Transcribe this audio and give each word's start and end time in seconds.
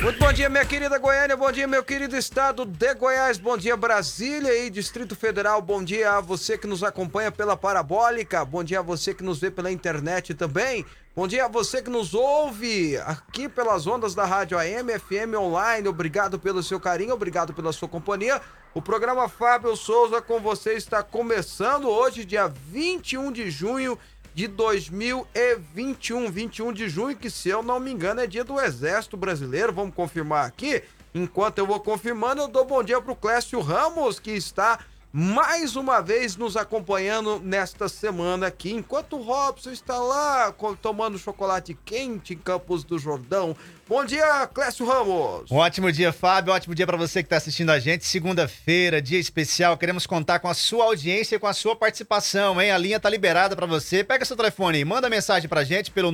Muito 0.00 0.18
bom 0.20 0.32
dia, 0.32 0.48
minha 0.48 0.64
querida 0.64 0.98
Goiânia, 0.98 1.36
bom 1.36 1.50
dia, 1.50 1.66
meu 1.66 1.82
querido 1.82 2.16
estado 2.16 2.64
de 2.64 2.94
Goiás, 2.94 3.38
bom 3.38 3.56
dia, 3.56 3.76
Brasília 3.76 4.56
e 4.64 4.70
Distrito 4.70 5.16
Federal, 5.16 5.60
bom 5.60 5.82
dia 5.82 6.12
a 6.12 6.20
você 6.20 6.56
que 6.56 6.68
nos 6.68 6.84
acompanha 6.84 7.32
pela 7.32 7.56
Parabólica, 7.56 8.44
bom 8.44 8.62
dia 8.62 8.78
a 8.78 8.82
você 8.82 9.12
que 9.12 9.24
nos 9.24 9.40
vê 9.40 9.50
pela 9.50 9.70
internet 9.70 10.32
também, 10.32 10.86
bom 11.14 11.26
dia 11.26 11.46
a 11.46 11.48
você 11.48 11.82
que 11.82 11.90
nos 11.90 12.14
ouve 12.14 12.96
aqui 12.98 13.48
pelas 13.48 13.88
ondas 13.88 14.14
da 14.14 14.24
Rádio 14.24 14.56
AM, 14.58 14.96
FM 14.96 15.34
Online, 15.36 15.88
obrigado 15.88 16.38
pelo 16.38 16.62
seu 16.62 16.78
carinho, 16.78 17.14
obrigado 17.14 17.52
pela 17.52 17.72
sua 17.72 17.88
companhia. 17.88 18.40
O 18.74 18.80
programa 18.80 19.28
Fábio 19.28 19.76
Souza 19.76 20.22
com 20.22 20.40
você 20.40 20.72
está 20.72 21.02
começando 21.02 21.90
hoje, 21.90 22.24
dia 22.24 22.48
21 22.48 23.30
de 23.30 23.50
junho 23.50 23.98
de 24.34 24.48
2021, 24.48 26.30
21 26.30 26.72
de 26.72 26.88
junho, 26.88 27.16
que 27.16 27.30
se 27.30 27.48
eu 27.48 27.62
não 27.62 27.78
me 27.78 27.92
engano 27.92 28.20
é 28.20 28.26
dia 28.26 28.44
do 28.44 28.60
Exército 28.60 29.16
Brasileiro. 29.16 29.72
Vamos 29.72 29.94
confirmar 29.94 30.46
aqui. 30.46 30.82
Enquanto 31.14 31.58
eu 31.58 31.66
vou 31.66 31.78
confirmando, 31.78 32.42
eu 32.42 32.48
dou 32.48 32.64
bom 32.64 32.82
dia 32.82 33.00
pro 33.00 33.14
Clécio 33.14 33.60
Ramos, 33.60 34.18
que 34.18 34.30
está 34.30 34.78
mais 35.12 35.76
uma 35.76 36.00
vez 36.00 36.36
nos 36.36 36.56
acompanhando 36.56 37.38
nesta 37.38 37.86
semana 37.86 38.46
aqui, 38.46 38.72
enquanto 38.72 39.16
o 39.16 39.22
Robson 39.22 39.70
está 39.70 39.98
lá 39.98 40.50
tomando 40.80 41.18
chocolate 41.18 41.76
quente 41.84 42.32
em 42.32 42.38
Campos 42.38 42.82
do 42.82 42.98
Jordão. 42.98 43.54
Bom 43.86 44.06
dia, 44.06 44.46
Clécio 44.46 44.86
Ramos. 44.86 45.50
Um 45.50 45.56
ótimo 45.56 45.92
dia, 45.92 46.14
Fábio. 46.14 46.50
Um 46.50 46.56
ótimo 46.56 46.74
dia 46.74 46.86
para 46.86 46.96
você 46.96 47.22
que 47.22 47.26
está 47.26 47.36
assistindo 47.36 47.68
a 47.68 47.78
gente. 47.78 48.06
Segunda-feira, 48.06 49.02
dia 49.02 49.18
especial. 49.18 49.76
Queremos 49.76 50.06
contar 50.06 50.38
com 50.38 50.48
a 50.48 50.54
sua 50.54 50.86
audiência 50.86 51.36
e 51.36 51.38
com 51.38 51.46
a 51.46 51.52
sua 51.52 51.76
participação, 51.76 52.58
hein? 52.58 52.70
A 52.70 52.78
linha 52.78 52.98
tá 52.98 53.10
liberada 53.10 53.54
para 53.54 53.66
você. 53.66 54.02
Pega 54.02 54.24
seu 54.24 54.34
telefone 54.34 54.78
e 54.78 54.84
manda 54.84 55.10
mensagem 55.10 55.46
pra 55.46 55.62
gente 55.62 55.90
pelo 55.90 56.10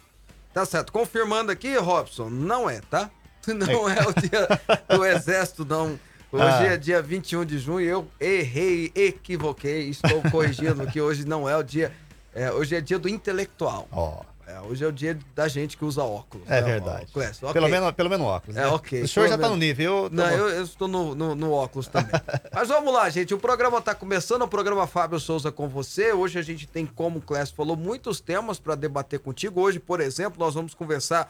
Tá 0.54 0.66
certo. 0.66 0.92
Confirmando 0.92 1.50
aqui, 1.52 1.78
Robson, 1.78 2.30
não 2.30 2.70
é, 2.70 2.82
tá? 2.82 3.10
Não 3.48 3.90
é 3.90 4.02
o 4.02 4.14
dia 4.14 4.46
do 4.90 5.06
Exército, 5.08 5.64
não. 5.64 5.98
Hoje 6.30 6.44
ah. 6.44 6.74
é 6.74 6.76
dia 6.76 7.02
21 7.02 7.46
de 7.46 7.58
junho, 7.58 7.88
eu 7.88 8.06
errei, 8.20 8.92
equivoquei, 8.94 9.88
estou 9.88 10.22
corrigindo 10.30 10.86
que 10.88 11.00
hoje 11.00 11.26
não 11.26 11.48
é 11.48 11.56
o 11.56 11.64
dia. 11.64 11.94
É, 12.36 12.52
hoje 12.52 12.76
é 12.76 12.82
dia 12.82 13.00
do 13.00 13.08
intelectual. 13.08 13.88
Ó. 13.90 14.20
Oh. 14.20 14.37
É, 14.48 14.62
hoje 14.62 14.82
é 14.82 14.88
o 14.88 14.94
dia 14.94 15.20
da 15.36 15.50
gente 15.50 15.76
que 15.76 15.84
usa 15.84 16.02
óculos. 16.02 16.50
É 16.50 16.62
né? 16.62 16.62
verdade. 16.62 17.08
Óculos. 17.10 17.44
Okay. 17.44 17.54
Pelo, 17.54 17.68
menos, 17.68 17.92
pelo 17.92 18.10
menos 18.10 18.26
óculos. 18.26 18.56
É, 18.56 18.62
né? 18.62 18.68
ok. 18.68 19.02
O 19.02 19.08
senhor 19.08 19.28
já 19.28 19.36
está 19.36 19.50
no 19.50 19.58
nível. 19.58 20.04
Eu 20.06 20.10
tô... 20.10 20.16
Não, 20.16 20.32
eu, 20.32 20.50
eu 20.50 20.64
estou 20.64 20.88
no, 20.88 21.14
no, 21.14 21.36
no, 21.36 21.52
óculos 21.52 21.88
também. 21.88 22.12
Mas 22.54 22.70
vamos 22.70 22.94
lá, 22.94 23.10
gente. 23.10 23.34
O 23.34 23.38
programa 23.38 23.80
está 23.80 23.94
começando, 23.94 24.44
o 24.44 24.48
programa 24.48 24.88
Fábio 24.88 25.20
Souza 25.20 25.52
com 25.52 25.68
você. 25.68 26.14
Hoje 26.14 26.40
a 26.40 26.42
gente 26.42 26.66
tem, 26.66 26.86
como 26.86 27.20
o 27.20 27.22
Clécio 27.22 27.54
falou, 27.54 27.76
muitos 27.76 28.22
temas 28.22 28.58
para 28.58 28.74
debater 28.76 29.20
contigo. 29.20 29.60
Hoje, 29.60 29.82
por 29.82 30.00
exemplo, 30.00 30.40
nós 30.40 30.54
vamos 30.54 30.74
conversar 30.74 31.30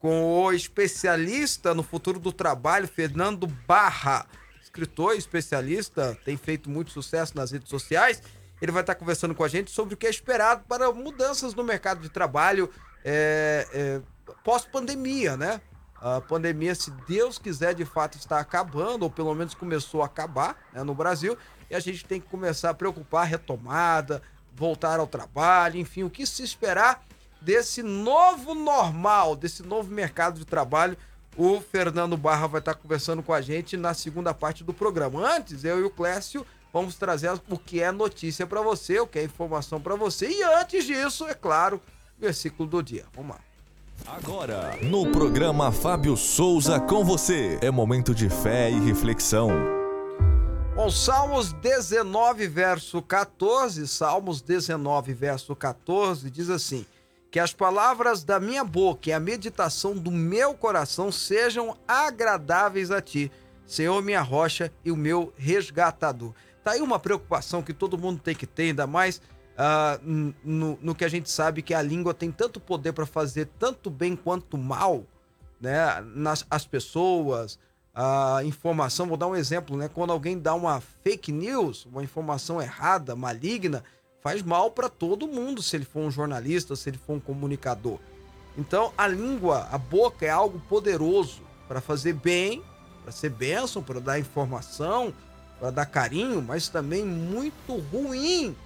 com 0.00 0.24
o 0.24 0.52
especialista 0.52 1.72
no 1.72 1.84
futuro 1.84 2.18
do 2.18 2.32
trabalho, 2.32 2.88
Fernando 2.88 3.46
Barra. 3.46 4.26
Escritor, 4.60 5.14
especialista, 5.14 6.18
tem 6.24 6.36
feito 6.36 6.68
muito 6.68 6.90
sucesso 6.90 7.36
nas 7.36 7.52
redes 7.52 7.68
sociais. 7.68 8.20
Ele 8.60 8.72
vai 8.72 8.82
estar 8.82 8.94
conversando 8.94 9.34
com 9.34 9.44
a 9.44 9.48
gente 9.48 9.70
sobre 9.70 9.94
o 9.94 9.96
que 9.96 10.06
é 10.06 10.10
esperado 10.10 10.64
para 10.68 10.90
mudanças 10.92 11.54
no 11.54 11.62
mercado 11.62 12.00
de 12.00 12.08
trabalho 12.08 12.70
é, 13.04 13.66
é, 13.72 14.00
pós-pandemia, 14.42 15.36
né? 15.36 15.60
A 16.00 16.20
pandemia, 16.20 16.74
se 16.74 16.90
Deus 17.08 17.38
quiser, 17.38 17.74
de 17.74 17.84
fato 17.84 18.18
está 18.18 18.38
acabando, 18.38 19.04
ou 19.04 19.10
pelo 19.10 19.34
menos 19.34 19.54
começou 19.54 20.02
a 20.02 20.06
acabar 20.06 20.56
né, 20.72 20.82
no 20.82 20.94
Brasil, 20.94 21.38
e 21.70 21.74
a 21.74 21.80
gente 21.80 22.04
tem 22.04 22.20
que 22.20 22.28
começar 22.28 22.70
a 22.70 22.74
preocupar 22.74 23.22
a 23.22 23.24
retomada, 23.24 24.22
voltar 24.54 25.00
ao 25.00 25.06
trabalho, 25.06 25.78
enfim, 25.78 26.02
o 26.02 26.10
que 26.10 26.26
se 26.26 26.42
esperar 26.42 27.02
desse 27.40 27.82
novo 27.82 28.54
normal, 28.54 29.36
desse 29.36 29.62
novo 29.62 29.92
mercado 29.92 30.38
de 30.38 30.44
trabalho. 30.44 30.96
O 31.36 31.60
Fernando 31.60 32.16
Barra 32.16 32.46
vai 32.46 32.60
estar 32.60 32.74
conversando 32.74 33.22
com 33.22 33.32
a 33.32 33.40
gente 33.40 33.76
na 33.76 33.92
segunda 33.92 34.32
parte 34.32 34.64
do 34.64 34.72
programa. 34.72 35.20
Antes, 35.36 35.64
eu 35.64 35.80
e 35.80 35.82
o 35.82 35.90
Clécio 35.90 36.46
Vamos 36.76 36.96
trazer 36.96 37.32
o 37.48 37.56
que 37.56 37.80
é 37.80 37.90
notícia 37.90 38.46
para 38.46 38.60
você, 38.60 39.00
o 39.00 39.06
que 39.06 39.18
é 39.18 39.24
informação 39.24 39.80
para 39.80 39.96
você. 39.96 40.28
E 40.28 40.42
antes 40.42 40.84
disso, 40.84 41.26
é 41.26 41.32
claro, 41.32 41.80
versículo 42.18 42.68
do 42.68 42.82
dia. 42.82 43.06
Vamos 43.14 43.34
lá. 43.34 43.40
Agora, 44.06 44.76
no 44.82 45.10
programa 45.10 45.72
Fábio 45.72 46.18
Souza 46.18 46.78
com 46.78 47.02
você, 47.02 47.58
é 47.62 47.70
momento 47.70 48.14
de 48.14 48.28
fé 48.28 48.70
e 48.70 48.78
reflexão. 48.78 49.48
Bom, 50.74 50.90
Salmos 50.90 51.50
19, 51.54 52.46
verso 52.46 53.00
14, 53.00 53.88
Salmos 53.88 54.42
19, 54.42 55.14
verso 55.14 55.56
14, 55.56 56.28
diz 56.30 56.50
assim: 56.50 56.84
Que 57.30 57.40
as 57.40 57.54
palavras 57.54 58.22
da 58.22 58.38
minha 58.38 58.62
boca 58.62 59.08
e 59.08 59.14
a 59.14 59.18
meditação 59.18 59.96
do 59.96 60.10
meu 60.10 60.52
coração 60.52 61.10
sejam 61.10 61.74
agradáveis 61.88 62.90
a 62.90 63.00
ti, 63.00 63.32
Senhor, 63.66 64.02
minha 64.02 64.20
rocha 64.20 64.70
e 64.84 64.92
o 64.92 64.96
meu 64.96 65.32
resgatador. 65.38 66.34
Tá 66.66 66.72
aí 66.72 66.82
uma 66.82 66.98
preocupação 66.98 67.62
que 67.62 67.72
todo 67.72 67.96
mundo 67.96 68.20
tem 68.20 68.34
que 68.34 68.44
ter, 68.44 68.70
ainda 68.70 68.88
mais 68.88 69.18
uh, 69.54 70.02
no, 70.42 70.76
no, 70.82 70.96
que 70.96 71.04
a 71.04 71.08
gente 71.08 71.30
sabe 71.30 71.62
que 71.62 71.72
a 71.72 71.80
língua 71.80 72.12
tem 72.12 72.32
tanto 72.32 72.58
poder 72.58 72.92
para 72.92 73.06
fazer 73.06 73.48
tanto 73.56 73.88
bem 73.88 74.16
quanto 74.16 74.58
mal, 74.58 75.04
né? 75.60 76.04
Nas 76.12 76.44
as 76.50 76.66
pessoas, 76.66 77.56
a 77.94 78.40
informação. 78.42 79.06
Vou 79.06 79.16
dar 79.16 79.28
um 79.28 79.36
exemplo, 79.36 79.76
né? 79.76 79.88
Quando 79.88 80.10
alguém 80.10 80.36
dá 80.36 80.56
uma 80.56 80.80
fake 81.04 81.30
news, 81.30 81.86
uma 81.86 82.02
informação 82.02 82.60
errada, 82.60 83.14
maligna, 83.14 83.84
faz 84.20 84.42
mal 84.42 84.72
para 84.72 84.88
todo 84.88 85.28
mundo 85.28 85.62
se 85.62 85.76
ele 85.76 85.84
for 85.84 86.00
um 86.00 86.10
jornalista, 86.10 86.74
se 86.74 86.90
ele 86.90 86.98
for 86.98 87.12
um 87.12 87.20
comunicador. 87.20 88.00
Então, 88.58 88.92
a 88.98 89.06
língua, 89.06 89.68
a 89.70 89.78
boca 89.78 90.26
é 90.26 90.30
algo 90.30 90.58
poderoso 90.68 91.42
para 91.68 91.80
fazer 91.80 92.14
bem, 92.14 92.60
para 93.04 93.12
ser 93.12 93.30
bênção, 93.30 93.84
para 93.84 94.00
dar 94.00 94.18
informação, 94.18 95.14
para 95.58 95.70
dar 95.70 95.86
carinho, 95.86 96.42
mas 96.42 96.68
também 96.68 97.04
muito 97.04 97.76
ruim 97.92 98.56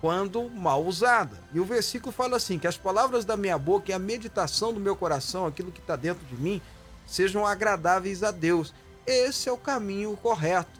quando 0.00 0.48
mal 0.50 0.84
usada. 0.84 1.38
E 1.52 1.60
o 1.60 1.64
versículo 1.64 2.12
fala 2.12 2.36
assim: 2.36 2.58
que 2.58 2.66
as 2.66 2.76
palavras 2.76 3.24
da 3.24 3.36
minha 3.36 3.58
boca 3.58 3.90
e 3.90 3.94
a 3.94 3.98
meditação 3.98 4.72
do 4.72 4.80
meu 4.80 4.96
coração, 4.96 5.46
aquilo 5.46 5.72
que 5.72 5.80
está 5.80 5.96
dentro 5.96 6.24
de 6.26 6.36
mim, 6.36 6.60
sejam 7.06 7.46
agradáveis 7.46 8.22
a 8.22 8.30
Deus. 8.30 8.74
Esse 9.06 9.48
é 9.48 9.52
o 9.52 9.56
caminho 9.56 10.16
correto. 10.16 10.78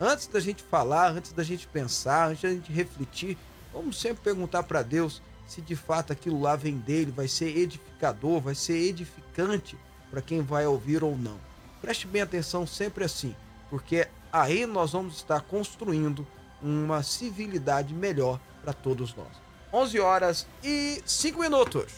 Antes 0.00 0.26
da 0.26 0.40
gente 0.40 0.62
falar, 0.62 1.10
antes 1.10 1.32
da 1.32 1.42
gente 1.42 1.66
pensar, 1.66 2.28
antes 2.28 2.42
da 2.42 2.50
gente 2.50 2.72
refletir, 2.72 3.36
vamos 3.72 4.00
sempre 4.00 4.22
perguntar 4.22 4.62
para 4.62 4.82
Deus 4.82 5.20
se 5.46 5.62
de 5.62 5.74
fato 5.74 6.12
aquilo 6.12 6.40
lá 6.40 6.54
vem 6.54 6.76
dele, 6.76 7.10
vai 7.10 7.26
ser 7.26 7.56
edificador, 7.56 8.40
vai 8.40 8.54
ser 8.54 8.76
edificante 8.76 9.78
para 10.10 10.20
quem 10.20 10.42
vai 10.42 10.66
ouvir 10.66 11.02
ou 11.02 11.16
não. 11.16 11.38
Preste 11.80 12.06
bem 12.06 12.20
atenção 12.20 12.66
sempre 12.66 13.04
assim, 13.04 13.34
porque 13.70 14.06
aí 14.32 14.66
nós 14.66 14.92
vamos 14.92 15.16
estar 15.16 15.40
construindo 15.40 16.26
uma 16.62 17.02
civilidade 17.02 17.94
melhor 17.94 18.40
para 18.62 18.72
todos 18.72 19.14
nós. 19.14 19.28
11 19.72 20.00
horas 20.00 20.46
e 20.62 21.02
5 21.04 21.40
minutos. 21.40 21.92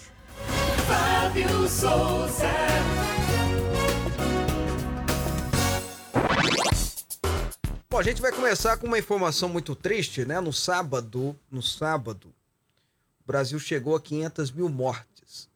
Fábio 0.87 1.69
Souza. 1.69 2.51
Bom, 7.89 7.99
a 7.99 8.03
gente 8.03 8.23
vai 8.23 8.33
começar 8.33 8.77
com 8.77 8.87
uma 8.87 8.99
informação 8.99 9.49
muito 9.49 9.75
triste, 9.75 10.25
né? 10.25 10.41
No 10.41 10.53
sábado, 10.53 11.37
no 11.51 11.63
sábado, 11.63 12.29
o 13.23 13.27
Brasil 13.27 13.59
chegou 13.59 13.97
a 13.97 14.01
500 14.01 14.51
mil 14.53 14.69
mortes 14.69 15.49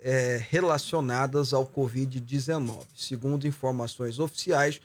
é, 0.00 0.44
relacionadas 0.50 1.52
ao 1.52 1.66
Covid-19, 1.66 2.86
segundo 2.96 3.46
informações 3.46 4.18
oficiais 4.18 4.80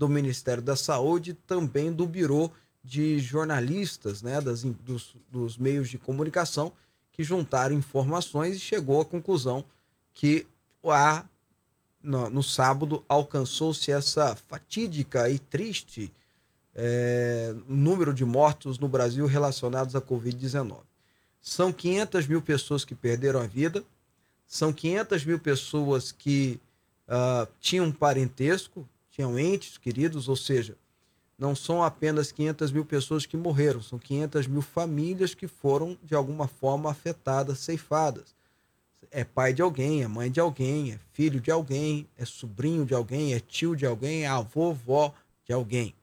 do 0.00 0.08
Ministério 0.08 0.62
da 0.62 0.74
Saúde, 0.74 1.34
também 1.46 1.92
do 1.92 2.06
Biro 2.06 2.50
de 2.82 3.18
Jornalistas, 3.18 4.22
né, 4.22 4.40
das, 4.40 4.62
dos, 4.62 5.14
dos 5.30 5.58
meios 5.58 5.90
de 5.90 5.98
comunicação, 5.98 6.72
que 7.12 7.22
juntaram 7.22 7.74
informações 7.74 8.56
e 8.56 8.60
chegou 8.60 9.02
à 9.02 9.04
conclusão 9.04 9.62
que 10.14 10.46
a, 10.86 11.26
no, 12.02 12.30
no 12.30 12.42
sábado 12.42 13.04
alcançou-se 13.06 13.92
essa 13.92 14.34
fatídica 14.48 15.28
e 15.28 15.38
triste 15.38 16.10
é, 16.74 17.54
número 17.68 18.14
de 18.14 18.24
mortos 18.24 18.78
no 18.78 18.88
Brasil 18.88 19.26
relacionados 19.26 19.94
à 19.94 20.00
Covid-19. 20.00 20.78
São 21.42 21.74
500 21.74 22.26
mil 22.26 22.40
pessoas 22.40 22.86
que 22.86 22.94
perderam 22.94 23.38
a 23.38 23.46
vida, 23.46 23.84
são 24.46 24.72
500 24.72 25.26
mil 25.26 25.38
pessoas 25.38 26.10
que 26.10 26.58
uh, 27.06 27.46
tinham 27.60 27.92
parentesco 27.92 28.88
entes 29.38 29.76
queridos, 29.78 30.28
ou 30.28 30.36
seja, 30.36 30.76
não 31.40 31.56
são 31.56 31.82
apenas 31.82 32.30
500 32.30 32.70
mil 32.70 32.84
pessoas 32.84 33.24
que 33.24 33.36
morreram, 33.36 33.80
são 33.80 33.98
500 33.98 34.46
mil 34.46 34.60
famílias 34.60 35.34
que 35.34 35.48
foram, 35.48 35.96
de 36.02 36.14
alguma 36.14 36.46
forma, 36.46 36.90
afetadas, 36.90 37.60
ceifadas. 37.60 38.34
É 39.10 39.24
pai 39.24 39.54
de 39.54 39.62
alguém, 39.62 40.02
é 40.02 40.06
mãe 40.06 40.30
de 40.30 40.38
alguém, 40.38 40.92
é 40.92 40.98
filho 41.12 41.40
de 41.40 41.50
alguém, 41.50 42.06
é 42.18 42.26
sobrinho 42.26 42.84
de 42.84 42.94
alguém, 42.94 43.32
é 43.32 43.40
tio 43.40 43.74
de 43.74 43.86
alguém, 43.86 44.24
é 44.24 44.28
avô, 44.28 44.74
vó 44.74 45.14
de 45.46 45.52
alguém. 45.52 45.94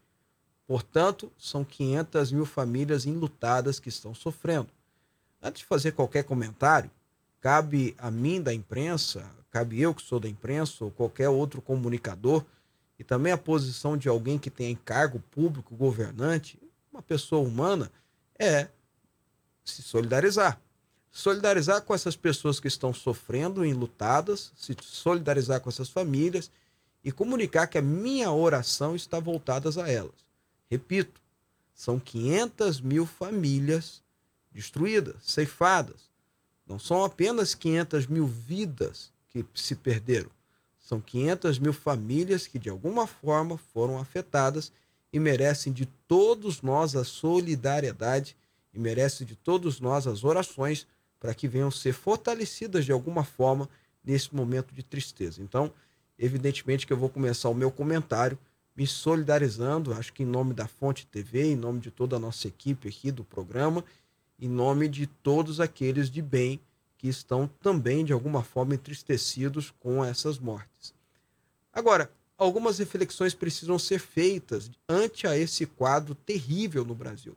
Portanto, 0.66 1.32
são 1.38 1.64
500 1.64 2.32
mil 2.32 2.46
famílias 2.46 3.06
enlutadas 3.06 3.80
que 3.80 3.90
estão 3.90 4.14
sofrendo. 4.14 4.70
Antes 5.42 5.60
de 5.60 5.66
fazer 5.66 5.92
qualquer 5.92 6.24
comentário, 6.24 6.90
cabe 7.40 7.96
a 8.00 8.10
mim 8.10 8.42
da 8.42 8.54
imprensa, 8.54 9.24
cabe 9.52 9.80
eu 9.80 9.94
que 9.94 10.02
sou 10.02 10.20
da 10.20 10.28
imprensa 10.28 10.84
ou 10.84 10.92
qualquer 10.92 11.30
outro 11.30 11.62
comunicador, 11.62 12.44
e 13.00 13.04
também 13.04 13.32
a 13.32 13.38
posição 13.38 13.96
de 13.96 14.10
alguém 14.10 14.40
que 14.40 14.50
tem 14.50 14.76
cargo 14.76 15.20
público, 15.32 15.76
governante, 15.76 16.60
uma 16.92 17.02
pessoa 17.02 17.48
humana, 17.48 17.92
é 18.38 18.68
se 19.64 19.82
solidarizar. 19.84 20.60
Solidarizar 21.12 21.82
com 21.82 21.94
essas 21.94 22.16
pessoas 22.16 22.60
que 22.60 22.68
estão 22.68 22.94
sofrendo, 22.94 23.66
enlutadas, 23.66 24.52
se 24.56 24.76
solidarizar 24.82 25.62
com 25.62 25.70
essas 25.70 25.90
famílias 25.90 26.52
e 27.04 27.12
comunicar 27.12 27.68
que 27.68 27.78
a 27.78 27.82
minha 27.82 28.32
oração 28.32 28.96
está 28.96 29.20
voltada 29.20 29.70
a 29.82 29.90
elas. 29.90 30.26
Repito, 30.70 31.22
são 31.74 32.00
500 32.00 32.82
mil 32.82 33.06
famílias 33.06 34.02
destruídas, 34.52 35.16
ceifadas. 35.22 36.10
Não 36.66 36.80
são 36.80 37.04
apenas 37.04 37.54
500 37.56 38.08
mil 38.08 38.26
vidas 38.26 39.12
que 39.30 39.46
se 39.54 39.76
perderam. 39.76 40.30
São 40.88 41.02
500 41.02 41.60
mil 41.60 41.74
famílias 41.74 42.48
que, 42.48 42.58
de 42.58 42.70
alguma 42.70 43.06
forma, 43.06 43.58
foram 43.58 44.00
afetadas 44.00 44.72
e 45.12 45.20
merecem 45.20 45.74
de 45.74 45.86
todos 46.08 46.62
nós 46.62 46.96
a 46.96 47.04
solidariedade 47.04 48.38
e 48.74 48.80
merecem 48.80 49.28
de 49.28 49.36
todos 49.36 49.82
nós 49.82 50.08
as 50.08 50.24
orações 50.24 50.88
para 51.20 51.34
que 51.34 51.46
venham 51.46 51.70
ser 51.70 51.92
fortalecidas 51.92 52.86
de 52.86 52.94
alguma 52.94 53.26
forma 53.26 53.68
nesse 54.02 54.34
momento 54.34 54.74
de 54.74 54.82
tristeza. 54.82 55.42
Então, 55.42 55.74
evidentemente 56.18 56.88
que 56.88 56.94
eu 56.94 56.98
vou 56.98 57.10
começar 57.10 57.50
o 57.50 57.54
meu 57.54 57.70
comentário 57.70 58.40
me 58.74 58.88
solidarizando, 58.88 59.94
acho 59.94 60.14
que 60.14 60.24
em 60.24 60.26
nome 60.26 60.54
da 60.54 60.70
Fonte 60.70 61.06
TV, 61.06 61.52
em 61.52 61.58
nome 61.58 61.82
de 61.82 61.92
toda 61.92 62.16
a 62.16 62.20
nossa 62.20 62.48
equipe 62.48 62.88
aqui 62.88 63.12
do 63.12 63.26
programa, 63.26 63.84
em 64.40 64.48
nome 64.48 64.88
de 64.88 65.06
todos 65.06 65.60
aqueles 65.60 66.10
de 66.10 66.22
bem 66.22 66.62
que 66.98 67.08
estão 67.08 67.48
também, 67.62 68.04
de 68.04 68.14
alguma 68.14 68.44
forma, 68.44 68.76
entristecidos 68.76 69.72
com 69.80 70.04
essas 70.04 70.40
mortes. 70.40 70.94
Agora, 71.72 72.12
algumas 72.38 72.80
reflexões 72.80 73.34
precisam 73.34 73.78
ser 73.78 74.00
feitas 74.00 74.72
ante 74.90 75.28
a 75.28 75.38
esse 75.38 75.66
quadro 75.66 76.16
terrível 76.16 76.84
no 76.84 76.96
Brasil. 76.96 77.36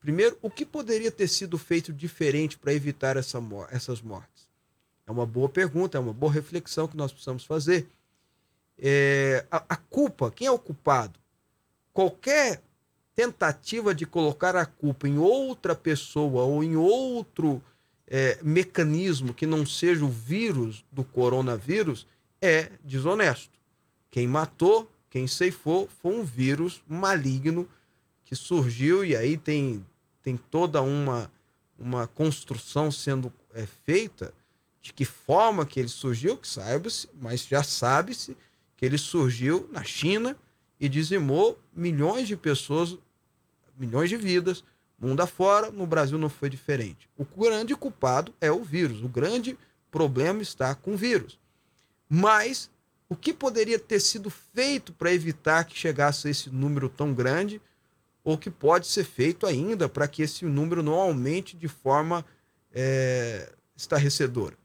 Primeiro, 0.00 0.36
o 0.42 0.50
que 0.50 0.66
poderia 0.66 1.10
ter 1.10 1.28
sido 1.28 1.56
feito 1.56 1.92
diferente 1.92 2.58
para 2.58 2.74
evitar 2.74 3.16
essa, 3.16 3.38
essas 3.70 4.02
mortes? 4.02 4.48
É 5.06 5.12
uma 5.12 5.24
boa 5.24 5.48
pergunta, 5.48 5.96
é 5.96 6.00
uma 6.00 6.12
boa 6.12 6.32
reflexão 6.32 6.88
que 6.88 6.96
nós 6.96 7.12
precisamos 7.12 7.44
fazer 7.44 7.86
é, 8.78 9.44
a, 9.50 9.64
a 9.68 9.76
culpa, 9.76 10.30
quem 10.30 10.46
é 10.46 10.50
o 10.50 10.58
culpado? 10.58 11.18
Qualquer 11.92 12.62
tentativa 13.14 13.94
de 13.94 14.04
colocar 14.04 14.56
a 14.56 14.66
culpa 14.66 15.06
em 15.06 15.18
outra 15.18 15.74
pessoa 15.74 16.42
ou 16.42 16.64
em 16.64 16.76
outro 16.76 17.62
é, 18.06 18.38
mecanismo 18.42 19.32
que 19.32 19.46
não 19.46 19.64
seja 19.64 20.04
o 20.04 20.08
vírus 20.08 20.84
do 20.92 21.04
coronavírus 21.04 22.06
é 22.40 22.70
desonesto. 22.84 23.58
Quem 24.10 24.26
matou, 24.26 24.90
quem 25.08 25.26
ceifou, 25.26 25.88
foi 26.00 26.14
um 26.14 26.24
vírus 26.24 26.82
maligno 26.86 27.68
que 28.24 28.36
surgiu 28.36 29.04
e 29.04 29.16
aí 29.16 29.36
tem, 29.36 29.84
tem 30.22 30.36
toda 30.36 30.82
uma, 30.82 31.30
uma 31.78 32.06
construção 32.06 32.90
sendo 32.90 33.32
é, 33.54 33.66
feita 33.84 34.32
de 34.82 34.92
que 34.92 35.04
forma 35.04 35.64
que 35.64 35.80
ele 35.80 35.88
surgiu, 35.88 36.36
que 36.36 36.46
saiba-se, 36.46 37.08
mas 37.20 37.46
já 37.46 37.62
sabe-se 37.62 38.36
que 38.76 38.84
ele 38.84 38.98
surgiu 38.98 39.68
na 39.72 39.82
China 39.82 40.36
e 40.78 40.88
dizimou 40.88 41.58
milhões 41.74 42.28
de 42.28 42.36
pessoas, 42.36 42.98
milhões 43.78 44.10
de 44.10 44.16
vidas, 44.16 44.62
mundo 44.98 45.20
afora, 45.20 45.70
no 45.70 45.86
Brasil 45.86 46.18
não 46.18 46.28
foi 46.28 46.48
diferente. 46.48 47.08
O 47.16 47.24
grande 47.24 47.74
culpado 47.76 48.34
é 48.40 48.50
o 48.50 48.62
vírus, 48.62 49.02
o 49.02 49.08
grande 49.08 49.58
problema 49.90 50.42
está 50.42 50.74
com 50.74 50.94
o 50.94 50.96
vírus. 50.96 51.38
Mas 52.08 52.70
o 53.08 53.16
que 53.16 53.32
poderia 53.32 53.78
ter 53.78 54.00
sido 54.00 54.30
feito 54.30 54.92
para 54.92 55.12
evitar 55.12 55.64
que 55.64 55.76
chegasse 55.76 56.26
a 56.26 56.30
esse 56.30 56.50
número 56.50 56.88
tão 56.88 57.12
grande, 57.12 57.60
ou 58.22 58.38
que 58.38 58.50
pode 58.50 58.86
ser 58.86 59.04
feito 59.04 59.46
ainda 59.46 59.88
para 59.88 60.08
que 60.08 60.22
esse 60.22 60.44
número 60.44 60.82
não 60.82 60.94
aumente 60.94 61.56
de 61.56 61.68
forma 61.68 62.24
é, 62.72 63.52
estarrecedora? 63.76 64.56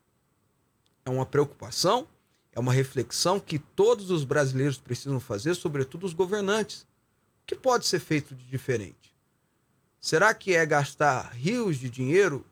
É 1.06 1.10
uma 1.10 1.26
preocupação, 1.26 2.08
é 2.52 2.60
uma 2.60 2.72
reflexão 2.72 3.40
que 3.40 3.60
todos 3.60 4.10
os 4.10 4.24
brasileiros 4.24 4.78
precisam 4.78 5.20
fazer, 5.20 5.56
sobretudo 5.56 6.06
os 6.06 6.14
governantes. 6.14 6.84
O 7.44 7.46
que 7.46 7.56
pode 7.56 7.86
ser 7.86 8.00
feito 8.00 8.34
de 8.34 8.46
diferente? 8.46 9.09
Será 10.00 10.34
que 10.34 10.56
é 10.56 10.66
gastar 10.66 11.32
rios 11.34 11.78
de 11.78 11.90
dinheiro? 11.90 12.46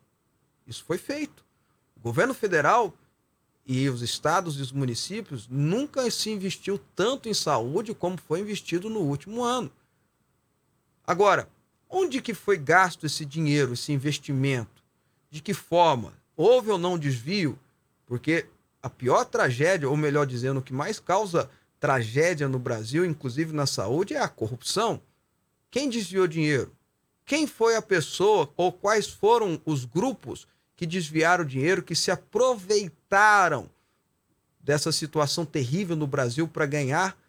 Isso 0.65 0.83
foi 0.83 0.97
feito. 0.97 1.45
O 1.95 1.99
governo 1.99 2.33
federal 2.33 2.93
e 3.65 3.89
os 3.89 4.01
estados 4.01 4.57
e 4.59 4.61
os 4.61 4.71
municípios 4.71 5.47
nunca 5.49 6.09
se 6.11 6.29
investiu 6.29 6.79
tanto 6.95 7.27
em 7.27 7.33
saúde 7.33 7.93
como 7.93 8.17
foi 8.17 8.41
investido 8.41 8.89
no 8.89 8.99
último 8.99 9.43
ano. 9.43 9.71
Agora, 11.05 11.49
onde 11.89 12.21
que 12.21 12.33
foi 12.33 12.57
gasto 12.57 13.05
esse 13.05 13.25
dinheiro, 13.25 13.73
esse 13.73 13.91
investimento? 13.91 14.83
De 15.29 15.41
que 15.41 15.53
forma? 15.53 16.13
Houve 16.35 16.71
ou 16.71 16.77
não 16.77 16.99
desvio? 16.99 17.57
Porque 18.05 18.45
a 18.81 18.89
pior 18.89 19.25
tragédia, 19.25 19.89
ou 19.89 19.97
melhor 19.97 20.25
dizendo, 20.25 20.59
o 20.59 20.63
que 20.63 20.73
mais 20.73 20.99
causa 20.99 21.49
tragédia 21.79 22.47
no 22.47 22.59
Brasil, 22.59 23.05
inclusive 23.05 23.53
na 23.53 23.65
saúde, 23.65 24.13
é 24.13 24.21
a 24.21 24.29
corrupção. 24.29 25.01
Quem 25.69 25.89
desviou 25.89 26.27
dinheiro? 26.27 26.76
Quem 27.27 27.45
foi 27.45 27.75
a 27.75 27.81
pessoa 27.81 28.49
ou 28.55 28.71
quais 28.71 29.05
foram 29.05 29.61
os 29.65 29.83
grupos 29.83 30.47
que 30.77 30.85
desviaram 30.85 31.43
dinheiro, 31.43 31.83
que 31.83 31.93
se 31.93 32.09
aproveitaram 32.09 33.69
dessa 34.61 34.93
situação 34.93 35.45
terrível 35.45 35.97
no 35.97 36.07
Brasil 36.07 36.47
para 36.47 36.65
ganhar 36.65 37.19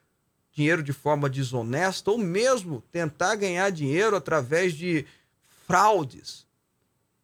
dinheiro 0.53 0.85
de 0.85 0.93
forma 0.93 1.29
desonesta 1.29 2.13
ou 2.13 2.17
mesmo 2.17 2.81
tentar 2.93 3.35
ganhar 3.35 3.69
dinheiro 3.71 4.15
através 4.15 4.73
de 4.73 5.05
fraudes? 5.67 6.47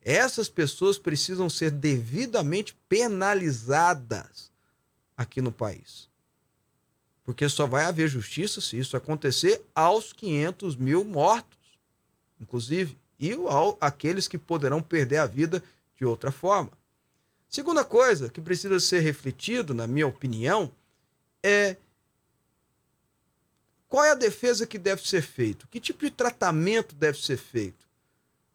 Essas 0.03 0.49
pessoas 0.49 0.99
precisam 0.99 1.49
ser 1.49 1.71
devidamente 1.71 2.77
penalizadas 2.89 4.51
aqui 5.17 5.41
no 5.41 5.53
país. 5.53 6.09
Porque 7.23 7.49
só 7.49 7.69
vai 7.69 7.85
haver 7.85 8.09
justiça 8.09 8.61
se 8.61 8.77
isso 8.77 8.97
acontecer 8.97 9.65
aos 9.73 10.13
500 10.13 10.75
mil 10.75 11.05
mortos, 11.05 11.64
inclusive, 12.41 12.99
e 13.19 13.33
ao, 13.33 13.77
aqueles 13.81 14.29
que 14.29 14.39
poderão 14.39 14.83
perder 14.83 15.19
a 15.19 15.27
vida 15.27 15.63
de 15.97 16.05
outra 16.05 16.31
forma. 16.31 16.71
Segunda 17.49 17.85
coisa 17.85 18.29
que 18.29 18.41
precisa 18.41 18.79
ser 18.81 19.01
refletido, 19.01 19.73
na 19.73 19.87
minha 19.87 20.07
opinião, 20.07 20.71
é 21.43 21.77
qual 23.89 24.05
é 24.05 24.11
a 24.11 24.17
defesa 24.17 24.67
que 24.67 24.79
deve 24.79 25.07
ser 25.07 25.23
feita? 25.23 25.67
Que 25.71 25.79
tipo 25.79 26.05
de 26.05 26.11
tratamento 26.11 26.95
deve 26.97 27.19
ser 27.19 27.37
feito? 27.37 27.85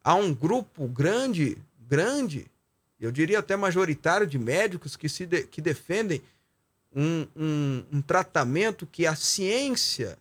há 0.04 0.16
um 0.16 0.34
grupo 0.34 0.88
grande, 0.88 1.58
grande, 1.88 2.48
eu 3.00 3.12
diria 3.12 3.40
até 3.40 3.56
majoritário 3.56 4.28
de 4.28 4.38
médicos 4.38 4.96
que, 4.96 5.08
se 5.08 5.26
de, 5.26 5.44
que 5.44 5.62
defendem 5.62 6.22
um, 6.94 7.28
um, 7.36 7.84
um 7.94 8.02
tratamento 8.02 8.88
que 8.88 9.06
a 9.06 9.16
ciência, 9.16 10.18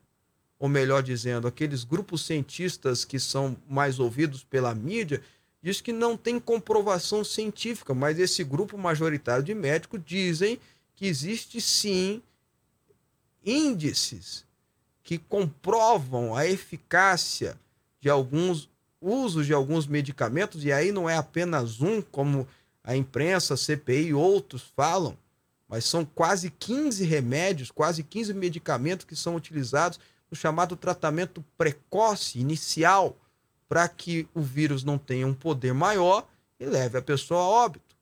ou 0.58 0.68
melhor 0.68 1.02
dizendo, 1.02 1.46
aqueles 1.46 1.84
grupos 1.84 2.24
cientistas 2.26 3.04
que 3.04 3.20
são 3.20 3.56
mais 3.68 4.00
ouvidos 4.00 4.42
pela 4.42 4.74
mídia, 4.74 5.22
diz 5.62 5.80
que 5.80 5.92
não 5.92 6.16
tem 6.16 6.40
comprovação 6.40 7.22
científica, 7.22 7.94
mas 7.94 8.18
esse 8.18 8.42
grupo 8.42 8.76
majoritário 8.76 9.44
de 9.44 9.54
médicos 9.54 10.00
dizem 10.04 10.58
que 10.96 11.06
existe 11.06 11.60
sim 11.60 12.22
índices 13.44 14.44
que 15.02 15.16
comprovam 15.16 16.34
a 16.34 16.46
eficácia 16.46 17.58
de 18.00 18.10
alguns 18.10 18.68
uso 19.00 19.44
de 19.44 19.52
alguns 19.52 19.86
medicamentos, 19.86 20.64
e 20.64 20.72
aí 20.72 20.90
não 20.90 21.08
é 21.08 21.16
apenas 21.16 21.80
um, 21.80 22.02
como 22.02 22.46
a 22.82 22.96
imprensa, 22.96 23.54
a 23.54 23.56
CPI 23.56 24.08
e 24.08 24.14
outros 24.14 24.72
falam, 24.74 25.16
mas 25.68 25.84
são 25.84 26.04
quase 26.04 26.50
15 26.50 27.04
remédios, 27.04 27.70
quase 27.70 28.02
15 28.02 28.34
medicamentos 28.34 29.04
que 29.04 29.14
são 29.14 29.36
utilizados 29.36 30.00
no 30.30 30.36
chamado 30.36 30.76
tratamento 30.76 31.44
precoce, 31.56 32.38
inicial, 32.38 33.16
para 33.68 33.88
que 33.88 34.26
o 34.34 34.40
vírus 34.40 34.84
não 34.84 34.98
tenha 34.98 35.26
um 35.26 35.34
poder 35.34 35.74
maior 35.74 36.26
e 36.58 36.64
leve 36.64 36.98
a 36.98 37.02
pessoa 37.02 37.40
a 37.40 37.48
óbito. 37.48 37.96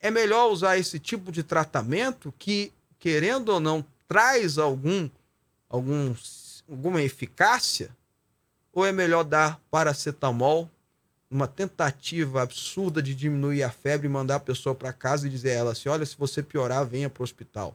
É 0.00 0.10
melhor 0.10 0.50
usar 0.50 0.78
esse 0.78 0.98
tipo 0.98 1.32
de 1.32 1.42
tratamento 1.42 2.32
que, 2.38 2.72
querendo 2.98 3.48
ou 3.48 3.60
não, 3.60 3.84
traz 4.06 4.58
algum, 4.58 5.08
algum 5.68 6.14
alguma 6.68 7.02
eficácia? 7.02 7.90
Ou 8.72 8.84
é 8.84 8.92
melhor 8.92 9.24
dar 9.24 9.60
paracetamol, 9.70 10.70
uma 11.30 11.48
tentativa 11.48 12.42
absurda 12.42 13.02
de 13.02 13.14
diminuir 13.14 13.62
a 13.62 13.70
febre 13.70 14.08
mandar 14.08 14.36
a 14.36 14.40
pessoa 14.40 14.74
para 14.74 14.92
casa 14.92 15.26
e 15.26 15.30
dizer 15.30 15.50
a 15.50 15.54
ela 15.54 15.72
assim: 15.72 15.88
olha, 15.88 16.04
se 16.04 16.16
você 16.16 16.42
piorar, 16.42 16.86
venha 16.86 17.10
para 17.10 17.22
o 17.22 17.24
hospital? 17.24 17.74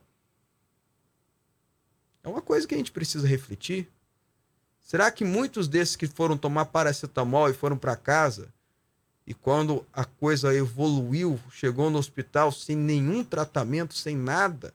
É 2.24 2.30
uma 2.30 2.42
coisa 2.42 2.68
que 2.68 2.76
a 2.76 2.78
gente 2.78 2.92
precisa 2.92 3.28
refletir. 3.28 3.88
Será 4.82 5.10
que 5.10 5.24
muitos 5.24 5.68
desses 5.68 5.96
que 5.96 6.08
foram 6.08 6.38
tomar 6.38 6.66
paracetamol 6.66 7.50
e 7.50 7.54
foram 7.54 7.78
para 7.78 7.96
casa, 7.96 8.50
e 9.26 9.34
quando 9.34 9.86
a 9.94 10.04
coisa 10.04 10.54
evoluiu, 10.54 11.40
chegou 11.52 11.90
no 11.90 12.00
hospital 12.00 12.52
sem 12.52 12.76
nenhum 12.76 13.24
tratamento, 13.24 13.94
sem 13.94 14.16
nada, 14.16 14.74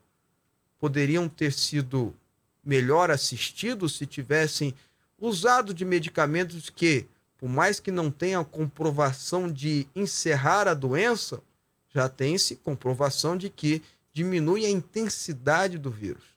poderiam 0.79 1.27
ter 1.27 1.51
sido 1.51 2.15
melhor 2.63 3.11
assistidos 3.11 3.97
se 3.97 4.05
tivessem 4.05 4.73
usado 5.19 5.73
de 5.73 5.85
medicamentos 5.85 6.69
que, 6.69 7.05
por 7.37 7.49
mais 7.49 7.79
que 7.79 7.91
não 7.91 8.09
tenham 8.09 8.43
comprovação 8.43 9.51
de 9.51 9.87
encerrar 9.95 10.67
a 10.67 10.73
doença, 10.73 11.41
já 11.93 12.09
tem-se 12.09 12.55
comprovação 12.57 13.37
de 13.37 13.49
que 13.49 13.81
diminui 14.13 14.65
a 14.65 14.69
intensidade 14.69 15.77
do 15.77 15.91
vírus. 15.91 16.36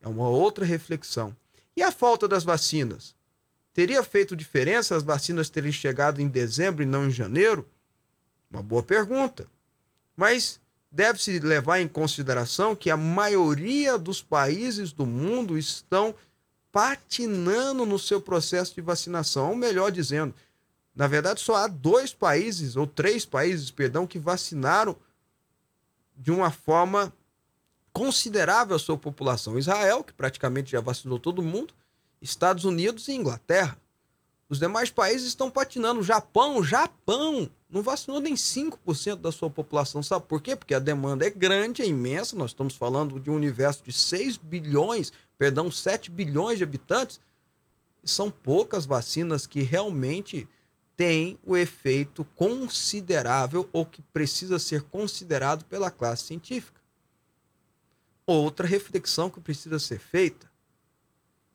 É 0.00 0.08
uma 0.08 0.28
outra 0.28 0.64
reflexão. 0.64 1.36
E 1.76 1.82
a 1.82 1.92
falta 1.92 2.26
das 2.26 2.44
vacinas? 2.44 3.14
Teria 3.72 4.02
feito 4.02 4.34
diferença 4.34 4.96
as 4.96 5.02
vacinas 5.02 5.48
terem 5.48 5.70
chegado 5.70 6.20
em 6.20 6.28
dezembro 6.28 6.82
e 6.82 6.86
não 6.86 7.06
em 7.06 7.10
janeiro? 7.10 7.68
Uma 8.50 8.62
boa 8.62 8.82
pergunta. 8.82 9.46
Mas 10.16 10.60
deve-se 10.90 11.38
levar 11.38 11.80
em 11.80 11.88
consideração 11.88 12.74
que 12.74 12.90
a 12.90 12.96
maioria 12.96 13.98
dos 13.98 14.22
países 14.22 14.92
do 14.92 15.06
mundo 15.06 15.58
estão 15.58 16.14
patinando 16.72 17.86
no 17.86 17.98
seu 17.98 18.20
processo 18.20 18.74
de 18.74 18.80
vacinação, 18.80 19.50
ou 19.50 19.56
melhor 19.56 19.90
dizendo, 19.90 20.34
na 20.94 21.06
verdade 21.06 21.40
só 21.40 21.56
há 21.56 21.66
dois 21.66 22.12
países 22.12 22.76
ou 22.76 22.86
três 22.86 23.24
países, 23.24 23.70
perdão, 23.70 24.06
que 24.06 24.18
vacinaram 24.18 24.96
de 26.16 26.30
uma 26.30 26.50
forma 26.50 27.12
considerável 27.98 28.76
a 28.76 28.78
sua 28.78 28.96
população. 28.96 29.58
Israel, 29.58 30.04
que 30.04 30.12
praticamente 30.12 30.70
já 30.70 30.80
vacinou 30.80 31.18
todo 31.18 31.42
mundo, 31.42 31.74
Estados 32.22 32.64
Unidos 32.64 33.08
e 33.08 33.12
Inglaterra. 33.12 33.76
Os 34.48 34.60
demais 34.60 34.88
países 34.88 35.26
estão 35.26 35.50
patinando. 35.50 35.98
O 35.98 36.04
Japão, 36.04 36.62
Japão, 36.62 37.50
não 37.68 37.82
vacinou 37.82 38.20
nem 38.20 38.34
5% 38.34 39.16
da 39.16 39.32
sua 39.32 39.50
população. 39.50 40.00
Sabe 40.00 40.26
por 40.28 40.40
quê? 40.40 40.54
Porque 40.54 40.74
a 40.74 40.78
demanda 40.78 41.26
é 41.26 41.30
grande, 41.30 41.82
é 41.82 41.86
imensa. 41.88 42.36
Nós 42.36 42.52
estamos 42.52 42.76
falando 42.76 43.18
de 43.18 43.30
um 43.30 43.34
universo 43.34 43.82
de 43.82 43.92
6 43.92 44.36
bilhões, 44.36 45.12
perdão, 45.36 45.68
7 45.68 46.08
bilhões 46.08 46.58
de 46.58 46.62
habitantes. 46.62 47.18
São 48.04 48.30
poucas 48.30 48.86
vacinas 48.86 49.44
que 49.44 49.62
realmente 49.62 50.48
têm 50.96 51.36
o 51.44 51.56
efeito 51.56 52.24
considerável 52.36 53.68
ou 53.72 53.84
que 53.84 54.02
precisa 54.02 54.60
ser 54.60 54.82
considerado 54.82 55.64
pela 55.64 55.90
classe 55.90 56.26
científica. 56.26 56.77
Outra 58.28 58.66
reflexão 58.66 59.30
que 59.30 59.40
precisa 59.40 59.78
ser 59.78 59.98
feita 59.98 60.48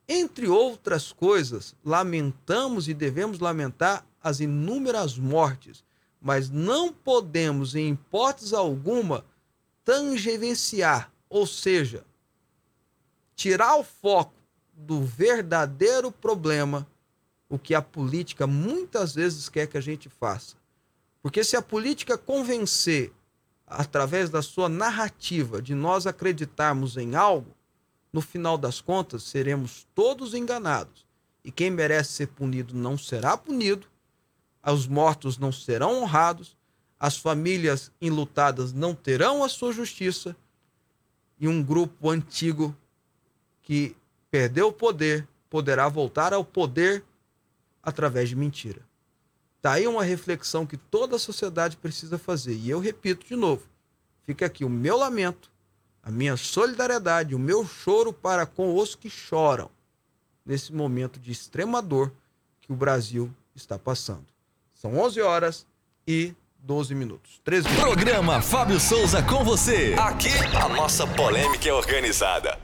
entre 0.08 0.48
outras 0.48 1.12
coisas, 1.12 1.76
lamentamos 1.84 2.88
e 2.88 2.94
devemos 2.94 3.40
lamentar 3.40 4.06
as 4.22 4.40
inúmeras 4.40 5.18
mortes, 5.18 5.84
mas 6.22 6.50
não 6.50 6.92
podemos, 6.92 7.76
em 7.76 7.94
hipótese 7.94 8.56
alguma, 8.56 9.26
tangenciar, 9.84 11.12
ou 11.30 11.48
seja, 11.48 12.06
tirar 13.36 13.76
o 13.76 13.84
foco 13.84 14.34
do 14.74 15.02
verdadeiro 15.02 16.12
problema, 16.12 16.88
o 17.50 17.58
que 17.60 17.76
a 17.76 17.82
política 17.82 18.48
muitas 18.48 19.14
vezes 19.14 19.48
quer 19.48 19.68
que 19.68 19.78
a 19.78 19.82
gente 19.82 20.10
faça. 20.10 20.56
Porque 21.22 21.44
se 21.44 21.56
a 21.56 21.62
política 21.62 22.18
convencer, 22.18 23.14
através 23.66 24.30
da 24.30 24.42
sua 24.42 24.70
narrativa, 24.70 25.62
de 25.62 25.74
nós 25.74 26.06
acreditarmos 26.06 26.98
em 26.98 27.16
algo, 27.16 27.56
no 28.12 28.22
final 28.22 28.58
das 28.58 28.80
contas, 28.80 29.24
seremos 29.24 29.88
todos 29.96 30.34
enganados. 30.34 31.06
E 31.44 31.52
quem 31.52 31.72
merece 31.72 32.14
ser 32.14 32.28
punido 32.28 32.74
não 32.74 32.98
será 32.98 33.36
punido, 33.36 33.88
os 34.66 34.88
mortos 34.88 35.38
não 35.38 35.52
serão 35.52 36.02
honrados, 36.02 36.56
as 37.00 37.18
famílias 37.18 37.92
enlutadas 38.00 38.72
não 38.72 38.96
terão 38.96 39.44
a 39.44 39.50
sua 39.50 39.74
justiça, 39.74 40.36
e 41.40 41.48
um 41.48 41.62
grupo 41.62 42.10
antigo 42.10 42.76
que 43.62 43.96
perdeu 44.32 44.70
o 44.70 44.74
poder 44.74 45.28
poderá 45.50 45.90
voltar 45.90 46.34
ao 46.34 46.46
poder 46.46 47.04
através 47.82 48.30
de 48.30 48.36
mentira. 48.36 48.82
Está 49.64 49.74
aí 49.74 49.88
uma 49.88 50.04
reflexão 50.04 50.66
que 50.66 50.76
toda 50.76 51.16
a 51.16 51.20
sociedade 51.20 51.78
precisa 51.78 52.18
fazer. 52.18 52.54
E 52.56 52.70
eu 52.70 52.80
repito 52.80 53.26
de 53.26 53.36
novo: 53.36 53.64
fica 54.26 54.46
aqui 54.46 54.66
o 54.66 54.70
meu 54.70 54.98
lamento 54.98 55.54
a 56.04 56.12
minha 56.12 56.36
solidariedade, 56.36 57.34
o 57.34 57.40
meu 57.40 57.66
choro 57.66 58.12
para 58.12 58.46
com 58.46 58.76
os 58.76 58.94
que 58.94 59.10
choram 59.10 59.70
nesse 60.46 60.74
momento 60.74 61.18
de 61.18 61.32
extrema 61.32 61.82
dor 61.82 62.12
que 62.60 62.74
o 62.74 62.76
Brasil 62.76 63.34
está 63.56 63.80
passando. 63.80 64.26
São 64.74 64.98
11 65.00 65.22
horas 65.22 65.66
e 66.06 66.36
12 66.60 66.94
minutos. 66.94 67.40
13 67.46 67.70
minutos. 67.70 67.86
Programa 67.86 68.42
Fábio 68.42 68.80
Souza 68.82 69.24
com 69.24 69.46
você. 69.46 69.96
Aqui 69.98 70.28
a 70.62 70.68
nossa 70.68 71.08
polêmica 71.08 71.70
é 71.70 71.74
organizada. 71.74 72.60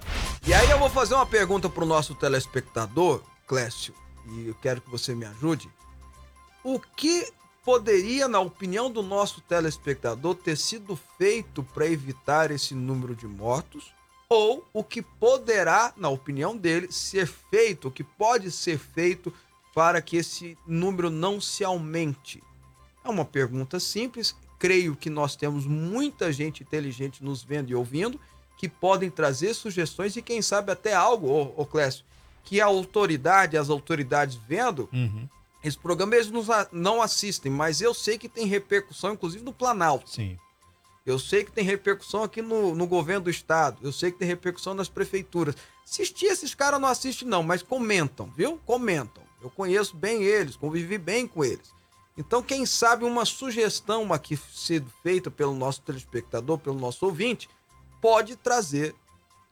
E 0.46 0.54
aí 0.54 0.70
eu 0.70 0.78
vou 0.78 0.90
fazer 0.90 1.16
uma 1.16 1.26
pergunta 1.26 1.70
para 1.70 1.84
o 1.84 1.88
nosso 1.88 2.14
telespectador, 2.16 3.24
Clécio, 3.48 3.94
e 4.34 4.48
eu 4.48 4.56
quero 4.56 4.82
que 4.82 4.90
você 4.90 5.16
me 5.16 5.26
ajude. 5.26 5.70
O 6.64 6.80
que 6.80 7.32
poderia, 7.64 8.28
na 8.28 8.40
opinião 8.40 8.92
do 8.92 9.02
nosso 9.02 9.42
telespectador, 9.42 10.36
ter 10.36 10.58
sido 10.58 11.00
feito 11.18 11.64
para 11.64 11.88
evitar 11.88 12.52
esse 12.52 12.74
número 12.74 13.16
de 13.16 13.28
mortos? 13.28 13.94
Ou 14.28 14.66
o 14.74 14.84
que 14.84 15.02
poderá, 15.02 15.94
na 15.96 16.10
opinião 16.10 16.56
dele, 16.56 16.92
ser 16.92 17.28
feito, 17.28 17.88
o 17.88 17.92
que 17.92 18.04
pode 18.04 18.52
ser 18.52 18.78
feito 18.78 19.34
para 19.74 20.02
que 20.02 20.18
esse 20.18 20.58
número 20.68 21.10
não 21.10 21.40
se 21.40 21.64
aumente? 21.64 22.44
É 23.04 23.10
uma 23.10 23.26
pergunta 23.26 23.80
simples. 23.80 24.36
Creio 24.60 24.96
que 24.96 25.10
nós 25.10 25.36
temos 25.36 25.66
muita 25.66 26.32
gente 26.34 26.64
inteligente 26.64 27.24
nos 27.24 27.42
vendo 27.42 27.72
e 27.72 27.76
ouvindo 27.76 28.20
que 28.58 28.68
podem 28.68 29.10
trazer 29.10 29.54
sugestões 29.54 30.16
e, 30.18 30.22
quem 30.22 30.42
sabe, 30.42 30.72
até 30.72 30.94
algo, 30.94 31.30
ô, 31.30 31.62
ô 31.62 31.66
Clécio, 31.66 32.04
que 32.44 32.60
a 32.60 32.66
autoridade, 32.66 33.58
as 33.58 33.70
autoridades 33.70 34.36
vendo, 34.36 34.90
uhum 34.92 35.30
esse 35.64 35.78
programa 35.78 36.16
eles 36.16 36.32
não 36.72 37.02
assistem, 37.02 37.52
mas 37.52 37.82
eu 37.82 37.94
sei 37.94 38.18
que 38.18 38.30
tem 38.30 38.46
repercussão, 38.46 39.14
inclusive 39.14 39.44
no 39.44 39.54
Planalto. 39.54 40.10
Sim. 40.10 40.38
Eu 41.06 41.18
sei 41.18 41.44
que 41.44 41.52
tem 41.52 41.64
repercussão 41.64 42.24
aqui 42.24 42.42
no, 42.42 42.76
no 42.76 42.86
governo 42.86 43.26
do 43.26 43.30
estado. 43.30 43.80
Eu 43.82 43.92
sei 43.92 44.12
que 44.12 44.20
tem 44.20 44.28
repercussão 44.28 44.74
nas 44.74 44.88
prefeituras. 44.88 45.56
Assistir 45.84 46.28
esses 46.28 46.54
caras 46.54 46.80
não 46.80 46.88
assistem, 46.88 47.28
não, 47.28 47.42
mas 47.42 47.64
comentam, 47.64 48.32
viu? 48.36 48.60
Comentam. 48.66 49.24
Eu 49.42 49.50
conheço 49.50 49.96
bem 49.96 50.24
eles, 50.24 50.56
convivi 50.56 50.98
bem 50.98 51.28
com 51.28 51.44
eles. 51.44 51.74
Então, 52.16 52.44
quem 52.44 52.66
sabe 52.66 53.06
uma 53.06 53.26
sugestão 53.26 54.12
aqui 54.14 54.38
sendo 54.54 54.92
feita 55.02 55.32
pelo 55.32 55.56
nosso 55.56 55.82
telespectador, 55.82 56.58
pelo 56.58 56.78
nosso 56.78 57.06
ouvinte, 57.06 57.50
pode 58.02 58.36
trazer 58.36 58.94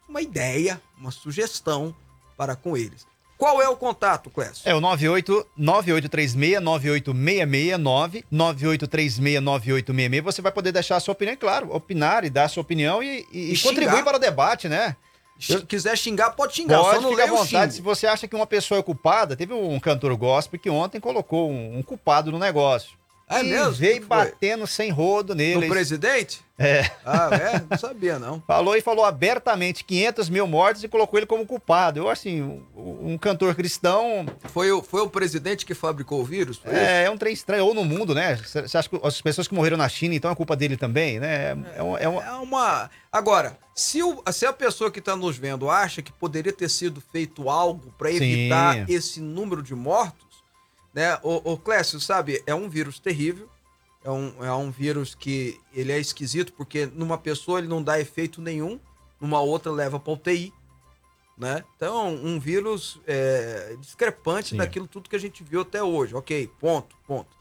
uma 0.07 0.21
ideia, 0.21 0.81
uma 0.97 1.11
sugestão 1.11 1.95
para 2.35 2.55
com 2.55 2.77
eles. 2.77 3.07
Qual 3.37 3.61
é 3.61 3.69
o 3.69 3.75
contato, 3.75 4.29
Clécio? 4.31 4.63
É 4.65 4.73
o 4.73 4.81
98 4.81 5.45
9836 5.55 6.59
98669 6.61 8.25
98369866. 8.33 10.21
Você 10.21 10.41
vai 10.41 10.51
poder 10.51 10.71
deixar 10.71 10.95
a 10.95 10.99
sua 10.99 11.11
opinião, 11.11 11.37
claro, 11.37 11.73
opinar 11.73 12.25
e 12.25 12.29
dar 12.29 12.45
a 12.45 12.49
sua 12.49 12.61
opinião 12.61 13.03
e, 13.03 13.25
e, 13.31 13.53
e 13.53 13.59
contribuir 13.59 14.03
para 14.03 14.17
o 14.17 14.19
debate, 14.19 14.67
né? 14.67 14.95
Se 15.39 15.61
quiser 15.61 15.95
xingar, 15.95 16.31
pode 16.31 16.55
xingar. 16.55 16.79
Pode, 16.79 16.95
só 16.95 17.01
não 17.01 17.11
fica 17.11 17.25
à 17.25 17.27
vontade. 17.27 17.75
Se 17.75 17.81
você 17.81 18.07
acha 18.07 18.27
que 18.27 18.35
uma 18.35 18.47
pessoa 18.47 18.79
é 18.79 18.83
culpada, 18.83 19.35
teve 19.35 19.53
um 19.53 19.79
cantor 19.79 20.15
gospel 20.15 20.59
que 20.59 20.69
ontem 20.69 20.99
colocou 20.99 21.51
um, 21.51 21.77
um 21.77 21.83
culpado 21.83 22.31
no 22.31 22.39
negócio. 22.39 22.97
É 23.29 23.41
e 23.41 23.43
mesmo? 23.43 23.73
veio 23.73 24.05
batendo 24.05 24.65
sem 24.65 24.89
rodo 24.89 25.35
nele. 25.35 25.67
No 25.67 25.73
presidente? 25.73 26.41
É. 26.57 26.89
Ah, 27.05 27.29
é? 27.33 27.63
Não 27.69 27.77
sabia, 27.77 28.17
não. 28.17 28.41
falou 28.47 28.75
e 28.75 28.81
falou 28.81 29.05
abertamente 29.05 29.83
500 29.83 30.29
mil 30.29 30.47
mortes 30.47 30.83
e 30.83 30.87
colocou 30.87 31.19
ele 31.19 31.25
como 31.25 31.45
culpado. 31.45 31.99
Eu, 31.99 32.09
assim, 32.09 32.41
um, 32.41 33.11
um 33.11 33.17
cantor 33.17 33.53
cristão... 33.53 34.25
Foi 34.45 34.71
o, 34.71 34.81
foi 34.81 35.01
o 35.01 35.09
presidente 35.09 35.65
que 35.65 35.75
fabricou 35.75 36.21
o 36.21 36.23
vírus? 36.23 36.59
É, 36.65 37.03
é 37.03 37.11
um 37.11 37.17
trem 37.17 37.33
estranho. 37.33 37.65
Ou 37.65 37.73
no 37.73 37.83
mundo, 37.83 38.15
né? 38.15 38.37
Você 38.37 38.77
acha 38.77 38.89
que 38.89 38.99
as 39.03 39.21
pessoas 39.21 39.47
que 39.47 39.53
morreram 39.53 39.77
na 39.77 39.89
China, 39.89 40.15
então 40.15 40.31
é 40.31 40.35
culpa 40.35 40.55
dele 40.55 40.77
também, 40.77 41.19
né? 41.19 41.51
É, 41.51 41.57
é, 41.75 42.03
é, 42.03 42.09
uma... 42.09 42.23
é 42.23 42.31
uma... 42.31 42.89
Agora, 43.11 43.57
se, 43.75 44.01
o, 44.01 44.23
se 44.31 44.45
a 44.45 44.53
pessoa 44.53 44.89
que 44.89 44.99
está 44.99 45.15
nos 45.15 45.37
vendo 45.37 45.69
acha 45.69 46.01
que 46.01 46.11
poderia 46.11 46.53
ter 46.53 46.69
sido 46.69 47.01
feito 47.11 47.49
algo 47.49 47.93
para 47.97 48.11
evitar 48.11 48.73
Sim. 48.73 48.85
esse 48.87 49.19
número 49.19 49.61
de 49.61 49.75
mortos, 49.75 50.26
né? 50.97 51.19
O, 51.21 51.53
o 51.53 51.57
Clécio, 51.59 51.99
sabe, 51.99 52.41
é 52.47 52.55
um 52.55 52.67
vírus 52.67 52.97
terrível. 52.97 53.47
É 54.03 54.09
um, 54.09 54.43
é 54.43 54.51
um 54.51 54.71
vírus 54.71 55.13
que 55.13 55.61
ele 55.71 55.91
é 55.91 55.99
esquisito 55.99 56.51
porque 56.53 56.87
numa 56.87 57.19
pessoa 57.19 57.59
ele 57.59 57.67
não 57.67 57.83
dá 57.83 57.99
efeito 57.99 58.41
nenhum, 58.41 58.79
numa 59.21 59.39
outra 59.39 59.71
leva 59.71 59.99
para 59.99 60.13
UTI. 60.13 60.51
né? 61.37 61.63
Então, 61.75 62.15
um 62.15 62.39
vírus 62.39 62.99
é, 63.05 63.75
discrepante 63.79 64.49
Sim. 64.49 64.57
daquilo 64.57 64.87
tudo 64.87 65.07
que 65.07 65.15
a 65.15 65.19
gente 65.19 65.43
viu 65.43 65.61
até 65.61 65.83
hoje. 65.83 66.15
Ok, 66.15 66.49
ponto, 66.59 66.95
ponto. 67.05 67.37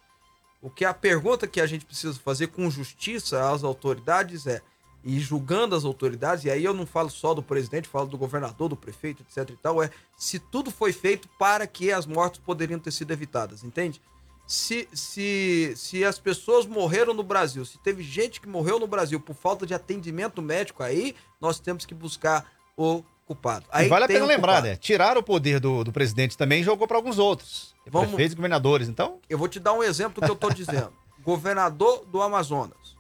O 0.61 0.69
que 0.69 0.85
a 0.85 0.93
pergunta 0.93 1.47
que 1.47 1.61
a 1.61 1.67
gente 1.67 1.87
precisa 1.87 2.13
fazer 2.19 2.49
com 2.49 2.69
justiça 2.69 3.51
às 3.51 3.65
autoridades 3.65 4.47
é, 4.47 4.61
e 5.09 5.21
julgando 5.21 5.77
as 5.77 5.85
autoridades, 5.85 6.45
e 6.45 6.51
aí 6.51 6.65
eu 6.65 6.75
não 6.75 6.85
falo 6.85 7.09
só 7.09 7.33
do 7.33 7.41
presidente, 7.43 7.87
falo 7.87 8.09
do 8.09 8.19
governador, 8.19 8.69
do 8.69 8.77
prefeito, 8.77 9.23
etc 9.23 9.49
e 9.51 9.57
tal, 9.57 9.81
é 9.81 9.89
se 10.17 10.41
tudo 10.41 10.69
foi 10.71 10.93
feito 10.93 11.29
para 11.39 11.65
que 11.67 11.93
as 11.93 12.05
mortes 12.07 12.41
poderiam 12.45 12.81
ter 12.81 12.91
sido 12.91 13.13
evitadas, 13.13 13.63
entende? 13.63 14.03
Se, 14.49 14.89
se, 14.93 15.73
se 15.77 16.05
as 16.05 16.19
pessoas 16.19 16.67
morreram 16.67 17.15
no 17.15 17.23
Brasil, 17.23 17.65
se 17.65 17.79
teve 17.79 18.03
gente 18.03 18.41
que 18.41 18.49
morreu 18.49 18.79
no 18.81 18.87
Brasil 18.87 19.21
por 19.21 19.35
falta 19.37 19.65
de 19.65 19.75
atendimento 19.75 20.43
médico, 20.43 20.83
aí 20.83 21.15
nós 21.41 21.61
temos 21.61 21.87
que 21.87 21.95
buscar 21.95 22.45
o 22.77 23.03
culpado. 23.27 23.65
Aí 23.71 23.87
e 23.87 23.89
vale 23.89 24.05
a 24.05 24.09
pena 24.09 24.25
lembrar, 24.27 24.55
culpado. 24.55 24.67
né? 24.69 24.77
Tiraram 24.77 25.21
o 25.21 25.25
poder 25.25 25.59
do, 25.61 25.83
do 25.85 25.93
presidente 25.93 26.37
também 26.37 26.61
e 26.63 26.65
jogou 26.65 26.87
para 26.89 26.97
alguns 26.97 27.19
outros. 27.19 27.75
Vamos- 27.87 28.09
Prefeitos 28.09 28.35
governadores. 28.35 28.89
Então, 28.89 29.21
Eu 29.29 29.37
vou 29.39 29.47
te 29.49 29.59
dar 29.61 29.73
um 29.73 29.83
exemplo 29.83 30.21
do 30.21 30.25
que 30.25 30.31
eu 30.31 30.37
tô 30.37 30.51
dizendo. 30.51 30.93
Governador 31.25 32.05
do 32.07 32.23
Amazonas, 32.23 32.96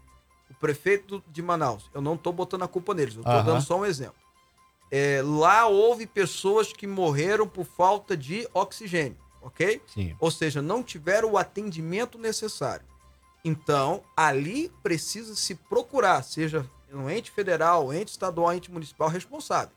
prefeito 0.66 1.22
de 1.28 1.40
Manaus, 1.40 1.88
eu 1.94 2.00
não 2.00 2.16
tô 2.16 2.32
botando 2.32 2.64
a 2.64 2.68
culpa 2.68 2.92
neles, 2.92 3.14
eu 3.14 3.22
tô 3.22 3.30
Aham. 3.30 3.42
dando 3.44 3.62
só 3.62 3.78
um 3.78 3.86
exemplo. 3.86 4.16
É, 4.90 5.22
lá 5.22 5.66
houve 5.68 6.08
pessoas 6.08 6.72
que 6.72 6.88
morreram 6.88 7.46
por 7.46 7.64
falta 7.64 8.16
de 8.16 8.48
oxigênio, 8.52 9.16
ok? 9.40 9.80
sim. 9.86 10.16
Ou 10.18 10.28
seja, 10.28 10.60
não 10.60 10.82
tiveram 10.82 11.30
o 11.30 11.38
atendimento 11.38 12.18
necessário. 12.18 12.84
Então, 13.44 14.02
ali 14.16 14.68
precisa 14.82 15.36
se 15.36 15.54
procurar, 15.54 16.22
seja 16.22 16.68
um 16.92 17.08
ente 17.08 17.30
federal, 17.30 17.94
ente 17.94 18.10
estadual, 18.10 18.52
ente 18.52 18.68
municipal 18.72 19.08
responsável. 19.08 19.74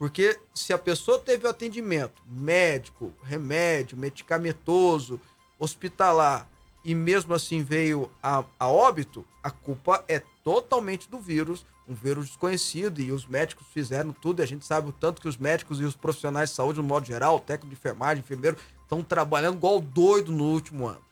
Porque 0.00 0.36
se 0.52 0.72
a 0.72 0.78
pessoa 0.78 1.20
teve 1.20 1.46
o 1.46 1.50
atendimento 1.50 2.20
médico, 2.26 3.12
remédio, 3.22 3.96
medicamentoso, 3.96 5.20
hospitalar, 5.60 6.48
e 6.84 6.94
mesmo 6.94 7.32
assim 7.34 7.62
veio 7.62 8.10
a, 8.22 8.44
a 8.58 8.68
óbito, 8.68 9.24
a 9.42 9.50
culpa 9.50 10.04
é 10.06 10.22
totalmente 10.42 11.08
do 11.08 11.18
vírus, 11.18 11.64
um 11.88 11.94
vírus 11.94 12.26
desconhecido, 12.26 13.00
e 13.00 13.10
os 13.10 13.26
médicos 13.26 13.66
fizeram 13.72 14.12
tudo, 14.12 14.40
e 14.40 14.42
a 14.42 14.46
gente 14.46 14.64
sabe 14.64 14.88
o 14.88 14.92
tanto 14.92 15.20
que 15.20 15.28
os 15.28 15.36
médicos 15.36 15.80
e 15.80 15.84
os 15.84 15.96
profissionais 15.96 16.50
de 16.50 16.56
saúde, 16.56 16.80
no 16.80 16.86
modo 16.86 17.06
geral, 17.06 17.40
técnico 17.40 17.74
de 17.74 17.80
enfermagem, 17.80 18.22
enfermeiro, 18.22 18.56
estão 18.82 19.02
trabalhando 19.02 19.56
igual 19.56 19.80
doido 19.80 20.30
no 20.30 20.44
último 20.44 20.86
ano. 20.86 21.02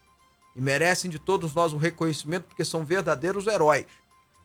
E 0.55 0.61
merecem 0.61 1.11
de 1.11 1.19
todos 1.19 1.55
nós 1.55 1.73
um 1.73 1.79
reconhecimento, 1.79 2.45
porque 2.45 2.65
são 2.65 2.85
verdadeiros 2.85 3.47
heróis. 3.47 3.87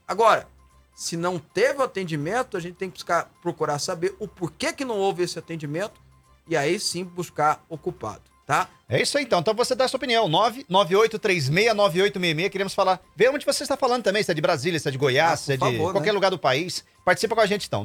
Agora, 0.07 0.47
se 0.95 1.17
não 1.17 1.37
teve 1.37 1.83
atendimento, 1.83 2.55
a 2.55 2.59
gente 2.59 2.75
tem 2.75 2.89
que 2.89 2.95
buscar, 2.95 3.29
procurar 3.41 3.79
saber 3.79 4.15
o 4.17 4.27
porquê 4.27 4.71
que 4.71 4.85
não 4.85 4.97
houve 4.97 5.23
esse 5.23 5.37
atendimento, 5.37 5.99
e 6.47 6.55
aí 6.55 6.79
sim 6.79 7.03
buscar 7.03 7.63
o 7.67 7.77
culpado, 7.77 8.23
tá? 8.47 8.67
É 8.89 9.01
isso 9.01 9.17
aí, 9.17 9.25
então. 9.25 9.39
Então 9.41 9.53
você 9.53 9.75
dá 9.75 9.83
a 9.85 9.87
sua 9.89 9.97
opinião. 9.97 10.27
998369866. 10.29 12.49
Queremos 12.49 12.73
falar. 12.73 13.01
Vê 13.15 13.27
onde 13.29 13.45
você 13.45 13.63
está 13.63 13.75
falando 13.75 14.01
também. 14.03 14.23
Se 14.23 14.31
é 14.31 14.33
de 14.33 14.39
Brasília, 14.41 14.79
se 14.79 14.87
é 14.87 14.91
de 14.91 14.97
Goiás, 14.97 15.33
Ah, 15.33 15.37
se 15.37 15.51
é 15.53 15.57
de 15.57 15.59
favor, 15.59 15.91
qualquer 15.91 16.07
né? 16.07 16.13
lugar 16.13 16.31
do 16.31 16.39
país. 16.39 16.85
Participa 17.03 17.35
com 17.35 17.41
a 17.41 17.45
gente, 17.45 17.67
então. 17.67 17.83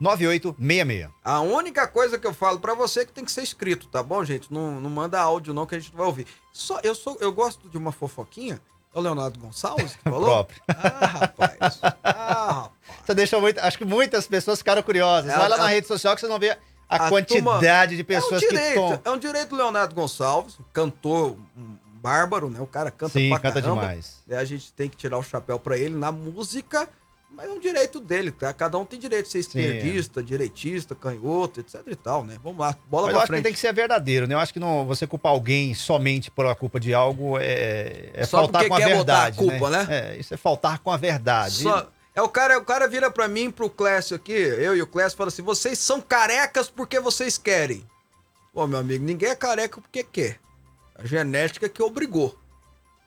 998369866. 0.00 1.10
A 1.24 1.40
única 1.40 1.86
coisa 1.86 2.18
que 2.18 2.26
eu 2.26 2.34
falo 2.34 2.58
pra 2.58 2.74
você 2.74 3.00
é 3.00 3.04
que 3.04 3.12
tem 3.12 3.24
que 3.24 3.32
ser 3.32 3.42
escrito, 3.42 3.86
tá 3.88 4.02
bom, 4.02 4.24
gente? 4.24 4.52
Não, 4.52 4.80
não 4.80 4.90
manda 4.90 5.20
áudio 5.20 5.54
não 5.54 5.66
que 5.66 5.74
a 5.74 5.78
gente 5.78 5.90
não 5.92 5.98
vai 5.98 6.06
ouvir. 6.06 6.26
Só 6.52 6.80
eu 6.82 6.94
sou 6.94 7.16
eu 7.20 7.32
gosto 7.32 7.68
de 7.68 7.76
uma 7.76 7.92
fofoquinha. 7.92 8.60
É 8.94 8.98
o 8.98 9.02
Leonardo 9.02 9.38
Gonçalves 9.38 9.94
que 9.94 10.02
falou? 10.04 10.24
Próprio. 10.24 10.58
Ah, 10.68 11.06
rapaz. 11.06 11.80
Ah, 11.82 12.02
rapaz. 12.02 12.70
Você 13.04 13.14
deixou 13.14 13.40
muito. 13.42 13.58
Acho 13.60 13.76
que 13.76 13.84
muitas 13.84 14.26
pessoas 14.26 14.58
ficaram 14.58 14.82
curiosas. 14.82 15.30
É, 15.30 15.36
Vai 15.36 15.48
lá 15.50 15.56
a- 15.56 15.58
na 15.58 15.66
rede 15.68 15.86
social 15.86 16.14
que 16.14 16.20
você 16.22 16.28
não 16.28 16.38
vê 16.38 16.56
a, 16.88 17.06
a 17.06 17.08
quantidade 17.08 17.94
de 17.96 18.00
É 18.00 18.04
um 18.04 18.06
pessoas 18.06 18.40
que 18.40 18.48
direito, 18.48 18.80
estão. 18.94 19.00
é 19.04 19.10
um 19.10 19.18
direito 19.18 19.48
do 19.50 19.56
Leonardo 19.56 19.94
Gonçalves, 19.94 20.56
cantor 20.72 21.36
bárbaro, 22.00 22.48
né? 22.50 22.60
O 22.60 22.66
cara 22.66 22.90
canta 22.90 23.18
Sim, 23.18 23.30
pra 23.30 23.38
canta 23.40 23.60
caramba. 23.60 23.80
demais. 23.80 24.18
E 24.28 24.34
a 24.34 24.44
gente 24.44 24.72
tem 24.72 24.88
que 24.88 24.96
tirar 24.96 25.18
o 25.18 25.22
chapéu 25.22 25.58
pra 25.58 25.76
ele 25.76 25.96
na 25.96 26.12
música, 26.12 26.88
mas 27.30 27.48
é 27.48 27.52
um 27.52 27.58
direito 27.58 27.98
dele, 28.00 28.30
tá? 28.30 28.52
Cada 28.52 28.78
um 28.78 28.84
tem 28.84 28.98
direito 28.98 29.26
de 29.26 29.32
ser 29.32 29.40
esquerdista, 29.40 30.22
direitista, 30.22 30.94
canhoto, 30.94 31.60
etc 31.60 31.82
e 31.88 31.96
tal, 31.96 32.24
né? 32.24 32.38
Vamos 32.42 32.58
lá, 32.60 32.76
bola 32.88 33.06
Mas 33.06 33.08
eu 33.08 33.12
pra 33.14 33.16
acho 33.18 33.22
que 33.22 33.26
frente. 33.26 33.42
tem 33.42 33.52
que 33.52 33.58
ser 33.58 33.72
verdadeiro, 33.74 34.26
né? 34.28 34.34
Eu 34.34 34.38
acho 34.38 34.52
que 34.52 34.60
não, 34.60 34.86
você 34.86 35.06
culpar 35.06 35.32
alguém 35.32 35.74
somente 35.74 36.30
por 36.30 36.46
a 36.46 36.54
culpa 36.54 36.78
de 36.78 36.94
algo 36.94 37.36
é, 37.38 38.10
é 38.14 38.24
Só 38.24 38.38
faltar 38.38 38.68
com 38.68 38.74
a 38.74 38.78
quer 38.78 38.84
botar 38.96 39.18
a 39.18 39.30
verdade. 39.30 39.38
culpa, 39.38 39.70
né? 39.70 39.86
É, 39.90 40.16
isso 40.16 40.32
é 40.32 40.36
faltar 40.36 40.78
com 40.78 40.90
a 40.92 40.96
verdade. 40.96 41.62
Só- 41.64 41.88
é 42.16 42.22
o 42.22 42.28
cara, 42.30 42.58
o 42.58 42.64
cara 42.64 42.88
vira 42.88 43.10
pra 43.10 43.28
mim, 43.28 43.50
pro 43.50 43.68
Clécio 43.68 44.16
aqui, 44.16 44.32
eu 44.32 44.74
e 44.74 44.80
o 44.80 44.86
Clécio, 44.86 45.18
fala 45.18 45.28
assim: 45.28 45.42
vocês 45.42 45.78
são 45.78 46.00
carecas 46.00 46.70
porque 46.70 46.98
vocês 46.98 47.36
querem. 47.36 47.86
Pô, 48.54 48.66
meu 48.66 48.78
amigo, 48.78 49.04
ninguém 49.04 49.28
é 49.28 49.36
careca 49.36 49.78
porque 49.78 50.02
quer. 50.02 50.40
A 50.94 51.04
genética 51.06 51.68
que 51.68 51.82
obrigou. 51.82 52.34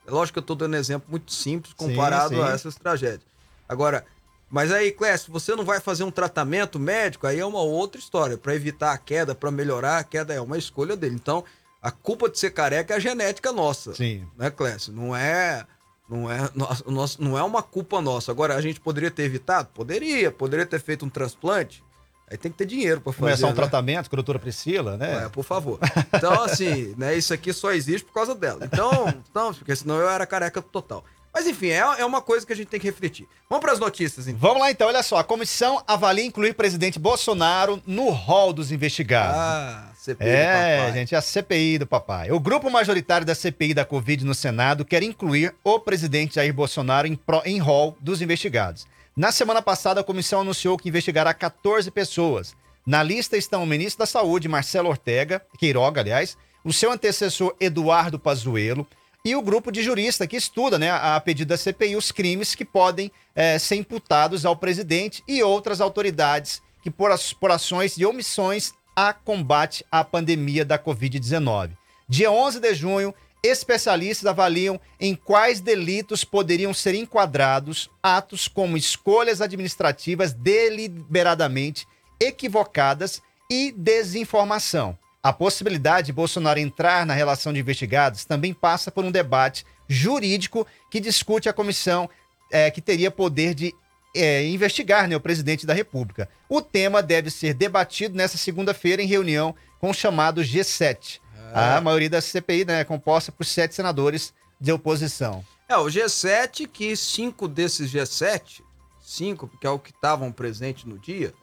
É 0.05 0.11
lógico 0.11 0.35
que 0.35 0.39
eu 0.39 0.45
tô 0.45 0.53
dando 0.53 0.75
exemplo 0.75 1.09
muito 1.09 1.33
simples 1.33 1.73
comparado 1.73 2.35
sim. 2.35 2.41
a 2.43 2.49
essas 2.51 2.75
tragédias. 2.75 3.25
Agora, 3.67 4.05
mas 4.47 4.71
aí, 4.71 4.91
Clécio, 4.91 5.33
você 5.33 5.55
não 5.55 5.65
vai 5.65 5.79
fazer 5.79 6.03
um 6.03 6.11
tratamento 6.11 6.79
médico, 6.79 7.25
aí 7.25 7.39
é 7.39 7.45
uma 7.45 7.61
outra 7.61 7.99
história. 7.99 8.37
Pra 8.37 8.53
evitar 8.53 8.91
a 8.91 8.97
queda, 8.97 9.33
pra 9.33 9.49
melhorar 9.49 9.97
a 9.97 10.03
queda, 10.03 10.35
é 10.35 10.41
uma 10.41 10.57
escolha 10.57 10.95
dele. 10.95 11.15
Então, 11.15 11.43
a 11.81 11.89
culpa 11.89 12.29
de 12.29 12.37
ser 12.37 12.51
careca 12.51 12.93
é 12.93 12.97
a 12.97 12.99
genética 12.99 13.51
nossa 13.51 13.95
Sim. 13.95 14.27
né, 14.37 14.51
Clécio? 14.51 14.93
Não 14.93 15.15
é, 15.15 15.65
não 16.09 16.31
é, 16.31 16.49
nossa- 16.87 17.17
não 17.19 17.37
é 17.37 17.43
uma 17.43 17.61
culpa 17.61 18.01
nossa. 18.01 18.31
Agora, 18.31 18.55
a 18.55 18.61
gente 18.61 18.79
poderia 18.79 19.11
ter 19.11 19.23
evitado? 19.23 19.69
Poderia. 19.73 20.31
Poderia 20.31 20.65
ter 20.65 20.79
feito 20.79 21.05
um 21.05 21.09
transplante? 21.09 21.83
Aí 22.29 22.37
tem 22.37 22.51
que 22.51 22.57
ter 22.57 22.65
dinheiro 22.65 23.01
pra 23.01 23.11
fazer. 23.11 23.25
Começar 23.25 23.47
um 23.47 23.49
né? 23.49 23.55
tratamento 23.55 24.09
com 24.09 24.15
a 24.15 24.17
doutora 24.17 24.37
Priscila, 24.37 24.97
né? 24.97 25.25
É, 25.25 25.29
por 25.29 25.43
favor. 25.43 25.79
Então, 26.13 26.43
assim, 26.43 26.93
né, 26.97 27.15
isso 27.17 27.33
aqui 27.33 27.51
só 27.51 27.71
existe 27.71 28.05
por 28.05 28.13
causa 28.13 28.35
dela. 28.35 28.65
Então, 28.65 29.07
então 29.29 29.53
porque 29.53 29.75
senão 29.75 29.95
eu 29.97 30.07
era 30.07 30.25
careca 30.27 30.61
total. 30.61 31.03
Mas 31.33 31.47
enfim, 31.47 31.67
é, 31.67 31.77
é 31.77 32.05
uma 32.05 32.21
coisa 32.21 32.45
que 32.45 32.51
a 32.53 32.55
gente 32.55 32.67
tem 32.67 32.79
que 32.79 32.87
refletir. 32.87 33.27
Vamos 33.49 33.63
pras 33.63 33.79
notícias, 33.79 34.27
então. 34.27 34.39
Vamos 34.39 34.59
lá 34.61 34.71
então, 34.71 34.87
olha 34.87 35.01
só. 35.03 35.17
A 35.17 35.23
comissão 35.23 35.81
avalia 35.87 36.25
incluir 36.25 36.53
presidente 36.53 36.99
Bolsonaro 36.99 37.81
no 37.85 38.09
rol 38.09 38.51
dos 38.51 38.71
investigados. 38.71 39.37
Ah, 39.37 39.89
CPI, 40.15 40.27
É, 40.27 40.77
papai. 40.77 40.93
gente, 40.93 41.15
a 41.15 41.21
CPI 41.21 41.77
do 41.79 41.87
papai. 41.87 42.31
O 42.31 42.39
grupo 42.39 42.69
majoritário 42.69 43.25
da 43.25 43.35
CPI 43.35 43.73
da 43.73 43.85
Covid 43.85 44.25
no 44.25 44.33
Senado 44.33 44.83
quer 44.85 45.03
incluir 45.03 45.53
o 45.63 45.79
presidente 45.79 46.35
Jair 46.35 46.53
Bolsonaro 46.53 47.07
em, 47.07 47.15
pro- 47.15 47.41
em 47.45 47.59
rol 47.59 47.97
dos 47.99 48.21
investigados. 48.21 48.87
Na 49.15 49.31
semana 49.31 49.61
passada, 49.61 50.01
a 50.01 50.03
comissão 50.03 50.41
anunciou 50.41 50.77
que 50.77 50.89
investigará 50.89 51.33
14 51.33 51.91
pessoas. 51.91 52.55
Na 52.85 53.03
lista 53.03 53.35
estão 53.37 53.63
o 53.63 53.67
ministro 53.67 53.99
da 53.99 54.05
Saúde, 54.05 54.47
Marcelo 54.47 54.89
Ortega, 54.89 55.41
Queiroga, 55.57 56.01
aliás, 56.01 56.37
o 56.63 56.73
seu 56.73 56.91
antecessor, 56.91 57.55
Eduardo 57.59 58.17
Pazuello, 58.17 58.87
e 59.25 59.35
o 59.35 59.41
grupo 59.41 59.71
de 59.71 59.83
jurista 59.83 60.25
que 60.25 60.37
estuda, 60.37 60.79
né, 60.79 60.89
a 60.91 61.19
pedido 61.19 61.49
da 61.49 61.57
CPI, 61.57 61.95
os 61.97 62.11
crimes 62.11 62.55
que 62.55 62.63
podem 62.63 63.11
eh, 63.35 63.59
ser 63.59 63.75
imputados 63.75 64.45
ao 64.45 64.55
presidente 64.55 65.21
e 65.27 65.43
outras 65.43 65.81
autoridades 65.81 66.61
que 66.81 66.89
por, 66.89 67.11
por 67.39 67.51
ações 67.51 67.97
e 67.97 68.05
omissões 68.05 68.71
a 68.95 69.13
combate 69.13 69.85
à 69.91 70.03
pandemia 70.03 70.65
da 70.65 70.77
Covid-19. 70.77 71.71
Dia 72.07 72.31
11 72.31 72.59
de 72.59 72.73
junho, 72.73 73.13
especialistas 73.43 74.25
avaliam 74.25 74.79
em 74.99 75.15
quais 75.15 75.59
delitos 75.59 76.23
poderiam 76.23 76.73
ser 76.73 76.95
enquadrados 76.95 77.89
atos 78.01 78.47
como 78.47 78.75
escolhas 78.75 79.41
administrativas 79.41 80.33
deliberadamente 80.33 81.87
equivocadas 82.19 83.21
e 83.49 83.71
desinformação. 83.71 84.97
A 85.21 85.33
possibilidade 85.33 86.07
de 86.07 86.13
Bolsonaro 86.13 86.59
entrar 86.59 87.05
na 87.05 87.13
relação 87.13 87.51
de 87.51 87.59
investigados 87.59 88.25
também 88.25 88.53
passa 88.53 88.89
por 88.89 89.03
um 89.03 89.11
debate 89.11 89.65
jurídico 89.87 90.65
que 90.89 90.99
discute 90.99 91.49
a 91.49 91.53
comissão 91.53 92.09
eh, 92.51 92.71
que 92.71 92.81
teria 92.81 93.11
poder 93.11 93.53
de 93.53 93.73
eh, 94.15 94.47
investigar 94.47 95.07
né, 95.07 95.15
o 95.15 95.21
presidente 95.21 95.65
da 95.65 95.73
República. 95.73 96.29
O 96.47 96.61
tema 96.61 97.01
deve 97.01 97.29
ser 97.29 97.53
debatido 97.53 98.15
nesta 98.15 98.37
segunda-feira 98.37 99.01
em 99.01 99.07
reunião 99.07 99.55
com 99.79 99.89
o 99.89 99.93
chamado 99.93 100.41
G7. 100.41 101.19
A 101.53 101.81
maioria 101.81 102.09
da 102.09 102.21
CPI 102.21 102.65
né, 102.65 102.81
é 102.81 102.83
composta 102.83 103.31
por 103.31 103.45
sete 103.45 103.73
senadores 103.73 104.33
de 104.59 104.71
oposição. 104.71 105.43
É, 105.67 105.77
o 105.77 105.85
G7, 105.85 106.67
que 106.67 106.95
cinco 106.95 107.47
desses 107.47 107.91
G7, 107.91 108.61
cinco, 109.01 109.47
porque 109.47 109.65
é 109.65 109.69
o 109.69 109.79
que 109.79 109.91
estavam 109.91 110.31
presentes 110.31 110.85
no 110.85 110.99
dia, 110.99 111.33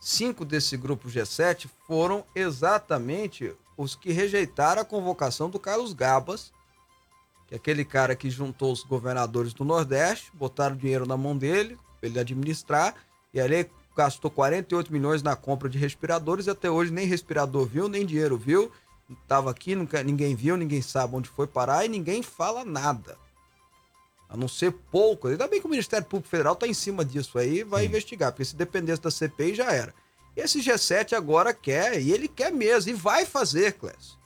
cinco 0.00 0.44
desse 0.44 0.76
grupo 0.76 1.08
G7 1.08 1.68
foram 1.86 2.24
exatamente 2.34 3.52
os 3.76 3.94
que 3.94 4.12
rejeitaram 4.12 4.82
a 4.82 4.84
convocação 4.84 5.50
do 5.50 5.58
Carlos 5.58 5.92
Gabas, 5.92 6.52
que 7.46 7.54
é 7.54 7.56
aquele 7.56 7.84
cara 7.84 8.16
que 8.16 8.30
juntou 8.30 8.72
os 8.72 8.82
governadores 8.82 9.52
do 9.52 9.64
Nordeste, 9.64 10.30
botaram 10.34 10.76
dinheiro 10.76 11.06
na 11.06 11.16
mão 11.16 11.36
dele, 11.36 11.78
pra 12.06 12.10
ele 12.10 12.20
administrar, 12.20 12.94
e 13.32 13.40
ali 13.40 13.54
ele 13.54 13.70
gastou 13.96 14.30
48 14.30 14.92
milhões 14.92 15.22
na 15.22 15.34
compra 15.34 15.68
de 15.68 15.78
respiradores 15.78 16.46
e 16.46 16.50
até 16.50 16.70
hoje 16.70 16.92
nem 16.92 17.06
respirador 17.06 17.66
viu, 17.66 17.88
nem 17.88 18.04
dinheiro 18.04 18.36
viu. 18.36 18.70
Tava 19.26 19.50
aqui, 19.50 19.74
nunca, 19.74 20.02
ninguém 20.02 20.34
viu, 20.34 20.56
ninguém 20.56 20.82
sabe 20.82 21.14
onde 21.14 21.28
foi 21.28 21.46
parar 21.46 21.84
e 21.84 21.88
ninguém 21.88 22.22
fala 22.22 22.64
nada. 22.64 23.16
A 24.28 24.36
não 24.36 24.48
ser 24.48 24.72
pouco. 24.72 25.28
Ainda 25.28 25.46
bem 25.46 25.60
que 25.60 25.66
o 25.66 25.70
Ministério 25.70 26.04
Público 26.06 26.28
Federal 26.28 26.56
tá 26.56 26.66
em 26.66 26.74
cima 26.74 27.04
disso 27.04 27.38
aí 27.38 27.60
e 27.60 27.64
vai 27.64 27.82
Sim. 27.82 27.88
investigar, 27.88 28.32
porque 28.32 28.44
se 28.44 28.56
dependesse 28.56 29.00
da 29.00 29.10
CPI 29.10 29.54
já 29.54 29.70
era. 29.70 29.94
Esse 30.36 30.60
G7 30.60 31.16
agora 31.16 31.54
quer, 31.54 32.00
e 32.00 32.12
ele 32.12 32.28
quer 32.28 32.52
mesmo, 32.52 32.90
e 32.90 32.94
vai 32.94 33.24
fazer, 33.24 33.72
Clécio. 33.74 34.16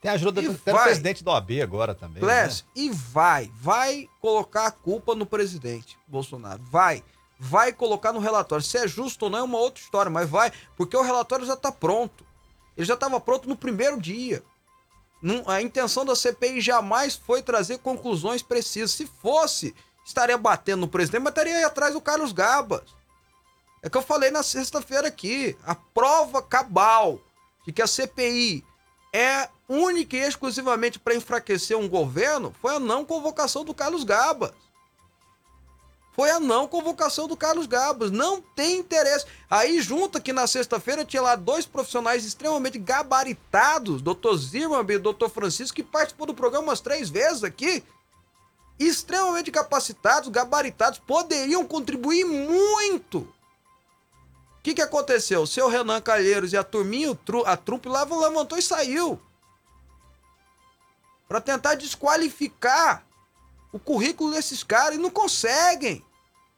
Tem 0.00 0.10
a 0.10 0.14
ajuda 0.14 0.40
E 0.40 0.46
do, 0.46 0.52
do 0.54 0.58
presidente 0.58 1.22
da 1.22 1.32
OAB 1.32 1.60
agora 1.62 1.94
também. 1.94 2.20
Clécio, 2.20 2.64
e 2.74 2.90
vai, 2.90 3.52
vai 3.54 4.08
colocar 4.20 4.66
a 4.66 4.70
culpa 4.70 5.14
no 5.14 5.26
presidente 5.26 5.98
Bolsonaro. 6.08 6.62
Vai. 6.70 7.04
Vai 7.42 7.72
colocar 7.72 8.12
no 8.12 8.20
relatório. 8.20 8.62
Se 8.62 8.76
é 8.76 8.86
justo 8.86 9.24
ou 9.24 9.30
não 9.30 9.38
é 9.38 9.42
uma 9.42 9.56
outra 9.58 9.82
história, 9.82 10.10
mas 10.10 10.28
vai, 10.28 10.52
porque 10.76 10.94
o 10.94 11.00
relatório 11.00 11.46
já 11.46 11.54
está 11.54 11.72
pronto. 11.72 12.22
Ele 12.76 12.84
já 12.86 12.92
estava 12.92 13.18
pronto 13.18 13.48
no 13.48 13.56
primeiro 13.56 13.98
dia. 13.98 14.42
Não- 15.22 15.48
a 15.48 15.62
intenção 15.62 16.04
da 16.04 16.14
CPI 16.14 16.60
jamais 16.60 17.16
foi 17.16 17.42
trazer 17.42 17.78
conclusões 17.78 18.42
precisas. 18.42 18.90
Se 18.90 19.06
fosse, 19.06 19.74
estaria 20.04 20.36
batendo 20.36 20.80
no 20.80 20.88
presidente, 20.88 21.22
mas 21.22 21.30
estaria 21.30 21.56
aí 21.56 21.64
atrás 21.64 21.94
do 21.94 22.00
Carlos 22.00 22.30
Gabas. 22.32 22.82
É 23.82 23.88
que 23.88 23.96
eu 23.96 24.02
falei 24.02 24.30
na 24.30 24.42
sexta-feira 24.42 25.08
aqui. 25.08 25.56
A 25.64 25.74
prova 25.74 26.42
cabal 26.42 27.18
de 27.66 27.72
que 27.72 27.80
a 27.80 27.86
CPI 27.86 28.62
é 29.14 29.48
única 29.66 30.14
e 30.14 30.20
exclusivamente 30.20 30.98
para 30.98 31.14
enfraquecer 31.14 31.76
um 31.78 31.88
governo 31.88 32.54
foi 32.60 32.76
a 32.76 32.80
não 32.80 33.02
convocação 33.02 33.64
do 33.64 33.72
Carlos 33.72 34.04
Gabas. 34.04 34.52
Foi 36.12 36.30
a 36.30 36.40
não 36.40 36.66
convocação 36.66 37.28
do 37.28 37.36
Carlos 37.36 37.66
Gabas. 37.66 38.10
Não 38.10 38.40
tem 38.40 38.78
interesse. 38.78 39.26
Aí 39.48 39.80
junta 39.80 40.20
que 40.20 40.32
na 40.32 40.46
sexta-feira 40.46 41.04
tinha 41.04 41.22
lá 41.22 41.36
dois 41.36 41.66
profissionais 41.66 42.24
extremamente 42.24 42.78
gabaritados, 42.78 44.02
doutor 44.02 44.36
Zimmermann 44.36 44.96
e 44.96 44.98
doutor 44.98 45.30
Francisco, 45.30 45.76
que 45.76 45.82
participou 45.82 46.26
do 46.26 46.34
programa 46.34 46.68
umas 46.68 46.80
três 46.80 47.08
vezes 47.08 47.44
aqui. 47.44 47.84
Extremamente 48.78 49.50
capacitados, 49.50 50.28
gabaritados, 50.30 50.98
poderiam 50.98 51.66
contribuir 51.66 52.24
muito. 52.24 53.18
O 53.18 54.62
que, 54.62 54.74
que 54.74 54.82
aconteceu? 54.82 55.42
O 55.42 55.46
seu 55.46 55.68
Renan 55.68 56.00
Calheiros 56.00 56.52
e 56.52 56.56
a 56.56 56.64
turminha, 56.64 57.16
a 57.46 57.56
trupe 57.56 57.88
lá 57.88 58.02
levantou 58.04 58.58
e 58.58 58.62
saiu. 58.62 59.20
Pra 61.28 61.40
tentar 61.40 61.76
desqualificar 61.76 63.06
o 63.72 63.78
currículo 63.78 64.32
desses 64.32 64.62
caras 64.62 64.96
e 64.96 65.00
não 65.00 65.10
conseguem. 65.10 66.04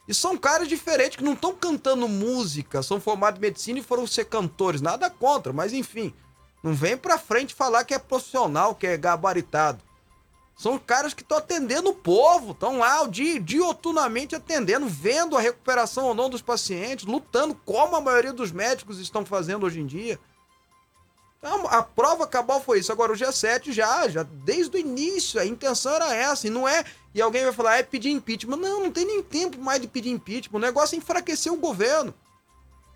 E 0.08 0.14
são 0.14 0.36
caras 0.36 0.68
diferentes 0.68 1.16
que 1.16 1.24
não 1.24 1.34
estão 1.34 1.54
cantando 1.54 2.08
música, 2.08 2.82
são 2.82 3.00
formados 3.00 3.38
em 3.38 3.42
medicina 3.42 3.78
e 3.78 3.82
foram 3.82 4.06
ser 4.06 4.24
cantores. 4.24 4.80
Nada 4.80 5.08
contra, 5.08 5.52
mas 5.52 5.72
enfim. 5.72 6.12
Não 6.62 6.74
vem 6.74 6.96
pra 6.96 7.18
frente 7.18 7.54
falar 7.54 7.84
que 7.84 7.94
é 7.94 7.98
profissional, 7.98 8.74
que 8.74 8.86
é 8.86 8.96
gabaritado. 8.96 9.82
São 10.56 10.78
caras 10.78 11.14
que 11.14 11.22
estão 11.22 11.38
atendendo 11.38 11.90
o 11.90 11.94
povo, 11.94 12.52
estão 12.52 12.78
lá 12.78 13.04
di- 13.06 13.38
dioturnamente 13.40 14.36
atendendo, 14.36 14.86
vendo 14.86 15.36
a 15.36 15.40
recuperação 15.40 16.04
ou 16.06 16.14
não 16.14 16.30
dos 16.30 16.42
pacientes, 16.42 17.04
lutando 17.04 17.54
como 17.64 17.96
a 17.96 18.00
maioria 18.00 18.32
dos 18.32 18.52
médicos 18.52 19.00
estão 19.00 19.24
fazendo 19.24 19.66
hoje 19.66 19.80
em 19.80 19.86
dia. 19.86 20.20
Então, 21.44 21.66
a 21.66 21.82
prova 21.82 22.24
cabal 22.24 22.62
foi 22.62 22.78
isso. 22.78 22.92
Agora, 22.92 23.12
o 23.12 23.16
G7 23.16 23.72
já, 23.72 24.08
já, 24.08 24.22
desde 24.22 24.76
o 24.76 24.78
início, 24.80 25.40
a 25.40 25.44
intenção 25.44 25.92
era 25.92 26.14
essa. 26.14 26.46
E 26.46 26.50
não 26.50 26.68
é. 26.68 26.84
E 27.12 27.20
alguém 27.20 27.42
vai 27.42 27.52
falar, 27.52 27.78
é 27.78 27.82
pedir 27.82 28.10
impeachment. 28.10 28.56
Não, 28.56 28.84
não 28.84 28.92
tem 28.92 29.04
nem 29.04 29.20
tempo 29.24 29.58
mais 29.60 29.80
de 29.80 29.88
pedir 29.88 30.10
impeachment. 30.10 30.56
O 30.56 30.60
negócio 30.60 30.94
é 30.94 30.98
enfraquecer 30.98 31.52
o 31.52 31.56
governo. 31.56 32.14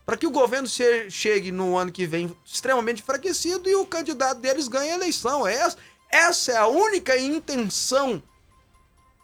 Para 0.04 0.16
que 0.16 0.28
o 0.28 0.30
governo 0.30 0.68
che- 0.68 1.10
chegue 1.10 1.50
no 1.50 1.76
ano 1.76 1.90
que 1.90 2.06
vem 2.06 2.32
extremamente 2.44 3.02
enfraquecido 3.02 3.68
e 3.68 3.74
o 3.74 3.84
candidato 3.84 4.38
deles 4.40 4.68
ganhe 4.68 4.92
a 4.92 4.94
eleição. 4.94 5.44
Essa, 5.44 5.76
essa 6.08 6.52
é 6.52 6.56
a 6.56 6.68
única 6.68 7.18
intenção. 7.18 8.22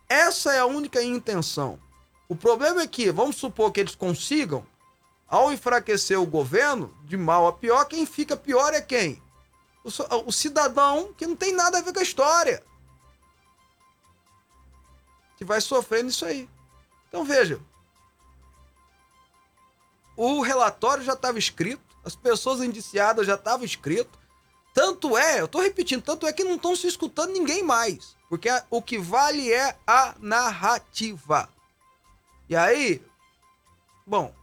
Essa 0.09 0.53
é 0.53 0.59
a 0.59 0.67
única 0.67 1.01
intenção. 1.01 1.79
O 2.29 2.35
problema 2.35 2.83
é 2.83 2.89
que, 2.89 3.13
vamos 3.13 3.37
supor 3.37 3.71
que 3.71 3.79
eles 3.79 3.95
consigam, 3.95 4.67
ao 5.33 5.51
enfraquecer 5.51 6.21
o 6.21 6.27
governo, 6.27 6.95
de 7.05 7.17
mal 7.17 7.47
a 7.47 7.55
pior, 7.55 7.87
quem 7.87 8.05
fica 8.05 8.37
pior 8.37 8.75
é 8.75 8.83
quem? 8.83 9.23
O, 9.83 9.89
o 10.27 10.31
cidadão 10.31 11.11
que 11.15 11.27
não 11.27 11.35
tem 11.35 11.55
nada 11.55 11.79
a 11.79 11.81
ver 11.81 11.91
com 11.95 12.01
a 12.01 12.03
história. 12.03 12.63
Que 15.39 15.45
vai 15.45 15.59
sofrendo 15.63 16.11
isso 16.11 16.27
aí. 16.27 16.47
Então 17.09 17.25
veja. 17.25 17.59
O 20.15 20.43
relatório 20.43 21.03
já 21.03 21.15
estava 21.15 21.39
escrito, 21.39 21.83
as 22.05 22.15
pessoas 22.15 22.61
indiciadas 22.61 23.27
já 23.27 23.35
estavam 23.35 23.65
escrito. 23.65 24.19
Tanto 24.75 25.17
é, 25.17 25.41
eu 25.41 25.49
tô 25.49 25.61
repetindo, 25.61 26.03
tanto 26.03 26.27
é 26.27 26.33
que 26.35 26.45
não 26.45 26.57
estão 26.57 26.77
se 26.77 26.87
escutando 26.87 27.33
ninguém 27.33 27.63
mais. 27.63 28.15
Porque 28.29 28.51
a- 28.51 28.67
o 28.69 28.83
que 28.83 28.99
vale 28.99 29.51
é 29.51 29.79
a 29.87 30.15
narrativa. 30.19 31.49
E 32.51 32.55
aí, 32.55 33.03
bom, 34.07 34.35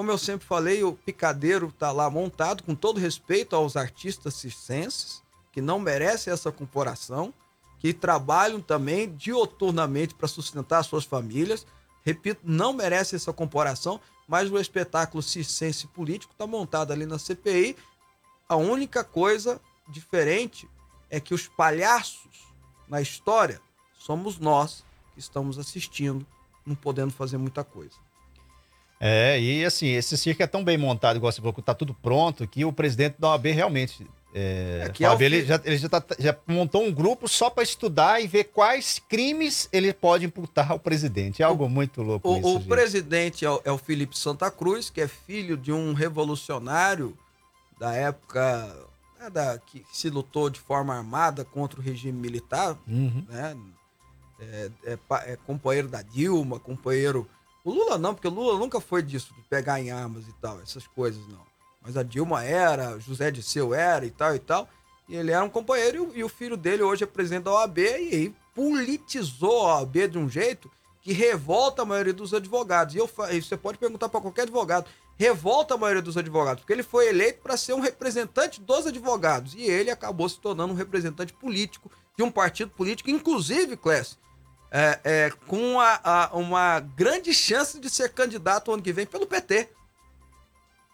como 0.00 0.10
eu 0.10 0.16
sempre 0.16 0.46
falei, 0.46 0.82
o 0.82 0.94
picadeiro 0.94 1.70
tá 1.78 1.92
lá 1.92 2.08
montado, 2.08 2.62
com 2.62 2.74
todo 2.74 2.98
respeito 2.98 3.54
aos 3.54 3.76
artistas 3.76 4.32
circenses, 4.32 5.22
que 5.52 5.60
não 5.60 5.78
merecem 5.78 6.32
essa 6.32 6.50
comparação, 6.50 7.34
que 7.78 7.92
trabalham 7.92 8.62
também 8.62 9.14
dioturnamente 9.14 10.14
para 10.14 10.26
sustentar 10.26 10.82
suas 10.84 11.04
famílias. 11.04 11.66
Repito, 12.02 12.40
não 12.44 12.72
merece 12.72 13.14
essa 13.14 13.30
comparação, 13.30 14.00
mas 14.26 14.50
o 14.50 14.58
espetáculo 14.58 15.22
circense 15.22 15.86
político 15.88 16.32
está 16.32 16.46
montado 16.46 16.94
ali 16.94 17.04
na 17.04 17.18
CPI. 17.18 17.76
A 18.48 18.56
única 18.56 19.04
coisa 19.04 19.60
diferente 19.86 20.66
é 21.10 21.20
que 21.20 21.34
os 21.34 21.46
palhaços 21.46 22.48
na 22.88 23.02
história 23.02 23.60
somos 23.98 24.38
nós 24.38 24.82
que 25.12 25.20
estamos 25.20 25.58
assistindo, 25.58 26.26
não 26.64 26.74
podendo 26.74 27.12
fazer 27.12 27.36
muita 27.36 27.62
coisa. 27.62 27.96
É, 29.02 29.40
e 29.40 29.64
assim, 29.64 29.86
esse 29.88 30.16
circo 30.18 30.42
é 30.42 30.46
tão 30.46 30.62
bem 30.62 30.76
montado, 30.76 31.16
igual 31.16 31.32
você 31.32 31.40
falou, 31.40 31.54
que 31.54 31.62
tá 31.62 31.72
tudo 31.74 31.94
pronto, 31.94 32.46
que 32.46 32.64
o 32.66 32.72
presidente 32.72 33.16
da 33.18 33.28
OAB 33.30 33.46
realmente. 33.46 34.06
É, 34.34 34.84
É 34.86 34.88
que 34.90 35.02
a 35.04 35.08
é 35.08 35.10
o 35.10 35.12
OAB, 35.14 35.22
ele, 35.22 35.40
fi- 35.40 35.46
já, 35.48 35.60
ele 35.64 35.78
já, 35.78 35.88
tá- 35.88 36.04
já 36.18 36.36
montou 36.46 36.84
um 36.84 36.92
grupo 36.92 37.26
só 37.26 37.48
para 37.50 37.62
estudar 37.64 38.22
e 38.22 38.26
ver 38.28 38.44
quais 38.44 39.00
crimes 39.08 39.68
ele 39.72 39.92
pode 39.94 40.26
imputar 40.26 40.70
ao 40.70 40.78
presidente. 40.78 41.40
É 41.42 41.44
algo 41.46 41.66
muito 41.68 42.02
louco 42.02 42.28
O, 42.30 42.36
isso. 42.38 42.48
o 42.48 42.58
gente. 42.58 42.68
presidente 42.68 43.44
é 43.44 43.50
o, 43.50 43.60
é 43.64 43.72
o 43.72 43.78
Felipe 43.78 44.16
Santa 44.18 44.50
Cruz, 44.50 44.90
que 44.90 45.00
é 45.00 45.08
filho 45.08 45.56
de 45.56 45.72
um 45.72 45.94
revolucionário 45.94 47.16
da 47.78 47.94
época 47.94 48.76
né, 49.18 49.30
da, 49.30 49.58
que 49.58 49.82
se 49.90 50.10
lutou 50.10 50.50
de 50.50 50.60
forma 50.60 50.94
armada 50.94 51.42
contra 51.44 51.80
o 51.80 51.82
regime 51.82 52.18
militar, 52.20 52.76
Uhum. 52.86 53.24
né? 53.28 53.56
É, 54.42 54.70
é 54.84 54.98
é 55.32 55.36
companheiro 55.46 55.88
da 55.88 56.02
Dilma, 56.02 56.58
companheiro. 56.60 57.26
O 57.64 57.70
Lula 57.70 57.98
não, 57.98 58.14
porque 58.14 58.28
o 58.28 58.30
Lula 58.30 58.58
nunca 58.58 58.80
foi 58.80 59.02
disso, 59.02 59.34
de 59.34 59.42
pegar 59.42 59.80
em 59.80 59.90
armas 59.90 60.26
e 60.26 60.32
tal, 60.40 60.60
essas 60.60 60.86
coisas 60.86 61.26
não. 61.28 61.44
Mas 61.82 61.96
a 61.96 62.02
Dilma 62.02 62.44
era, 62.44 62.98
José 62.98 63.30
Disseu 63.30 63.74
era 63.74 64.04
e 64.04 64.10
tal 64.10 64.34
e 64.34 64.38
tal. 64.38 64.68
E 65.08 65.16
ele 65.16 65.32
era 65.32 65.44
um 65.44 65.50
companheiro 65.50 66.12
e 66.14 66.22
o, 66.22 66.28
filho 66.28 66.56
dele 66.56 66.82
hoje 66.82 67.04
é 67.04 67.06
presidente 67.06 67.44
da 67.44 67.52
OAB 67.52 67.78
e 67.78 68.34
politizou 68.54 69.66
a 69.66 69.78
OAB 69.78 70.08
de 70.08 70.18
um 70.18 70.28
jeito 70.28 70.70
que 71.02 71.12
revolta 71.12 71.82
a 71.82 71.84
maioria 71.84 72.12
dos 72.12 72.32
advogados. 72.32 72.94
E 72.94 72.98
eu, 72.98 73.08
você 73.08 73.56
pode 73.56 73.78
perguntar 73.78 74.08
para 74.08 74.20
qualquer 74.20 74.42
advogado, 74.42 74.86
revolta 75.16 75.74
a 75.74 75.78
maioria 75.78 76.02
dos 76.02 76.16
advogados, 76.16 76.60
porque 76.60 76.72
ele 76.72 76.82
foi 76.82 77.08
eleito 77.08 77.40
para 77.42 77.56
ser 77.56 77.74
um 77.74 77.80
representante 77.80 78.60
dos 78.60 78.86
advogados 78.86 79.54
e 79.54 79.62
ele 79.62 79.90
acabou 79.90 80.28
se 80.28 80.38
tornando 80.38 80.72
um 80.72 80.76
representante 80.76 81.32
político 81.32 81.90
de 82.16 82.22
um 82.22 82.30
partido 82.30 82.70
político, 82.70 83.10
inclusive, 83.10 83.76
Clécio, 83.76 84.16
é, 84.70 85.00
é, 85.02 85.30
com 85.46 85.80
a- 85.80 86.00
a- 86.02 86.30
uma 86.36 86.80
grande 86.80 87.32
chance 87.34 87.78
de 87.80 87.90
ser 87.90 88.12
candidato 88.12 88.72
ano 88.72 88.82
que 88.82 88.92
vem 88.92 89.06
pelo 89.06 89.26
PT. 89.26 89.68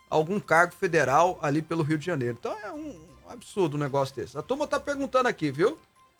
Algum 0.08 0.38
cargo 0.38 0.72
federal 0.74 1.38
ali 1.42 1.60
pelo 1.60 1.82
Rio 1.82 1.98
de 1.98 2.06
Janeiro. 2.06 2.36
Então 2.38 2.56
é 2.60 2.72
um 2.72 2.98
absurdo 3.28 3.76
um 3.76 3.80
negócio 3.80 4.14
desse. 4.14 4.38
A 4.38 4.42
turma 4.42 4.66
tá 4.66 4.78
perguntando 4.78 5.28
aqui, 5.28 5.50
viu? 5.50 5.78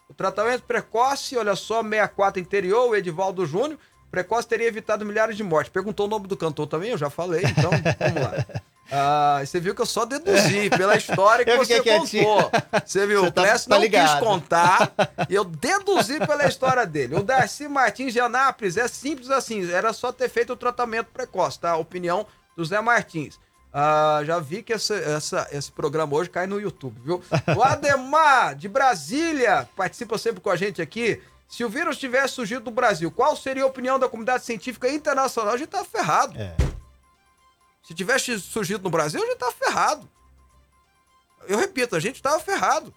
O 0.08 0.14
tratamento 0.14 0.62
precoce, 0.64 1.36
olha 1.36 1.54
só, 1.56 1.82
64 1.82 2.40
interior, 2.40 2.88
o 2.90 2.96
Edivaldo 2.96 3.46
Júnior. 3.46 3.78
Precoce 4.10 4.46
teria 4.48 4.66
evitado 4.68 5.04
milhares 5.04 5.36
de 5.36 5.42
mortes. 5.42 5.70
Perguntou 5.72 6.06
o 6.06 6.08
nome 6.08 6.26
do 6.26 6.36
cantor 6.36 6.66
também, 6.66 6.90
eu 6.90 6.98
já 6.98 7.10
falei, 7.10 7.42
então 7.44 7.70
vamos 7.70 8.22
lá. 8.22 8.46
Ah, 8.88 9.40
você 9.44 9.58
viu 9.58 9.74
que 9.74 9.82
eu 9.82 9.86
só 9.86 10.04
deduzi 10.04 10.70
pela 10.70 10.96
história 10.96 11.44
que 11.44 11.56
você 11.56 11.80
quietinho. 11.80 12.24
contou. 12.24 12.50
Você 12.86 13.04
viu, 13.04 13.22
Você 13.22 13.26
o 13.26 13.32
tá- 13.32 13.42
Clécio 13.42 13.68
tá 13.68 13.74
não 13.74 13.82
quis 13.82 13.90
ligado. 13.90 14.20
contar 14.24 14.92
e 15.28 15.34
eu 15.34 15.42
deduzi 15.44 16.24
pela 16.24 16.46
história 16.46 16.86
dele. 16.86 17.16
O 17.16 17.22
Darcy 17.24 17.66
Martins 17.66 18.12
de 18.12 18.20
Anápolis 18.20 18.76
é 18.76 18.86
simples 18.86 19.28
assim, 19.28 19.68
era 19.72 19.92
só 19.92 20.12
ter 20.12 20.28
feito 20.28 20.52
o 20.52 20.56
tratamento 20.56 21.08
precoce, 21.12 21.58
tá? 21.58 21.70
A 21.72 21.76
opinião 21.76 22.28
do 22.56 22.64
Zé 22.64 22.80
Martins. 22.80 23.40
Ah, 23.74 24.20
já 24.24 24.38
vi 24.38 24.62
que 24.62 24.72
essa, 24.72 24.94
essa- 24.94 25.48
esse 25.50 25.72
programa 25.72 26.14
hoje 26.14 26.30
cai 26.30 26.46
no 26.46 26.60
YouTube, 26.60 26.96
viu? 27.04 27.20
O 27.56 27.64
Ademar, 27.64 28.54
de 28.54 28.68
Brasília, 28.68 29.68
participa 29.74 30.16
sempre 30.16 30.40
com 30.40 30.48
a 30.48 30.54
gente 30.54 30.80
aqui. 30.80 31.20
Se 31.48 31.64
o 31.64 31.68
vírus 31.68 31.96
tivesse 31.96 32.34
surgido 32.34 32.64
do 32.64 32.70
Brasil, 32.70 33.10
qual 33.10 33.36
seria 33.36 33.62
a 33.62 33.66
opinião 33.66 33.98
da 33.98 34.08
comunidade 34.08 34.44
científica 34.44 34.88
internacional? 34.90 35.54
A 35.54 35.56
gente 35.56 35.68
tá 35.68 35.84
ferrado. 35.84 36.36
É. 36.36 36.56
Se 37.82 37.94
tivesse 37.94 38.38
surgido 38.40 38.82
no 38.82 38.90
Brasil, 38.90 39.22
a 39.22 39.26
gente 39.26 39.38
tava 39.38 39.52
ferrado. 39.52 40.08
Eu 41.46 41.56
repito, 41.56 41.94
a 41.94 42.00
gente 42.00 42.20
tava 42.20 42.40
ferrado. 42.40 42.92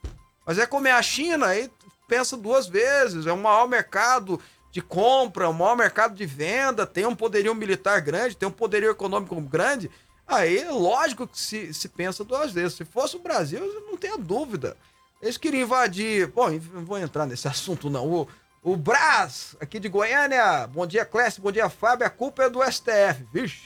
Mas 0.45 0.57
é 0.57 0.65
como 0.65 0.87
é 0.87 0.91
a 0.91 1.01
China, 1.01 1.45
aí 1.45 1.71
pensa 2.07 2.35
duas 2.35 2.67
vezes. 2.67 3.27
É 3.27 3.31
o 3.31 3.37
maior 3.37 3.67
mercado 3.67 4.41
de 4.71 4.81
compra, 4.81 5.47
o 5.47 5.53
maior 5.53 5.75
mercado 5.75 6.15
de 6.15 6.25
venda, 6.25 6.87
tem 6.87 7.05
um 7.05 7.15
poderio 7.15 7.53
militar 7.53 8.01
grande, 8.01 8.35
tem 8.35 8.47
um 8.47 8.51
poderio 8.51 8.89
econômico 8.89 9.39
grande. 9.41 9.91
Aí, 10.27 10.63
lógico 10.65 11.27
que 11.27 11.39
se, 11.39 11.73
se 11.73 11.89
pensa 11.89 12.23
duas 12.23 12.51
vezes. 12.51 12.73
Se 12.73 12.85
fosse 12.85 13.15
o 13.15 13.19
Brasil, 13.19 13.61
não 13.87 13.97
tenha 13.97 14.17
dúvida. 14.17 14.75
Eles 15.21 15.37
queriam 15.37 15.63
invadir. 15.63 16.27
Bom, 16.27 16.49
não 16.49 16.85
vou 16.85 16.97
entrar 16.97 17.25
nesse 17.25 17.47
assunto, 17.47 17.89
não. 17.89 18.07
O, 18.07 18.27
o 18.63 18.77
Brás, 18.77 19.55
aqui 19.59 19.79
de 19.79 19.89
Goiânia. 19.89 20.67
Bom 20.67 20.87
dia, 20.87 21.05
Clécio. 21.05 21.41
Bom 21.41 21.51
dia, 21.51 21.69
Fábio. 21.69 22.07
A 22.07 22.09
culpa 22.09 22.43
é 22.43 22.49
do 22.49 22.63
STF. 22.63 23.25
Vixe. 23.33 23.61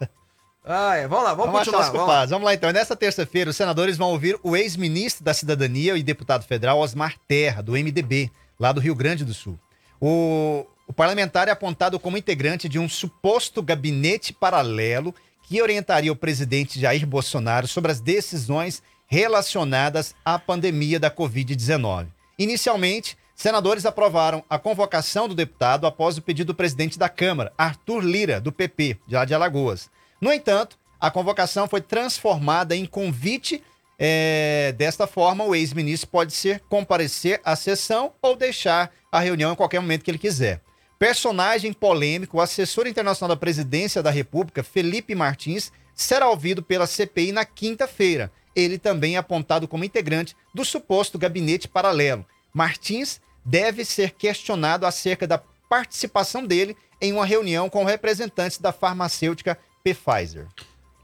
ah, 0.64 0.96
é. 0.96 1.06
Vamos 1.06 1.24
lá, 1.24 1.34
vamos, 1.34 1.52
Vamos 1.52 1.58
continuar. 1.60 1.80
os 1.82 1.92
Vamos 1.92 2.08
lá. 2.08 2.26
Vamos 2.26 2.44
lá 2.44 2.54
então. 2.54 2.72
Nessa 2.72 2.96
terça-feira, 2.96 3.50
os 3.50 3.56
senadores 3.56 3.98
vão 3.98 4.10
ouvir 4.10 4.38
o 4.42 4.56
ex-ministro 4.56 5.22
da 5.22 5.34
Cidadania 5.34 5.96
e 5.96 6.02
deputado 6.02 6.44
federal 6.44 6.78
Osmar 6.78 7.16
Terra, 7.28 7.62
do 7.62 7.72
MDB, 7.72 8.30
lá 8.58 8.72
do 8.72 8.80
Rio 8.80 8.94
Grande 8.94 9.24
do 9.24 9.34
Sul. 9.34 9.58
O, 10.00 10.66
o 10.86 10.92
parlamentar 10.92 11.48
é 11.48 11.50
apontado 11.50 12.00
como 12.00 12.16
integrante 12.16 12.68
de 12.68 12.78
um 12.78 12.88
suposto 12.88 13.62
gabinete 13.62 14.32
paralelo 14.32 15.14
que 15.42 15.60
orientaria 15.60 16.10
o 16.10 16.16
presidente 16.16 16.80
Jair 16.80 17.06
Bolsonaro 17.06 17.68
sobre 17.68 17.92
as 17.92 18.00
decisões 18.00 18.82
relacionadas 19.12 20.14
à 20.24 20.38
pandemia 20.38 20.98
da 20.98 21.10
Covid-19. 21.10 22.06
Inicialmente, 22.38 23.14
senadores 23.34 23.84
aprovaram 23.84 24.42
a 24.48 24.58
convocação 24.58 25.28
do 25.28 25.34
deputado 25.34 25.86
após 25.86 26.16
o 26.16 26.22
pedido 26.22 26.46
do 26.46 26.56
presidente 26.56 26.98
da 26.98 27.10
Câmara, 27.10 27.52
Arthur 27.58 28.00
Lira, 28.00 28.40
do 28.40 28.50
PP, 28.50 28.96
de 29.06 29.14
lá 29.14 29.26
de 29.26 29.34
Alagoas. 29.34 29.90
No 30.18 30.32
entanto, 30.32 30.78
a 30.98 31.10
convocação 31.10 31.68
foi 31.68 31.82
transformada 31.82 32.74
em 32.74 32.86
convite. 32.86 33.62
é, 33.98 34.74
desta 34.78 35.06
forma, 35.06 35.44
o 35.44 35.54
ex-ministro 35.54 36.08
pode 36.08 36.32
ser 36.32 36.60
comparecer 36.70 37.38
à 37.44 37.54
sessão 37.54 38.14
ou 38.22 38.34
deixar 38.34 38.90
a 39.12 39.20
reunião 39.20 39.52
em 39.52 39.56
qualquer 39.56 39.80
momento 39.80 40.04
que 40.04 40.10
ele 40.10 40.16
quiser. 40.16 40.62
Personagem 40.98 41.74
polêmico, 41.74 42.38
o 42.38 42.40
assessor 42.40 42.86
internacional 42.86 43.36
da 43.36 43.38
presidência 43.38 44.02
da 44.02 44.10
República, 44.10 44.62
Felipe 44.62 45.14
Martins, 45.14 45.70
será 45.94 46.30
ouvido 46.30 46.62
pela 46.62 46.86
CPI 46.86 47.30
na 47.30 47.44
quinta-feira. 47.44 48.32
Ele 48.54 48.78
também 48.78 49.16
é 49.16 49.18
apontado 49.18 49.66
como 49.66 49.84
integrante 49.84 50.36
do 50.54 50.64
suposto 50.64 51.18
gabinete 51.18 51.68
paralelo. 51.68 52.24
Martins 52.52 53.20
deve 53.44 53.84
ser 53.84 54.12
questionado 54.12 54.86
acerca 54.86 55.26
da 55.26 55.38
participação 55.68 56.46
dele 56.46 56.76
em 57.00 57.12
uma 57.12 57.26
reunião 57.26 57.68
com 57.68 57.84
representantes 57.84 58.58
da 58.58 58.72
farmacêutica 58.72 59.58
Pfizer. 59.82 60.46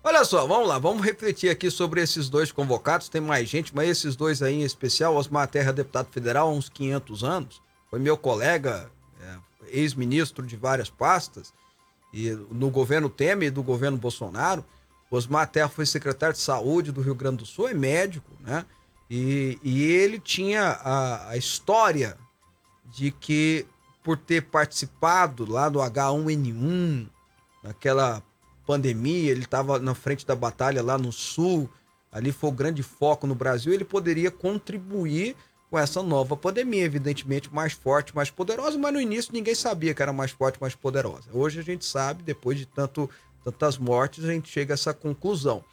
Olha 0.04 0.24
só, 0.24 0.46
vamos 0.46 0.68
lá, 0.68 0.78
vamos 0.78 1.04
refletir 1.04 1.50
aqui 1.50 1.70
sobre 1.70 2.00
esses 2.00 2.28
dois 2.28 2.52
convocados. 2.52 3.08
Tem 3.08 3.20
mais 3.20 3.48
gente, 3.48 3.74
mas 3.74 3.88
esses 3.88 4.14
dois 4.14 4.40
aí 4.40 4.54
em 4.54 4.62
especial, 4.62 5.16
Osmar 5.16 5.48
Terra, 5.48 5.72
deputado 5.72 6.08
federal 6.10 6.48
há 6.48 6.52
uns 6.52 6.68
500 6.68 7.24
anos, 7.24 7.62
foi 7.90 7.98
meu 7.98 8.16
colega, 8.16 8.90
é, 9.20 9.36
ex-ministro 9.66 10.46
de 10.46 10.56
várias 10.56 10.88
pastas, 10.88 11.52
e 12.12 12.30
no 12.50 12.70
governo 12.70 13.10
Temer 13.10 13.48
e 13.48 13.50
do 13.50 13.62
governo 13.62 13.98
Bolsonaro. 13.98 14.64
Osmar 15.10 15.48
Terra 15.48 15.68
foi 15.68 15.86
secretário 15.86 16.34
de 16.34 16.40
saúde 16.40 16.92
do 16.92 17.00
Rio 17.00 17.14
Grande 17.14 17.38
do 17.38 17.46
Sul, 17.46 17.68
é 17.68 17.74
médico, 17.74 18.30
né? 18.40 18.64
E, 19.10 19.58
e 19.62 19.82
ele 19.84 20.18
tinha 20.18 20.62
a, 20.62 21.30
a 21.30 21.36
história 21.36 22.16
de 22.84 23.10
que, 23.10 23.66
por 24.02 24.18
ter 24.18 24.42
participado 24.42 25.50
lá 25.50 25.68
do 25.68 25.78
H1N1, 25.78 27.08
naquela 27.62 28.22
pandemia, 28.66 29.30
ele 29.30 29.44
estava 29.44 29.78
na 29.78 29.94
frente 29.94 30.26
da 30.26 30.36
batalha 30.36 30.82
lá 30.82 30.98
no 30.98 31.10
sul, 31.10 31.70
ali 32.12 32.30
foi 32.32 32.50
o 32.50 32.52
grande 32.52 32.82
foco 32.82 33.26
no 33.26 33.34
Brasil, 33.34 33.72
ele 33.72 33.84
poderia 33.84 34.30
contribuir 34.30 35.34
com 35.70 35.78
essa 35.78 36.02
nova 36.02 36.36
pandemia, 36.36 36.84
evidentemente 36.84 37.52
mais 37.52 37.72
forte, 37.72 38.14
mais 38.14 38.30
poderosa, 38.30 38.78
mas 38.78 38.92
no 38.92 39.00
início 39.00 39.32
ninguém 39.32 39.54
sabia 39.54 39.94
que 39.94 40.02
era 40.02 40.12
mais 40.12 40.30
forte, 40.30 40.60
mais 40.60 40.74
poderosa. 40.74 41.28
Hoje 41.32 41.60
a 41.60 41.62
gente 41.62 41.84
sabe, 41.84 42.22
depois 42.22 42.58
de 42.58 42.66
tanto, 42.66 43.08
tantas 43.50 43.78
mortes, 43.78 44.24
a 44.24 44.32
gente 44.32 44.48
chega 44.48 44.74
a 44.74 44.76
essa 44.76 44.92
conclusão. 44.92 45.64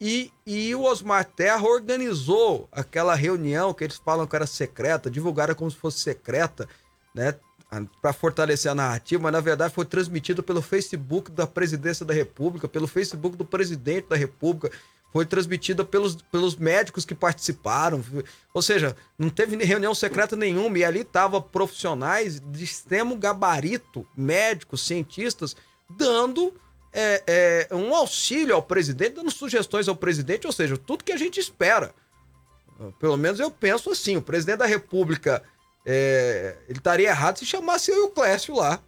E, 0.00 0.32
e 0.44 0.74
o 0.74 0.82
Osmar 0.82 1.24
Terra 1.24 1.62
organizou 1.62 2.68
aquela 2.72 3.14
reunião 3.14 3.72
que 3.72 3.84
eles 3.84 3.96
falam 3.96 4.26
que 4.26 4.34
era 4.34 4.46
secreta, 4.46 5.10
divulgaram 5.10 5.54
como 5.54 5.70
se 5.70 5.76
fosse 5.76 6.00
secreta, 6.00 6.68
né? 7.14 7.36
Para 8.02 8.12
fortalecer 8.12 8.70
a 8.70 8.74
narrativa, 8.74 9.22
mas 9.22 9.32
na 9.32 9.40
verdade 9.40 9.72
foi 9.72 9.86
transmitido 9.86 10.42
pelo 10.42 10.60
Facebook 10.60 11.30
da 11.30 11.46
Presidência 11.46 12.04
da 12.04 12.12
República, 12.12 12.68
pelo 12.68 12.86
Facebook 12.86 13.36
do 13.36 13.46
Presidente 13.46 14.08
da 14.08 14.16
República, 14.16 14.70
foi 15.10 15.24
transmitida 15.24 15.84
pelos, 15.84 16.16
pelos 16.16 16.56
médicos 16.56 17.04
que 17.04 17.14
participaram. 17.14 18.02
Ou 18.52 18.60
seja, 18.60 18.96
não 19.18 19.30
teve 19.30 19.56
reunião 19.64 19.94
secreta 19.94 20.34
nenhuma, 20.34 20.78
e 20.78 20.84
ali 20.84 21.00
estavam 21.00 21.40
profissionais 21.40 22.40
de 22.40 22.64
extremo 22.64 23.16
gabarito, 23.16 24.06
médicos, 24.16 24.86
cientistas, 24.86 25.56
dando 25.88 26.52
é, 26.92 27.22
é, 27.70 27.74
um 27.74 27.94
auxílio 27.94 28.54
ao 28.54 28.62
presidente, 28.62 29.14
dando 29.14 29.30
sugestões 29.30 29.88
ao 29.88 29.96
presidente, 29.96 30.46
ou 30.46 30.52
seja, 30.52 30.76
tudo 30.76 31.04
que 31.04 31.12
a 31.12 31.16
gente 31.16 31.40
espera. 31.40 31.94
Pelo 32.98 33.16
menos 33.16 33.40
eu 33.40 33.50
penso 33.50 33.90
assim: 33.90 34.16
o 34.16 34.22
presidente 34.22 34.58
da 34.58 34.66
República 34.66 35.42
é, 35.84 36.56
ele 36.68 36.78
estaria 36.78 37.08
errado 37.08 37.38
se 37.38 37.46
chamasse 37.46 37.90
eu 37.90 37.96
e 37.96 38.00
o 38.06 38.10
Clécio 38.10 38.54
lá. 38.54 38.80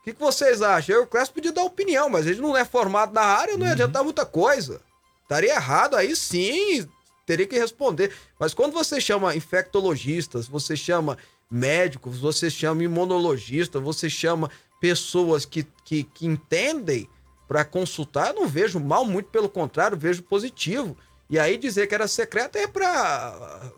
O 0.00 0.04
que, 0.04 0.12
que 0.12 0.20
vocês 0.20 0.60
acham? 0.60 0.96
Eu 0.96 1.02
e 1.02 1.04
o 1.04 1.08
Clécio 1.08 1.32
podia 1.32 1.52
dar 1.52 1.64
opinião, 1.64 2.10
mas 2.10 2.26
ele 2.26 2.40
não 2.40 2.56
é 2.56 2.64
formado 2.64 3.12
na 3.14 3.22
área, 3.22 3.56
não 3.56 3.66
ia 3.66 3.72
adiantar 3.72 4.04
muita 4.04 4.26
coisa. 4.26 4.80
Estaria 5.22 5.54
errado, 5.54 5.96
aí 5.96 6.14
sim 6.14 6.86
teria 7.24 7.46
que 7.46 7.58
responder. 7.58 8.12
Mas 8.38 8.52
quando 8.52 8.72
você 8.72 9.00
chama 9.00 9.34
infectologistas, 9.34 10.46
você 10.46 10.76
chama 10.76 11.16
médicos, 11.50 12.18
você 12.18 12.50
chama 12.50 12.82
imunologistas, 12.82 13.82
você 13.82 14.10
chama 14.10 14.50
pessoas 14.78 15.46
que, 15.46 15.66
que, 15.84 16.04
que 16.04 16.26
entendem 16.26 17.08
para 17.46 17.64
consultar, 17.64 18.32
não 18.32 18.48
vejo 18.48 18.80
mal, 18.80 19.04
muito 19.04 19.28
pelo 19.28 19.48
contrário, 19.48 19.96
vejo 19.96 20.22
positivo. 20.22 20.96
E 21.28 21.38
aí 21.38 21.56
dizer 21.56 21.86
que 21.86 21.94
era 21.94 22.08
secreto 22.08 22.56
é 22.56 22.66
para 22.66 23.72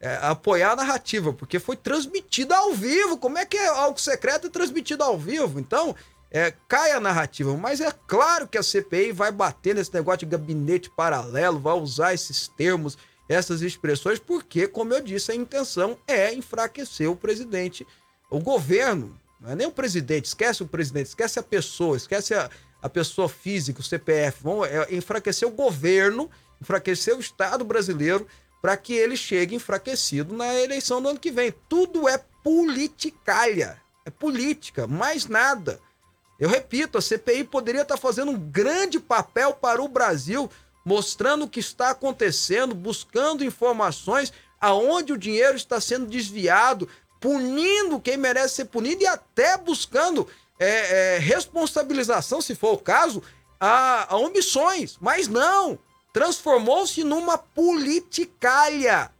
é, 0.00 0.18
apoiar 0.22 0.72
a 0.72 0.76
narrativa, 0.76 1.32
porque 1.32 1.58
foi 1.58 1.76
transmitida 1.76 2.56
ao 2.56 2.72
vivo. 2.74 3.16
Como 3.16 3.38
é 3.38 3.46
que 3.46 3.56
é 3.56 3.68
algo 3.68 4.00
secreto 4.00 4.46
e 4.46 4.50
transmitido 4.50 5.02
ao 5.02 5.18
vivo? 5.18 5.58
Então, 5.58 5.94
é, 6.30 6.52
cai 6.68 6.92
a 6.92 7.00
narrativa. 7.00 7.56
Mas 7.56 7.80
é 7.80 7.92
claro 8.06 8.46
que 8.46 8.58
a 8.58 8.62
CPI 8.62 9.12
vai 9.12 9.32
bater 9.32 9.74
nesse 9.74 9.92
negócio 9.94 10.20
de 10.20 10.26
gabinete 10.26 10.90
paralelo, 10.90 11.60
vai 11.60 11.74
usar 11.74 12.12
esses 12.12 12.48
termos, 12.48 12.98
essas 13.28 13.62
expressões, 13.62 14.18
porque, 14.18 14.68
como 14.68 14.92
eu 14.92 15.00
disse, 15.00 15.32
a 15.32 15.34
intenção 15.34 15.96
é 16.06 16.32
enfraquecer 16.32 17.10
o 17.10 17.16
presidente, 17.16 17.86
o 18.30 18.38
governo. 18.38 19.18
Não 19.46 19.52
é 19.52 19.54
nem 19.54 19.66
o 19.68 19.70
presidente, 19.70 20.24
esquece 20.24 20.64
o 20.64 20.66
presidente, 20.66 21.06
esquece 21.06 21.38
a 21.38 21.42
pessoa, 21.42 21.96
esquece 21.96 22.34
a, 22.34 22.50
a 22.82 22.88
pessoa 22.88 23.28
física, 23.28 23.78
o 23.78 23.84
CPF. 23.84 24.42
Vão 24.42 24.64
é, 24.64 24.92
enfraquecer 24.92 25.46
o 25.46 25.52
governo, 25.52 26.28
enfraquecer 26.60 27.16
o 27.16 27.20
Estado 27.20 27.64
brasileiro 27.64 28.26
para 28.60 28.76
que 28.76 28.92
ele 28.92 29.16
chegue 29.16 29.54
enfraquecido 29.54 30.34
na 30.34 30.52
eleição 30.52 31.00
do 31.00 31.10
ano 31.10 31.20
que 31.20 31.30
vem. 31.30 31.54
Tudo 31.68 32.08
é 32.08 32.18
politicalha, 32.42 33.80
é 34.04 34.10
política, 34.10 34.88
mais 34.88 35.28
nada. 35.28 35.78
Eu 36.40 36.48
repito, 36.48 36.98
a 36.98 37.02
CPI 37.02 37.44
poderia 37.44 37.82
estar 37.82 37.96
fazendo 37.96 38.32
um 38.32 38.38
grande 38.38 38.98
papel 38.98 39.54
para 39.54 39.80
o 39.80 39.86
Brasil, 39.86 40.50
mostrando 40.84 41.44
o 41.44 41.48
que 41.48 41.60
está 41.60 41.90
acontecendo, 41.90 42.74
buscando 42.74 43.44
informações 43.44 44.32
aonde 44.60 45.12
o 45.12 45.18
dinheiro 45.18 45.56
está 45.56 45.80
sendo 45.80 46.06
desviado, 46.06 46.88
punindo 47.26 47.98
quem 47.98 48.16
merece 48.16 48.54
ser 48.54 48.66
punido 48.66 49.02
e 49.02 49.06
até 49.08 49.58
buscando 49.58 50.28
é, 50.60 51.16
é, 51.16 51.18
responsabilização, 51.18 52.40
se 52.40 52.54
for 52.54 52.74
o 52.74 52.78
caso, 52.78 53.20
a, 53.58 54.14
a 54.14 54.16
omissões. 54.16 54.96
Mas 55.00 55.26
não! 55.26 55.76
Transformou-se 56.12 57.02
numa 57.02 57.36
politicalha. 57.36 59.10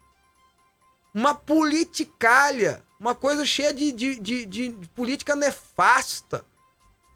Uma 1.12 1.34
politicalha. 1.34 2.80
Uma 3.00 3.12
coisa 3.12 3.44
cheia 3.44 3.74
de, 3.74 3.90
de, 3.90 4.14
de, 4.20 4.46
de 4.46 4.88
política 4.94 5.34
nefasta. 5.34 6.44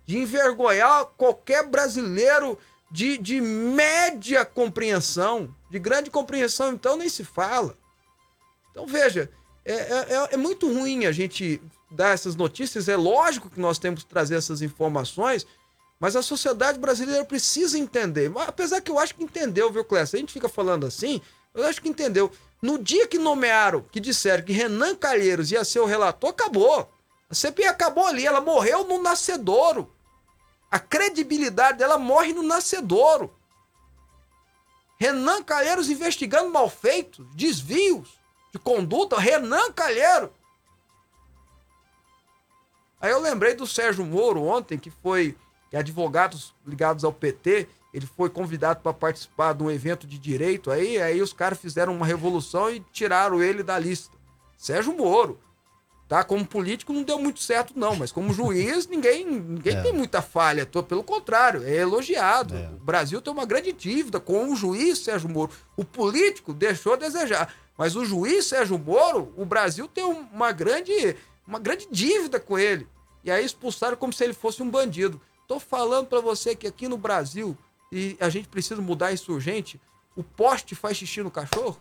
De 0.05 0.18
envergonhar 0.18 1.05
qualquer 1.16 1.68
brasileiro 1.68 2.59
de, 2.90 3.16
de 3.16 3.40
média 3.40 4.44
compreensão. 4.44 5.55
De 5.70 5.79
grande 5.79 6.11
compreensão, 6.11 6.72
então, 6.72 6.96
nem 6.96 7.09
se 7.09 7.22
fala. 7.22 7.79
Então, 8.72 8.88
veja, 8.88 9.31
é, 9.70 10.06
é, 10.14 10.28
é 10.33 10.37
muito 10.37 10.66
ruim 10.66 11.06
a 11.06 11.12
gente 11.12 11.61
dar 11.90 12.14
essas 12.14 12.37
notícias. 12.37 12.88
É 12.88 12.96
lógico 12.96 13.50
que 13.50 13.61
nós 13.61 13.78
temos 13.78 14.02
que 14.02 14.09
trazer 14.09 14.37
essas 14.37 14.62
informações, 14.62 15.46
mas 15.98 16.16
a 16.16 16.22
sociedade 16.22 16.78
brasileira 16.78 17.24
precisa 17.24 17.78
entender. 17.78 18.30
Apesar 18.37 18.80
que 18.80 18.90
eu 18.90 18.98
acho 18.98 19.14
que 19.14 19.24
entendeu, 19.24 19.70
viu, 19.70 19.85
Clécio? 19.85 20.16
A 20.16 20.20
gente 20.20 20.33
fica 20.33 20.48
falando 20.48 20.87
assim, 20.87 21.20
eu 21.54 21.66
acho 21.66 21.80
que 21.83 21.88
entendeu. 21.88 22.30
No 22.62 22.78
dia 22.78 23.06
que 23.06 23.18
nomearam, 23.18 23.85
que 23.90 24.00
disseram 24.00 24.44
que 24.44 24.52
Renan 24.52 24.94
Calheiros 24.94 25.50
ia 25.50 25.64
ser 25.64 25.80
o 25.80 25.87
relator, 25.87 26.30
acabou. 26.30 26.90
A 27.28 27.35
CPI 27.35 27.66
acabou 27.66 28.06
ali, 28.06 28.26
ela 28.26 28.40
morreu 28.40 28.85
no 28.85 29.02
nascedouro. 29.02 29.90
A 30.70 30.78
credibilidade 30.78 31.78
dela 31.78 31.98
morre 31.98 32.33
no 32.33 32.42
nascedouro. 32.42 33.35
Renan 34.98 35.42
Calheiros 35.42 35.88
investigando 35.88 36.50
malfeitos, 36.50 37.26
desvios 37.35 38.19
de 38.52 38.58
conduta, 38.58 39.18
Renan 39.18 39.72
Calheiro. 39.72 40.32
Aí 43.00 43.10
eu 43.10 43.20
lembrei 43.20 43.54
do 43.54 43.66
Sérgio 43.66 44.04
Moro 44.04 44.42
ontem, 44.42 44.78
que 44.78 44.90
foi 44.90 45.36
advogados 45.72 46.52
ligados 46.66 47.04
ao 47.04 47.12
PT 47.12 47.68
ele 47.92 48.06
foi 48.06 48.30
convidado 48.30 48.80
para 48.82 48.92
participar 48.92 49.52
de 49.52 49.64
um 49.64 49.70
evento 49.70 50.06
de 50.06 50.16
direito 50.16 50.70
aí, 50.70 51.02
aí 51.02 51.20
os 51.20 51.32
caras 51.32 51.58
fizeram 51.58 51.92
uma 51.92 52.06
revolução 52.06 52.70
e 52.70 52.78
tiraram 52.92 53.42
ele 53.42 53.64
da 53.64 53.76
lista. 53.80 54.16
Sérgio 54.56 54.96
Moro. 54.96 55.40
Tá? 56.06 56.22
Como 56.22 56.44
político 56.46 56.92
não 56.92 57.02
deu 57.04 57.18
muito 57.18 57.40
certo, 57.40 57.72
não, 57.76 57.96
mas 57.96 58.12
como 58.12 58.32
juiz, 58.32 58.86
ninguém, 58.90 59.24
ninguém 59.26 59.76
É. 59.76 59.82
tem 59.82 59.92
muita 59.92 60.22
falha. 60.22 60.64
Tô- 60.66 60.82
Pelo 60.84 61.02
contrário, 61.02 61.64
é 61.64 61.76
elogiado. 61.78 62.54
É. 62.56 62.68
O 62.68 62.84
Brasil 62.84 63.20
tem 63.20 63.32
uma 63.32 63.44
grande 63.46 63.72
dívida 63.72 64.20
com 64.20 64.52
o 64.52 64.54
juiz 64.56 65.00
Sérgio 65.00 65.28
Moro. 65.28 65.50
O 65.76 65.84
político 65.84 66.52
deixou 66.54 66.92
a 66.92 66.96
desejar. 66.96 67.52
Mas 67.81 67.97
o 67.97 68.05
juiz 68.05 68.45
Sérgio 68.45 68.79
Moro, 68.79 69.33
o 69.38 69.47
Brasil 69.47 69.88
tem 69.88 70.05
um- 70.05 70.27
uma 70.35 70.53
grande, 70.53 71.16
uma 71.49 71.59
grande 71.59 71.88
dívida 71.90 72.38
com 72.38 72.59
ele. 72.59 72.87
E 73.25 73.31
aí 73.31 73.43
expulsaram 73.43 73.97
como 73.97 74.12
se 74.12 74.23
ele 74.23 74.35
fosse 74.35 74.62
um 74.62 74.69
bandido. 74.69 75.19
Tô 75.49 75.59
falando 75.59 76.07
pra 76.07 76.21
você 76.21 76.55
que 76.55 76.66
aqui 76.66 76.87
no 76.87 76.99
Brasil, 76.99 77.57
e 77.90 78.19
a 78.21 78.29
gente 78.29 78.49
precisa 78.49 78.83
mudar 78.83 79.12
isso 79.12 79.33
urgente, 79.33 79.81
o 80.14 80.23
poste 80.23 80.75
faz 80.75 80.99
xixi 80.99 81.23
no 81.23 81.31
cachorro? 81.31 81.81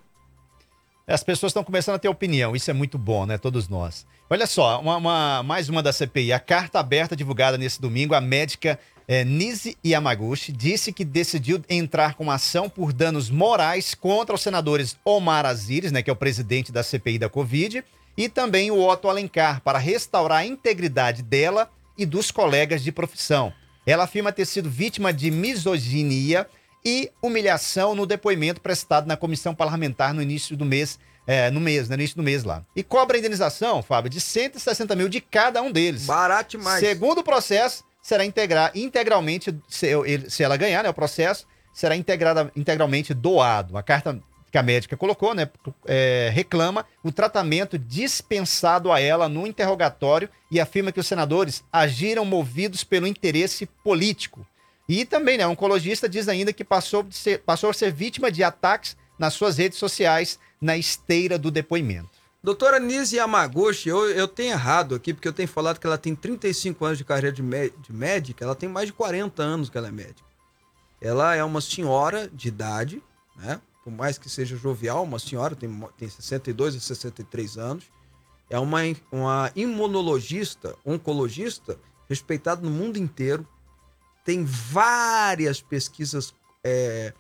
As 1.06 1.22
pessoas 1.22 1.50
estão 1.50 1.66
começando 1.66 1.96
a 1.96 2.00
ter 2.00 2.08
opinião, 2.08 2.56
isso 2.56 2.72
é 2.72 2.74
muito 2.74 2.98
bom, 2.98 3.26
né? 3.26 3.38
Todos 3.38 3.68
nós. 3.68 4.08
Olha 4.30 4.48
só, 4.48 4.80
uma- 4.80 4.96
uma- 4.96 5.44
mais 5.44 5.68
uma 5.68 5.84
da 5.84 5.92
CPI. 5.92 6.32
A 6.32 6.40
carta 6.40 6.80
aberta 6.80 7.14
divulgada 7.14 7.58
nesse 7.58 7.82
domingo, 7.82 8.14
a 8.16 8.22
médica 8.22 8.80
eh, 9.10 9.26
Nise 9.26 9.76
Yamaguchi 9.84 10.52
disse 10.52 10.94
que 10.94 11.04
decidiu 11.04 11.60
entrar 11.68 12.14
com 12.14 12.30
ação 12.30 12.70
por 12.70 12.94
danos 12.94 13.32
morais 13.32 13.96
contra 13.96 14.36
os 14.36 14.42
senadores 14.42 14.96
Omar 15.04 15.48
Aziz, 15.48 15.92
né, 15.92 16.04
que 16.04 16.12
é 16.12 16.14
o 16.14 16.16
presidente 16.16 16.72
da 16.72 16.84
CPI 16.84 17.18
da 17.18 17.28
Covid, 17.28 17.84
e 18.16 18.30
também 18.30 18.70
o 18.70 18.88
Otto 18.88 19.10
Alencar, 19.10 19.62
para 19.62 19.80
restaurar 19.80 20.40
a 20.40 20.46
integridade 20.46 21.24
dela 21.24 21.72
e 21.98 22.06
dos 22.06 22.30
colegas 22.30 22.84
de 22.84 22.92
profissão. 22.92 23.52
Ela 23.84 24.04
afirma 24.04 24.32
ter 24.32 24.46
sido 24.46 24.70
vítima 24.70 25.12
de 25.12 25.32
misoginia 25.32 26.46
e 26.86 27.12
humilhação 27.20 27.96
no 27.96 28.06
depoimento 28.06 28.62
prestado 28.62 29.08
na 29.08 29.18
comissão 29.18 29.56
parlamentar 29.56 30.14
no 30.14 30.22
início 30.22 30.56
do 30.56 30.66
mês, 30.66 31.00
é, 31.26 31.50
no 31.50 31.60
mês, 31.60 31.90
né, 31.90 31.96
no 31.96 32.02
início 32.04 32.16
do 32.16 32.22
mês 32.22 32.44
lá. 32.44 32.64
E 32.76 32.84
cobra 32.84 33.18
a 33.18 33.20
indenização, 33.20 33.82
Fábio, 33.82 34.12
de 34.12 34.22
160 34.22 34.96
mil 34.96 35.10
de 35.10 35.20
cada 35.20 35.64
um 35.64 35.72
deles. 35.72 36.06
Barato 36.06 36.58
demais. 36.58 36.80
Segundo 36.80 37.22
o 37.22 37.24
processo, 37.24 37.89
será 38.02 38.26
integrar 38.26 38.72
integralmente, 38.76 39.56
se, 39.68 39.90
se 40.30 40.44
ela 40.44 40.58
ganhar 40.58 40.84
né, 40.84 40.90
o 40.90 40.94
processo, 40.94 41.46
será 41.74 41.96
integrada, 41.96 42.52
integralmente 42.56 43.14
doado. 43.14 43.78
A 43.78 43.84
carta 43.84 44.20
que 44.52 44.58
a 44.58 44.64
médica 44.64 44.98
colocou, 44.98 45.34
né, 45.34 45.50
é, 45.86 46.32
reclama 46.34 46.86
o 47.04 47.12
tratamento 47.12 47.78
dispensado 47.78 48.92
a 48.92 49.00
ela 49.00 49.30
no 49.30 49.46
interrogatório 49.46 50.30
e 50.52 50.60
afirma 50.60 50.92
que 50.92 51.00
os 51.00 51.08
senadores 51.08 51.64
agiram 51.72 52.26
movidos 52.26 52.84
pelo 52.84 53.08
interesse 53.08 53.66
político. 53.84 54.46
E 54.88 55.06
também, 55.06 55.38
né, 55.38 55.46
o 55.46 55.52
oncologista 55.52 56.10
diz 56.10 56.28
ainda 56.28 56.52
que 56.52 56.64
passou, 56.64 57.06
ser, 57.12 57.40
passou 57.40 57.70
a 57.70 57.74
ser 57.74 57.92
vítima 57.92 58.32
de 58.32 58.44
ataques 58.44 58.98
nas 59.20 59.34
suas 59.34 59.58
redes 59.58 59.78
sociais 59.78 60.40
na 60.60 60.76
esteira 60.78 61.38
do 61.38 61.52
depoimento. 61.52 62.19
Doutora 62.42 62.80
Nise 62.80 63.18
Yamaguchi, 63.18 63.90
eu, 63.90 64.10
eu 64.12 64.28
tenho 64.28 64.52
errado 64.52 64.96
aqui, 64.96 65.14
porque 65.14 65.28
eu 65.28 65.34
tenho 65.34 65.50
falado 65.50 65.78
que 65.78 65.86
ela 65.86 65.98
tem 65.98 66.16
35 66.16 66.86
anos 66.86 66.98
de 66.98 67.04
carreira 67.04 67.34
de, 67.34 67.42
de 67.42 67.94
médica, 67.94 68.46
ela 68.46 68.56
tem 68.56 68.70
mais 68.70 68.88
de 68.88 68.94
40 68.94 69.44
anos 69.44 69.70
que 69.70 69.78
ela 69.78 69.90
é 69.90 69.92
médica. 69.92 70.28
Ela 71.02 71.36
é 71.36 71.44
uma 71.44 71.60
senhora 71.60 72.30
de 72.30 72.48
idade, 72.48 73.04
né? 73.36 73.60
Por 73.84 73.92
mais 73.92 74.18
que 74.18 74.30
seja 74.30 74.56
jovial, 74.56 75.04
uma 75.04 75.20
senhora, 75.20 75.56
tem, 75.56 75.70
tem 75.98 76.10
62 76.10 76.76
e 76.76 76.80
63 76.80 77.58
anos. 77.58 77.86
É 78.50 78.58
uma, 78.58 78.80
uma 79.12 79.52
imunologista, 79.56 80.76
oncologista, 80.86 81.78
respeitada 82.08 82.62
no 82.62 82.70
mundo 82.70 82.98
inteiro. 82.98 83.48
Tem 84.24 84.46
várias 84.46 85.62
pesquisas 85.62 86.34
é, 86.64 87.14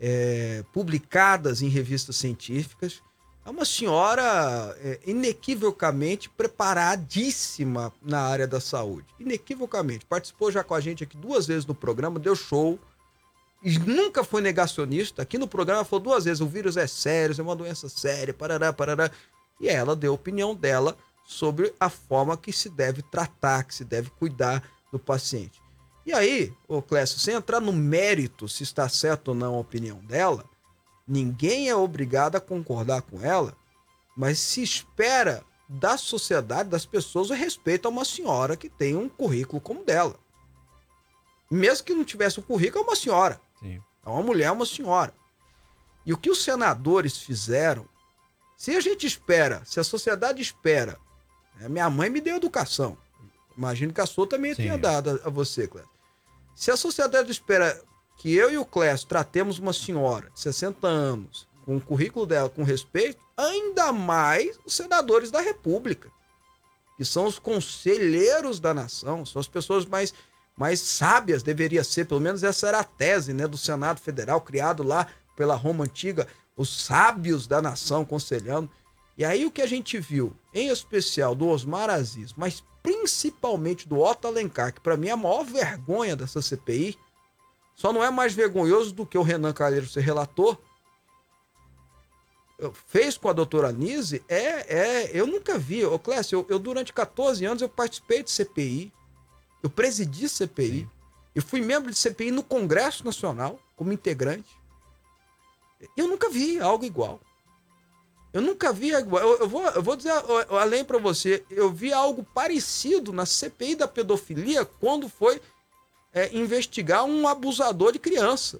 é, 0.00 0.64
publicadas 0.72 1.62
em 1.62 1.68
revistas 1.68 2.16
científicas. 2.16 3.02
É 3.46 3.50
uma 3.50 3.64
senhora 3.64 4.76
é, 4.80 4.98
inequivocamente 5.06 6.28
preparadíssima 6.28 7.92
na 8.02 8.20
área 8.22 8.44
da 8.44 8.60
saúde. 8.60 9.06
Inequivocamente. 9.20 10.04
Participou 10.04 10.50
já 10.50 10.64
com 10.64 10.74
a 10.74 10.80
gente 10.80 11.04
aqui 11.04 11.16
duas 11.16 11.46
vezes 11.46 11.64
no 11.64 11.72
programa, 11.72 12.18
deu 12.18 12.34
show. 12.34 12.76
E 13.62 13.78
nunca 13.78 14.24
foi 14.24 14.42
negacionista. 14.42 15.22
Aqui 15.22 15.38
no 15.38 15.46
programa 15.46 15.84
falou 15.84 16.02
duas 16.02 16.24
vezes: 16.24 16.40
o 16.40 16.48
vírus 16.48 16.76
é 16.76 16.88
sério, 16.88 17.36
é 17.38 17.42
uma 17.42 17.54
doença 17.54 17.88
séria, 17.88 18.34
parará, 18.34 18.72
parará. 18.72 19.12
E 19.60 19.68
ela 19.68 19.94
deu 19.94 20.10
a 20.10 20.16
opinião 20.16 20.52
dela 20.52 20.96
sobre 21.24 21.72
a 21.78 21.88
forma 21.88 22.36
que 22.36 22.52
se 22.52 22.68
deve 22.68 23.00
tratar, 23.00 23.62
que 23.62 23.76
se 23.76 23.84
deve 23.84 24.10
cuidar 24.10 24.60
do 24.90 24.98
paciente. 24.98 25.62
E 26.04 26.12
aí, 26.12 26.52
ô 26.66 26.82
Clécio, 26.82 27.20
sem 27.20 27.34
entrar 27.34 27.60
no 27.60 27.72
mérito 27.72 28.48
se 28.48 28.64
está 28.64 28.88
certo 28.88 29.28
ou 29.28 29.34
não 29.36 29.54
a 29.54 29.60
opinião 29.60 29.98
dela, 29.98 30.44
ninguém 31.06 31.68
é 31.68 31.76
obrigado 31.76 32.36
a 32.36 32.40
concordar 32.40 33.02
com 33.02 33.20
ela, 33.20 33.56
mas 34.16 34.38
se 34.38 34.62
espera 34.62 35.44
da 35.68 35.96
sociedade, 35.96 36.68
das 36.68 36.86
pessoas, 36.86 37.30
o 37.30 37.34
respeito 37.34 37.86
a 37.86 37.90
uma 37.90 38.04
senhora 38.04 38.56
que 38.56 38.68
tem 38.68 38.96
um 38.96 39.08
currículo 39.08 39.60
como 39.60 39.84
dela. 39.84 40.16
Mesmo 41.50 41.84
que 41.84 41.94
não 41.94 42.04
tivesse 42.04 42.40
um 42.40 42.42
currículo, 42.42 42.84
é 42.84 42.86
uma 42.88 42.96
senhora. 42.96 43.40
Sim. 43.60 43.80
É 44.04 44.08
uma 44.08 44.22
mulher, 44.22 44.46
é 44.46 44.52
uma 44.52 44.66
senhora. 44.66 45.12
E 46.04 46.12
o 46.12 46.16
que 46.16 46.30
os 46.30 46.42
senadores 46.42 47.18
fizeram, 47.18 47.88
se 48.56 48.76
a 48.76 48.80
gente 48.80 49.06
espera, 49.06 49.62
se 49.64 49.80
a 49.80 49.84
sociedade 49.84 50.40
espera, 50.40 50.96
né, 51.56 51.68
minha 51.68 51.90
mãe 51.90 52.08
me 52.08 52.20
deu 52.20 52.36
educação. 52.36 52.96
Imagino 53.56 53.92
que 53.92 54.00
a 54.00 54.06
sua 54.06 54.28
também 54.28 54.54
Sim. 54.54 54.62
tenha 54.62 54.78
dado 54.78 55.10
a, 55.10 55.26
a 55.26 55.30
você, 55.30 55.66
Clécio. 55.66 55.90
Se 56.54 56.70
a 56.70 56.76
sociedade 56.76 57.30
espera 57.30 57.82
que 58.16 58.34
eu 58.34 58.50
e 58.50 58.58
o 58.58 58.64
Clécio 58.64 59.06
tratemos 59.06 59.58
uma 59.58 59.72
senhora 59.72 60.30
de 60.30 60.40
60 60.40 60.86
anos, 60.86 61.46
com 61.64 61.76
o 61.76 61.80
currículo 61.80 62.26
dela 62.26 62.48
com 62.48 62.62
respeito, 62.62 63.20
ainda 63.36 63.92
mais 63.92 64.58
os 64.64 64.74
senadores 64.74 65.30
da 65.30 65.40
República, 65.40 66.10
que 66.96 67.04
são 67.04 67.26
os 67.26 67.38
conselheiros 67.38 68.58
da 68.58 68.72
nação, 68.72 69.26
são 69.26 69.40
as 69.40 69.48
pessoas 69.48 69.84
mais, 69.84 70.14
mais 70.56 70.80
sábias, 70.80 71.42
deveria 71.42 71.84
ser, 71.84 72.06
pelo 72.06 72.20
menos 72.20 72.42
essa 72.42 72.68
era 72.68 72.80
a 72.80 72.84
tese 72.84 73.34
né, 73.34 73.46
do 73.46 73.58
Senado 73.58 74.00
Federal, 74.00 74.40
criado 74.40 74.82
lá 74.82 75.06
pela 75.36 75.54
Roma 75.54 75.84
Antiga, 75.84 76.26
os 76.56 76.84
sábios 76.84 77.46
da 77.46 77.60
nação 77.60 78.04
conselhando. 78.04 78.70
E 79.18 79.24
aí 79.24 79.44
o 79.44 79.50
que 79.50 79.60
a 79.60 79.66
gente 79.66 79.98
viu, 79.98 80.34
em 80.54 80.68
especial 80.68 81.34
do 81.34 81.48
Osmar 81.48 81.90
Aziz, 81.90 82.32
mas 82.34 82.64
principalmente 82.82 83.88
do 83.88 84.00
Otto 84.00 84.28
Alencar, 84.28 84.72
que 84.72 84.80
para 84.80 84.96
mim 84.96 85.08
é 85.08 85.12
a 85.12 85.16
maior 85.16 85.44
vergonha 85.44 86.14
dessa 86.16 86.40
CPI, 86.40 86.96
só 87.76 87.92
não 87.92 88.02
é 88.02 88.10
mais 88.10 88.32
vergonhoso 88.32 88.92
do 88.92 89.06
que 89.06 89.18
o 89.18 89.22
Renan 89.22 89.52
Calheiro 89.52 89.86
ser 89.86 90.00
relator, 90.00 90.58
fez 92.86 93.18
com 93.18 93.28
a 93.28 93.34
doutora 93.34 93.70
Nise, 93.70 94.24
é, 94.26 94.38
é, 94.74 95.10
eu 95.12 95.26
nunca 95.26 95.58
vi, 95.58 95.84
ô 95.84 95.98
Clécio, 95.98 96.38
eu, 96.38 96.46
eu 96.48 96.58
durante 96.58 96.90
14 96.90 97.44
anos 97.44 97.60
eu 97.60 97.68
participei 97.68 98.22
de 98.22 98.30
CPI, 98.30 98.90
eu 99.62 99.68
presidi 99.68 100.26
CPI, 100.26 100.88
eu 101.34 101.42
fui 101.42 101.60
membro 101.60 101.90
de 101.90 101.98
CPI 101.98 102.30
no 102.30 102.42
Congresso 102.42 103.04
Nacional, 103.04 103.60
como 103.76 103.92
integrante. 103.92 104.48
Eu 105.94 106.08
nunca 106.08 106.30
vi 106.30 106.58
algo 106.58 106.82
igual. 106.82 107.20
Eu 108.32 108.40
nunca 108.40 108.72
vi 108.72 108.94
algo 108.94 109.08
igual. 109.08 109.22
Eu, 109.22 109.38
eu 109.40 109.48
vou, 109.48 109.62
eu 109.62 109.82
vou 109.82 109.96
dizer 109.96 110.12
além 110.48 110.82
para 110.82 110.96
você, 110.96 111.44
eu 111.50 111.70
vi 111.70 111.92
algo 111.92 112.24
parecido 112.24 113.12
na 113.12 113.26
CPI 113.26 113.76
da 113.76 113.86
pedofilia 113.86 114.64
quando 114.64 115.10
foi 115.10 115.42
é, 116.16 116.34
investigar 116.34 117.04
um 117.04 117.28
abusador 117.28 117.92
de 117.92 117.98
criança. 117.98 118.58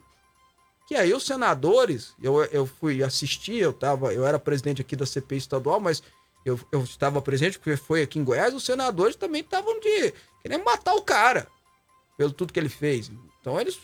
Que 0.86 0.94
aí 0.94 1.14
os 1.14 1.24
senadores, 1.24 2.14
eu, 2.22 2.44
eu 2.44 2.66
fui 2.66 3.02
assistir, 3.02 3.56
eu, 3.56 3.72
tava, 3.72 4.12
eu 4.12 4.26
era 4.26 4.38
presidente 4.38 4.82
aqui 4.82 4.94
da 4.94 5.06
CPI 5.06 5.38
estadual, 5.38 5.80
mas 5.80 6.02
eu, 6.44 6.60
eu 6.70 6.84
estava 6.84 7.20
presente 7.22 7.58
porque 7.58 7.74
foi 7.78 8.02
aqui 8.02 8.18
em 8.18 8.24
Goiás, 8.24 8.54
os 8.54 8.64
senadores 8.64 9.16
também 9.16 9.40
estavam 9.40 9.80
de 9.80 10.12
querendo 10.42 10.64
matar 10.64 10.94
o 10.94 11.02
cara 11.02 11.46
pelo 12.16 12.30
tudo 12.30 12.52
que 12.52 12.60
ele 12.60 12.68
fez. 12.68 13.10
Então 13.40 13.58
eles 13.58 13.80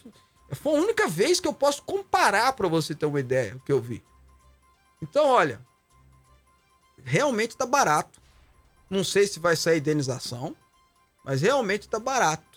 foi 0.50 0.78
a 0.78 0.82
única 0.82 1.08
vez 1.08 1.40
que 1.40 1.48
eu 1.48 1.54
posso 1.54 1.82
comparar 1.82 2.52
para 2.52 2.68
você 2.68 2.94
ter 2.94 3.06
uma 3.06 3.20
ideia 3.20 3.56
o 3.56 3.60
que 3.60 3.72
eu 3.72 3.80
vi. 3.80 4.04
Então, 5.00 5.26
olha, 5.26 5.60
realmente 7.02 7.56
tá 7.56 7.64
barato. 7.64 8.20
Não 8.88 9.02
sei 9.02 9.26
se 9.26 9.40
vai 9.40 9.56
sair 9.56 9.78
indenização, 9.78 10.54
mas 11.24 11.40
realmente 11.40 11.88
tá 11.88 11.98
barato. 11.98 12.51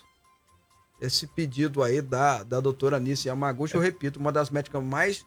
Esse 1.00 1.26
pedido 1.26 1.82
aí 1.82 2.00
da, 2.00 2.42
da 2.42 2.58
doutora 2.60 2.96
Anice 2.96 3.28
Yamaguchi, 3.28 3.74
eu 3.74 3.80
repito, 3.80 4.18
uma 4.18 4.32
das 4.32 4.48
médicas 4.50 4.82
mais 4.82 5.24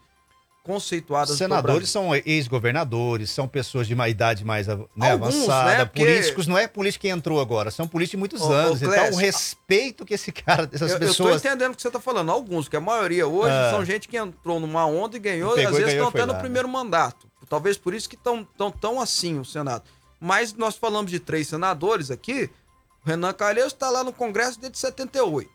conceituadas 0.63 1.37
Senadores 1.37 1.87
do 1.89 1.91
são 1.91 2.13
ex-governadores, 2.15 3.29
são 3.31 3.47
pessoas 3.47 3.87
de 3.87 3.93
uma 3.93 4.09
idade 4.09 4.43
mais 4.45 4.67
né, 4.67 4.73
Alguns, 5.11 5.35
avançada. 5.35 5.77
né? 5.77 5.85
Porque- 5.85 6.03
Políticos, 6.05 6.47
não 6.47 6.57
é 6.57 6.67
político 6.67 7.01
que 7.03 7.07
entrou 7.09 7.39
agora, 7.39 7.71
são 7.71 7.87
políticos 7.87 8.11
de 8.11 8.17
muitos 8.17 8.41
Ô, 8.41 8.49
ô, 8.49 8.53
anos. 8.53 8.81
então, 8.81 8.93
Clécio, 8.93 9.13
o 9.15 9.17
respeito 9.17 10.05
que 10.05 10.13
esse 10.13 10.31
cara, 10.31 10.69
essas 10.71 10.91
Eu, 10.91 10.97
eu 10.97 10.99
tô 10.99 11.05
pessoas. 11.07 11.43
entendendo 11.45 11.73
o 11.73 11.75
que 11.75 11.81
você 11.81 11.89
tá 11.89 11.99
falando. 11.99 12.29
Alguns, 12.31 12.67
que 12.67 12.75
a 12.75 12.81
maioria 12.81 13.25
hoje 13.27 13.51
Ah. 13.53 13.71
são 13.71 13.85
gente 13.85 14.07
que 14.07 14.17
entrou 14.17 14.59
numa 14.59 14.85
onda 14.85 15.15
e 15.15 15.19
ganhou, 15.19 15.57
E 15.57 15.61
e 15.61 15.65
às 15.65 15.71
vezes 15.75 15.93
estão 15.93 16.09
até 16.09 16.21
no 16.25 16.27
lá, 16.27 16.33
né? 16.33 16.39
primeiro 16.41 16.67
mandato. 16.67 17.27
Talvez 17.47 17.77
por 17.77 17.93
isso 17.95 18.07
que 18.07 18.15
estão 18.15 18.43
tão, 18.57 18.69
tão 18.69 19.01
assim 19.01 19.39
o 19.39 19.45
Senado. 19.45 19.83
Mas 20.19 20.53
nós 20.53 20.75
falamos 20.75 21.09
de 21.09 21.19
três 21.19 21.47
senadores 21.47 22.11
aqui. 22.11 22.47
O 23.03 23.09
Renan 23.09 23.33
Calheiros 23.33 23.73
está 23.73 23.89
lá 23.89 24.03
no 24.03 24.11
Congresso 24.13 24.59
desde 24.59 24.77
78. 24.77 25.49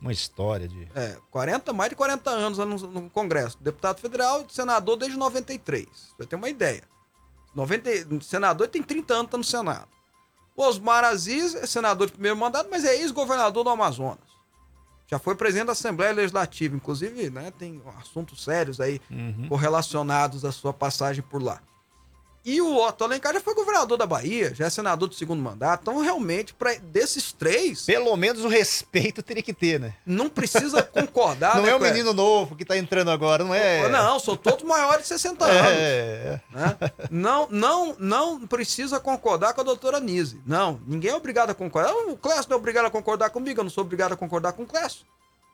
Uma 0.00 0.12
história 0.12 0.68
de. 0.68 0.88
É, 0.94 1.16
40, 1.30 1.72
mais 1.72 1.90
de 1.90 1.96
40 1.96 2.30
anos 2.30 2.58
lá 2.58 2.64
no, 2.64 2.76
no 2.76 3.10
Congresso. 3.10 3.58
Deputado 3.60 4.00
federal 4.00 4.44
e 4.48 4.52
senador 4.52 4.96
desde 4.96 5.18
93. 5.18 5.86
Você 6.16 6.26
tem 6.26 6.38
uma 6.38 6.48
ideia. 6.48 6.82
90, 7.54 8.22
senador 8.22 8.68
tem 8.68 8.82
30 8.82 9.14
anos, 9.14 9.30
tá 9.30 9.36
no 9.38 9.44
Senado. 9.44 9.88
O 10.54 10.62
Osmar 10.62 11.04
Aziz 11.04 11.54
é 11.54 11.66
senador 11.66 12.06
de 12.06 12.12
primeiro 12.12 12.36
mandato, 12.36 12.68
mas 12.70 12.84
é 12.84 12.96
ex-governador 12.96 13.64
do 13.64 13.70
Amazonas. 13.70 14.28
Já 15.06 15.18
foi 15.18 15.34
presidente 15.34 15.66
da 15.66 15.72
Assembleia 15.72 16.12
Legislativa, 16.12 16.76
inclusive, 16.76 17.30
né? 17.30 17.50
Tem 17.58 17.80
assuntos 17.98 18.44
sérios 18.44 18.80
aí 18.80 19.00
correlacionados 19.48 20.44
à 20.44 20.52
sua 20.52 20.72
passagem 20.72 21.22
por 21.22 21.42
lá. 21.42 21.60
E 22.48 22.62
o 22.62 22.76
Otto 22.78 23.04
Alencar 23.04 23.34
já 23.34 23.40
foi 23.42 23.54
governador 23.54 23.98
da 23.98 24.06
Bahia, 24.06 24.54
já 24.54 24.64
é 24.64 24.70
senador 24.70 25.06
do 25.06 25.14
segundo 25.14 25.42
mandato. 25.42 25.82
Então, 25.82 26.00
realmente, 26.00 26.54
pra, 26.54 26.72
desses 26.76 27.30
três, 27.30 27.84
Pelo 27.84 28.16
menos 28.16 28.42
o 28.42 28.48
respeito 28.48 29.22
teria 29.22 29.42
que 29.42 29.52
ter, 29.52 29.78
né? 29.78 29.92
não 30.06 30.30
precisa 30.30 30.82
concordar, 30.82 31.56
não 31.60 31.64
né, 31.64 31.72
é 31.72 31.74
o 31.74 31.78
Cléber? 31.78 31.92
menino 31.98 32.14
novo 32.14 32.56
que 32.56 32.64
tá 32.64 32.78
entrando 32.78 33.10
agora, 33.10 33.44
não 33.44 33.54
é? 33.54 33.86
Não, 33.90 34.18
são 34.18 34.34
todos 34.34 34.64
maiores 34.64 35.02
de 35.02 35.08
60 35.08 35.44
anos. 35.44 35.60
É. 35.60 36.40
né? 36.50 36.76
Não, 37.10 37.48
não, 37.50 37.94
não 37.98 38.46
precisa 38.46 38.98
concordar 38.98 39.52
com 39.52 39.60
a 39.60 39.64
doutora 39.64 40.00
Nise. 40.00 40.40
Não, 40.46 40.80
ninguém 40.86 41.10
é 41.10 41.14
obrigado 41.14 41.50
a 41.50 41.54
concordar. 41.54 41.92
O 41.92 42.16
Clécio 42.16 42.46
não 42.48 42.56
é 42.56 42.58
obrigado 42.58 42.86
a 42.86 42.90
concordar 42.90 43.28
comigo, 43.28 43.60
eu 43.60 43.64
não 43.64 43.70
sou 43.70 43.84
obrigado 43.84 44.12
a 44.12 44.16
concordar 44.16 44.54
com 44.54 44.62
o 44.62 44.66
Clécio. 44.66 45.04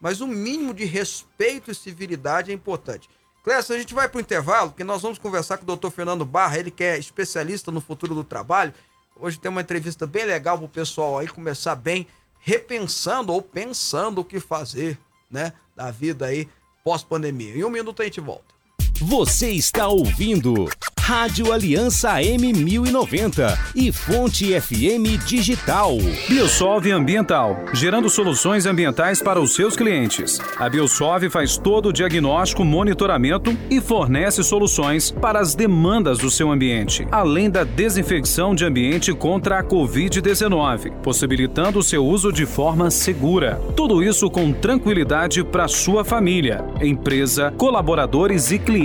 Mas 0.01 0.20
o 0.20 0.28
mínimo 0.28 0.72
de 0.72 0.84
respeito 0.84 1.72
e 1.72 1.74
civilidade 1.74 2.53
é 2.53 2.55
importante. 2.55 3.09
Clécio, 3.45 3.74
a 3.74 3.78
gente 3.78 3.92
vai 3.92 4.09
para 4.09 4.16
o 4.16 4.20
intervalo, 4.22 4.70
porque 4.70 4.82
nós 4.82 5.03
vamos 5.03 5.18
conversar 5.18 5.59
com 5.59 5.64
o 5.64 5.66
doutor 5.66 5.90
Fernando 5.90 6.24
Barra, 6.24 6.59
ele 6.59 6.70
que 6.70 6.82
é 6.82 6.97
especialista 6.99 7.70
no 7.70 7.78
futuro 7.78 8.14
do 8.14 8.24
trabalho. 8.24 8.72
Hoje 9.14 9.38
tem 9.38 9.51
uma 9.51 9.61
entrevista 9.61 10.07
bem 10.07 10.24
legal 10.24 10.57
para 10.57 10.64
o 10.64 10.68
pessoal 10.68 11.18
aí 11.18 11.28
começar 11.28 11.74
bem 11.74 12.07
repensando 12.40 13.34
ou 13.34 13.42
pensando 13.42 14.22
o 14.22 14.24
que 14.24 14.40
fazer, 14.40 14.99
né, 15.30 15.53
da 15.76 15.90
vida 15.90 16.24
aí 16.24 16.49
pós-pandemia. 16.82 17.55
Em 17.55 17.64
um 17.64 17.68
minuto 17.68 18.01
a 18.01 18.07
gente 18.07 18.18
volta. 18.18 18.53
Você 19.01 19.51
está 19.51 19.88
ouvindo 19.88 20.68
Rádio 21.01 21.53
Aliança 21.53 22.14
M1090 22.14 23.59
e 23.74 23.92
Fonte 23.92 24.59
FM 24.59 25.22
Digital. 25.26 25.99
Biosolve 26.26 26.90
Ambiental, 26.92 27.62
gerando 27.74 28.09
soluções 28.09 28.64
ambientais 28.64 29.20
para 29.20 29.38
os 29.38 29.55
seus 29.55 29.76
clientes. 29.76 30.40
A 30.57 30.66
Biosolve 30.66 31.28
faz 31.28 31.59
todo 31.59 31.90
o 31.90 31.92
diagnóstico, 31.92 32.64
monitoramento 32.64 33.55
e 33.68 33.82
fornece 33.82 34.42
soluções 34.42 35.11
para 35.11 35.40
as 35.40 35.55
demandas 35.55 36.16
do 36.16 36.30
seu 36.30 36.51
ambiente, 36.51 37.07
além 37.11 37.51
da 37.51 37.64
desinfecção 37.64 38.55
de 38.55 38.64
ambiente 38.64 39.12
contra 39.12 39.59
a 39.59 39.62
Covid-19, 39.62 40.90
possibilitando 41.03 41.80
o 41.80 41.82
seu 41.82 42.03
uso 42.03 42.32
de 42.32 42.47
forma 42.47 42.90
segura. 42.90 43.61
Tudo 43.76 44.03
isso 44.03 44.30
com 44.30 44.55
tranquilidade 44.55 45.45
para 45.45 45.68
sua 45.68 46.03
família, 46.03 46.64
empresa, 46.80 47.53
colaboradores 47.59 48.51
e 48.51 48.59
clientes. 48.59 48.84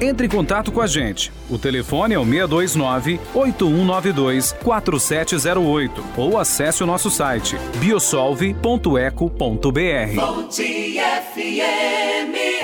Entre 0.00 0.26
em 0.26 0.30
contato 0.30 0.70
com 0.70 0.80
a 0.80 0.86
gente. 0.86 1.32
O 1.48 1.58
telefone 1.58 2.14
é 2.14 2.18
o 2.18 2.24
629 2.24 3.20
8192 3.34 4.52
4708 4.62 6.04
ou 6.16 6.38
acesse 6.38 6.82
o 6.82 6.86
nosso 6.86 7.10
site 7.10 7.56
biosolve.eco.br. 7.78 8.52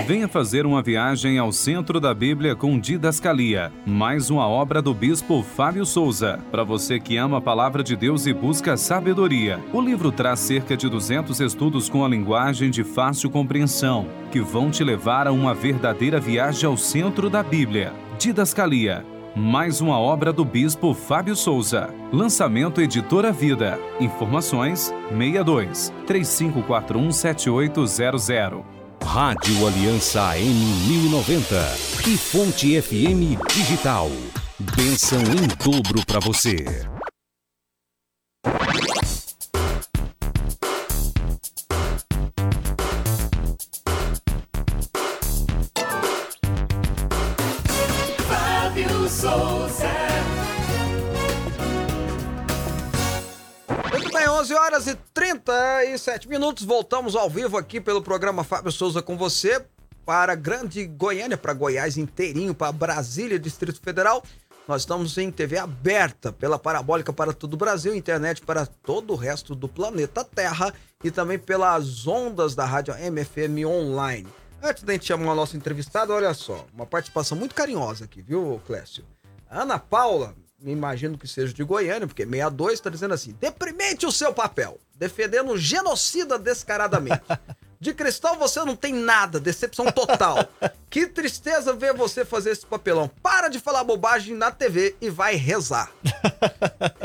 Venha 0.07 0.27
fazer 0.27 0.65
uma 0.65 0.81
viagem 0.81 1.39
ao 1.39 1.53
centro 1.53 2.01
da 2.01 2.15
Bíblia 2.15 2.57
com 2.57 2.79
Didascalia, 2.79 3.71
mais 3.85 4.31
uma 4.31 4.49
obra 4.49 4.81
do 4.81 4.95
bispo 4.95 5.43
Fábio 5.43 5.85
Souza. 5.85 6.39
Para 6.51 6.65
você 6.65 6.99
que 6.99 7.19
ama 7.19 7.39
a 7.39 7.43
palavra 7.43 7.83
de 7.83 7.95
Deus 7.95 8.25
e 8.25 8.33
busca 8.33 8.77
sabedoria, 8.77 9.61
o 9.71 9.81
livro 9.83 10.11
traz 10.11 10.41
cerca 10.41 10.77
de 10.77 10.89
200 10.89 11.41
estudos 11.41 11.91
com 11.91 12.05
a 12.05 12.09
linguagem 12.09 12.71
de 12.71 12.83
fácil 12.83 13.29
compreensão, 13.29 14.09
que 14.33 14.41
vão 14.41 14.71
te 14.71 14.83
levar 14.83 15.27
a 15.27 15.33
uma 15.33 15.53
verdadeira 15.53 16.19
viagem 16.19 16.58
ao 16.67 16.77
centro 16.77 17.29
da 17.29 17.43
Bíblia. 17.43 17.93
Didascalia, 18.19 19.05
mais 19.35 19.81
uma 19.81 19.99
obra 19.99 20.33
do 20.33 20.45
bispo 20.45 20.93
Fábio 20.95 21.37
Souza. 21.37 21.93
Lançamento 22.13 22.81
Editora 22.81 23.31
Vida. 23.31 23.79
Informações 24.01 24.93
62 25.11 25.93
3541 26.07 27.13
7800. 27.13 28.63
Rádio 29.05 29.67
Aliança 29.67 30.35
M1090 30.35 32.09
e 32.09 32.17
Fonte 32.17 32.81
FM 32.81 33.41
Digital. 33.55 34.11
Bênção 34.77 35.21
em 35.21 35.47
dobro 35.65 36.05
para 36.05 36.21
você. 36.21 36.65
Horas 54.69 54.87
e 54.87 54.95
37 55.15 56.29
minutos. 56.29 56.63
Voltamos 56.63 57.17
ao 57.17 57.31
vivo 57.31 57.57
aqui 57.57 57.81
pelo 57.81 58.03
programa 58.03 58.45
Fábio 58.45 58.71
Souza 58.71 59.01
com 59.01 59.17
você 59.17 59.65
para 60.05 60.35
Grande 60.35 60.85
Goiânia, 60.85 61.39
para 61.39 61.55
Goiás 61.55 61.97
inteirinho, 61.97 62.55
para 62.55 62.71
Brasília, 62.71 63.39
Distrito 63.39 63.81
Federal. 63.81 64.23
Nós 64.67 64.83
estamos 64.83 65.17
em 65.17 65.31
TV 65.31 65.57
aberta 65.57 66.35
pela 66.35 66.59
Parabólica 66.59 67.15
para 67.15 67.33
todo 67.33 67.55
o 67.55 67.57
Brasil, 67.57 67.97
internet 67.97 68.43
para 68.43 68.67
todo 68.67 69.15
o 69.15 69.17
resto 69.17 69.55
do 69.55 69.69
planeta 69.69 70.23
Terra 70.23 70.75
e 71.03 71.11
também 71.11 71.39
pelas 71.39 72.07
ondas 72.07 72.55
da 72.55 72.67
rádio 72.67 72.93
MFM 72.95 73.67
online. 73.67 74.29
Antes 74.63 74.83
da 74.83 74.93
gente 74.93 75.07
chamar 75.07 75.33
o 75.33 75.37
nosso 75.37 75.57
entrevistado, 75.57 76.13
olha 76.13 76.35
só, 76.35 76.67
uma 76.75 76.85
participação 76.85 77.39
muito 77.39 77.55
carinhosa 77.55 78.05
aqui, 78.05 78.21
viu, 78.21 78.61
Clécio? 78.67 79.03
Ana 79.51 79.79
Paula, 79.79 80.35
me 80.61 80.73
imagino 80.73 81.17
que 81.17 81.29
seja 81.29 81.53
de 81.53 81.63
Goiânia, 81.63 82.07
porque 82.07 82.25
62 82.25 82.75
está 82.75 82.91
dizendo 82.91 83.15
assim: 83.15 83.35
deprimente 83.41 84.07
o 84.07 84.13
seu 84.13 84.33
papel, 84.33 84.79
defendendo 84.95 85.53
o 85.53 85.59
genocida 85.59 86.39
descaradamente. 86.39 87.23
De 87.81 87.95
cristal 87.95 88.37
você 88.37 88.59
não 88.65 88.75
tem 88.75 88.93
nada, 88.93 89.39
decepção 89.39 89.87
total. 89.93 90.49
Que 90.91 91.07
tristeza 91.07 91.73
ver 91.73 91.95
você 91.95 92.25
fazer 92.25 92.51
esse 92.51 92.67
papelão. 92.67 93.09
Para 93.23 93.49
de 93.49 93.61
falar 93.61 93.85
bobagem 93.85 94.35
na 94.35 94.51
TV 94.51 94.97
e 95.01 95.09
vai 95.09 95.37
rezar. 95.37 95.93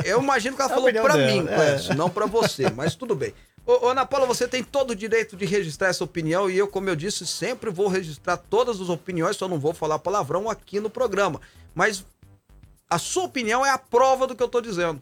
Eu 0.03 0.19
imagino 0.19 0.55
que 0.55 0.61
ela 0.63 0.71
É 0.71 0.73
falou 0.73 0.91
pra 0.91 1.15
dela, 1.15 1.31
mim, 1.31 1.47
é. 1.47 1.93
Não 1.93 2.09
pra 2.09 2.25
você, 2.25 2.71
mas 2.71 2.95
tudo 2.95 3.15
bem. 3.15 3.35
Ô, 3.65 3.87
Ana 3.87 4.03
Paula, 4.05 4.25
você 4.25 4.47
tem 4.47 4.63
todo 4.63 4.91
o 4.91 4.95
direito 4.95 5.37
de 5.37 5.45
registrar 5.45 5.89
essa 5.89 6.03
opinião 6.03 6.49
e 6.49 6.57
eu, 6.57 6.67
como 6.67 6.89
eu 6.89 6.95
disse, 6.95 7.25
sempre 7.25 7.69
vou 7.69 7.87
registrar 7.87 8.35
todas 8.35 8.81
as 8.81 8.89
opiniões, 8.89 9.37
só 9.37 9.47
não 9.47 9.59
vou 9.59 9.73
falar 9.73 9.99
palavrão 9.99 10.49
aqui 10.49 10.79
no 10.79 10.89
programa. 10.89 11.39
Mas 11.73 12.03
a 12.93 12.99
sua 12.99 13.23
opinião 13.23 13.65
é 13.65 13.69
a 13.69 13.77
prova 13.77 14.27
do 14.27 14.35
que 14.35 14.43
eu 14.43 14.47
tô 14.47 14.61
dizendo. 14.61 15.01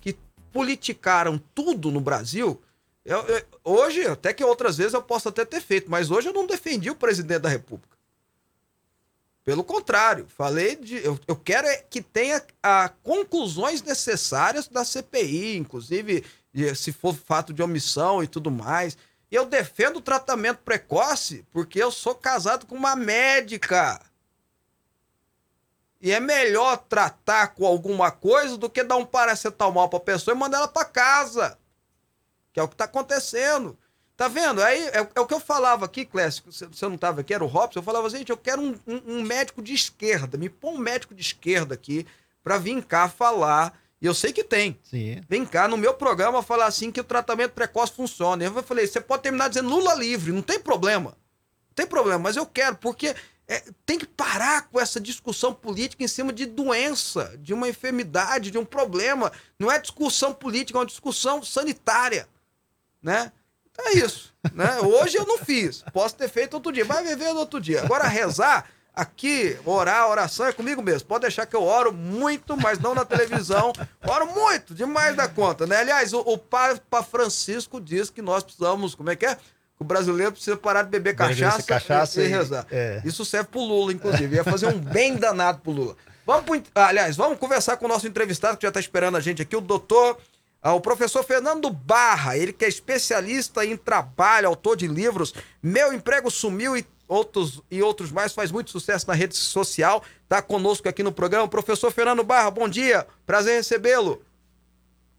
Que 0.00 0.16
politicaram 0.52 1.38
tudo 1.54 1.90
no 1.90 2.00
Brasil. 2.00 2.60
Eu- 3.04 3.22
eu- 3.26 3.44
hoje, 3.64 4.06
até 4.06 4.32
que 4.32 4.44
outras 4.44 4.76
vezes 4.76 4.94
eu 4.94 5.02
posso 5.02 5.28
até 5.28 5.44
ter 5.44 5.60
feito, 5.60 5.90
mas 5.90 6.10
hoje 6.10 6.28
eu 6.28 6.32
não 6.32 6.46
defendi 6.46 6.88
o 6.90 6.94
presidente 6.94 7.40
da 7.42 7.48
República. 7.48 7.96
Pelo 9.44 9.64
contrário, 9.64 10.26
falei 10.28 10.76
de. 10.76 11.04
Eu, 11.04 11.18
eu 11.26 11.34
quero 11.34 11.66
é 11.66 11.76
que 11.78 12.00
tenha 12.00 12.40
a, 12.62 12.88
conclusões 13.02 13.82
necessárias 13.82 14.68
da 14.68 14.84
CPI, 14.84 15.56
inclusive 15.56 16.24
se 16.76 16.92
for 16.92 17.12
fato 17.14 17.52
de 17.52 17.60
omissão 17.62 18.22
e 18.22 18.28
tudo 18.28 18.50
mais. 18.52 18.96
Eu 19.32 19.44
defendo 19.46 19.96
o 19.96 20.00
tratamento 20.02 20.58
precoce 20.58 21.44
porque 21.50 21.82
eu 21.82 21.90
sou 21.90 22.14
casado 22.14 22.66
com 22.66 22.76
uma 22.76 22.94
médica. 22.94 24.00
E 26.02 26.10
é 26.10 26.18
melhor 26.18 26.76
tratar 26.88 27.48
com 27.54 27.64
alguma 27.64 28.10
coisa 28.10 28.56
do 28.58 28.68
que 28.68 28.82
dar 28.82 28.96
um 28.96 29.04
paracetamol 29.06 29.88
pra 29.88 30.00
pessoa 30.00 30.34
e 30.34 30.38
mandar 30.38 30.58
ela 30.58 30.68
pra 30.68 30.84
casa. 30.84 31.56
Que 32.52 32.58
é 32.58 32.62
o 32.62 32.68
que 32.68 32.74
tá 32.76 32.84
acontecendo. 32.84 33.78
Tá 34.16 34.26
vendo? 34.28 34.62
Aí 34.62 34.88
é, 34.88 35.08
é 35.14 35.20
o 35.20 35.26
que 35.26 35.32
eu 35.34 35.40
falava 35.40 35.84
aqui, 35.84 36.04
Clécio. 36.04 36.42
Você, 36.46 36.66
você 36.66 36.88
não 36.88 36.98
tava 36.98 37.20
aqui, 37.20 37.32
era 37.32 37.44
o 37.44 37.46
Robson. 37.46 37.78
Eu 37.78 37.82
falava, 37.84 38.10
gente, 38.10 38.30
eu 38.30 38.36
quero 38.36 38.60
um, 38.60 38.74
um- 38.86 39.02
um 39.18 39.22
médico 39.22 39.62
de 39.62 39.72
esquerda. 39.74 40.36
Me 40.36 40.48
põe 40.48 40.74
um 40.74 40.78
médico 40.78 41.14
de 41.14 41.22
esquerda 41.22 41.74
aqui 41.74 42.04
pra 42.42 42.58
vir 42.58 42.82
cá 42.84 43.08
falar. 43.08 43.78
E 44.00 44.06
eu 44.06 44.12
sei 44.14 44.32
que 44.32 44.42
tem. 44.42 44.78
Sim. 44.82 45.22
Vem 45.28 45.46
cá 45.46 45.68
no 45.68 45.76
meu 45.76 45.94
programa 45.94 46.42
falar 46.42 46.66
assim 46.66 46.90
que 46.90 47.00
o 47.00 47.04
tratamento 47.04 47.52
precoce 47.52 47.92
funciona. 47.92 48.42
Eu 48.44 48.62
falei, 48.64 48.86
você 48.88 49.00
pode 49.00 49.22
terminar 49.22 49.46
dizendo 49.48 49.68
Lula 49.70 49.94
livre, 49.94 50.32
não 50.32 50.42
tem 50.42 50.58
problema. 50.58 51.10
Não 51.10 51.74
tem 51.76 51.86
problema, 51.86 52.18
mas 52.18 52.36
eu 52.36 52.44
quero, 52.44 52.76
porque 52.76 53.14
é, 53.52 53.62
tem 53.84 53.98
que 53.98 54.06
parar 54.06 54.68
com 54.68 54.80
essa 54.80 54.98
discussão 54.98 55.52
política 55.52 56.02
em 56.02 56.08
cima 56.08 56.32
de 56.32 56.46
doença, 56.46 57.36
de 57.38 57.52
uma 57.52 57.68
enfermidade, 57.68 58.50
de 58.50 58.56
um 58.56 58.64
problema. 58.64 59.30
Não 59.58 59.70
é 59.70 59.78
discussão 59.78 60.32
política, 60.32 60.78
é 60.78 60.80
uma 60.80 60.86
discussão 60.86 61.42
sanitária, 61.42 62.26
né? 63.02 63.30
Então 63.70 63.88
é 63.88 63.92
isso, 63.92 64.32
né? 64.54 64.80
Hoje 64.80 65.18
eu 65.18 65.26
não 65.26 65.36
fiz, 65.36 65.84
posso 65.92 66.14
ter 66.14 66.30
feito 66.30 66.54
outro 66.54 66.72
dia, 66.72 66.84
vai 66.84 67.04
viver 67.04 67.28
outro 67.34 67.60
dia. 67.60 67.82
Agora 67.82 68.08
rezar, 68.08 68.66
aqui, 68.94 69.58
orar, 69.66 70.08
oração 70.08 70.46
é 70.46 70.52
comigo 70.52 70.80
mesmo. 70.80 71.06
Pode 71.06 71.22
deixar 71.22 71.44
que 71.44 71.56
eu 71.56 71.62
oro 71.62 71.92
muito, 71.92 72.56
mas 72.56 72.78
não 72.78 72.94
na 72.94 73.04
televisão. 73.04 73.72
Oro 74.06 74.26
muito, 74.32 74.74
demais 74.74 75.14
da 75.14 75.28
conta, 75.28 75.66
né? 75.66 75.76
Aliás, 75.76 76.14
o, 76.14 76.20
o 76.20 76.38
Papa 76.38 77.02
Francisco 77.02 77.78
diz 77.78 78.08
que 78.08 78.22
nós 78.22 78.42
precisamos, 78.42 78.94
como 78.94 79.10
é 79.10 79.16
que 79.16 79.26
é? 79.26 79.36
O 79.82 79.84
brasileiro 79.84 80.30
precisa 80.30 80.56
parar 80.56 80.84
de 80.84 80.90
beber 80.90 81.16
cachaça, 81.16 81.62
cachaça 81.64 82.22
e, 82.22 82.26
e, 82.26 82.28
rezar. 82.28 82.64
É. 82.70 83.02
Isso 83.04 83.24
serve 83.24 83.48
pro 83.50 83.60
Lula, 83.60 83.92
inclusive. 83.92 84.36
Ia 84.36 84.44
fazer 84.44 84.66
um 84.66 84.78
bem 84.78 85.16
danado 85.16 85.58
pro 85.58 85.72
Lula. 85.72 85.96
Vamos 86.24 86.44
pro, 86.44 86.62
aliás, 86.74 87.16
vamos 87.16 87.36
conversar 87.38 87.76
com 87.76 87.86
o 87.86 87.88
nosso 87.88 88.06
entrevistado 88.06 88.56
que 88.56 88.62
já 88.62 88.68
está 88.68 88.78
esperando 88.78 89.16
a 89.16 89.20
gente 89.20 89.42
aqui, 89.42 89.56
o 89.56 89.60
doutor, 89.60 90.18
ah, 90.62 90.72
o 90.72 90.80
professor 90.80 91.24
Fernando 91.24 91.68
Barra, 91.68 92.36
ele 92.36 92.52
que 92.52 92.64
é 92.64 92.68
especialista 92.68 93.66
em 93.66 93.76
trabalho, 93.76 94.46
autor 94.46 94.76
de 94.76 94.86
livros 94.86 95.34
Meu 95.60 95.92
Emprego 95.92 96.30
Sumiu 96.30 96.76
e 96.76 96.86
outros, 97.08 97.60
e 97.68 97.82
outros 97.82 98.12
mais, 98.12 98.32
faz 98.32 98.52
muito 98.52 98.70
sucesso 98.70 99.08
na 99.08 99.14
rede 99.14 99.36
social, 99.36 100.04
está 100.22 100.40
conosco 100.40 100.88
aqui 100.88 101.02
no 101.02 101.10
programa. 101.10 101.48
Professor 101.48 101.90
Fernando 101.90 102.22
Barra, 102.22 102.52
bom 102.52 102.68
dia, 102.68 103.04
prazer 103.26 103.54
em 103.54 103.56
recebê-lo. 103.56 104.22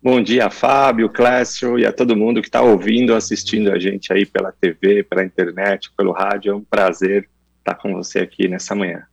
Bom 0.04 0.22
dia, 0.22 0.50
Fábio, 0.50 1.08
Clécio 1.08 1.80
e 1.80 1.86
a 1.86 1.94
todo 1.94 2.14
mundo 2.14 2.42
que 2.42 2.50
está 2.50 2.62
ouvindo, 2.62 3.16
assistindo 3.16 3.72
a 3.72 3.80
gente 3.80 4.12
aí 4.12 4.26
pela 4.26 4.52
TV, 4.52 5.02
pela 5.02 5.24
internet, 5.24 5.90
pelo 5.96 6.12
rádio. 6.12 6.52
É 6.52 6.56
um 6.56 6.62
prazer 6.62 7.30
estar 7.60 7.76
com 7.76 7.94
você 7.94 8.20
aqui 8.20 8.50
nessa 8.50 8.76
manhã. 8.76 9.04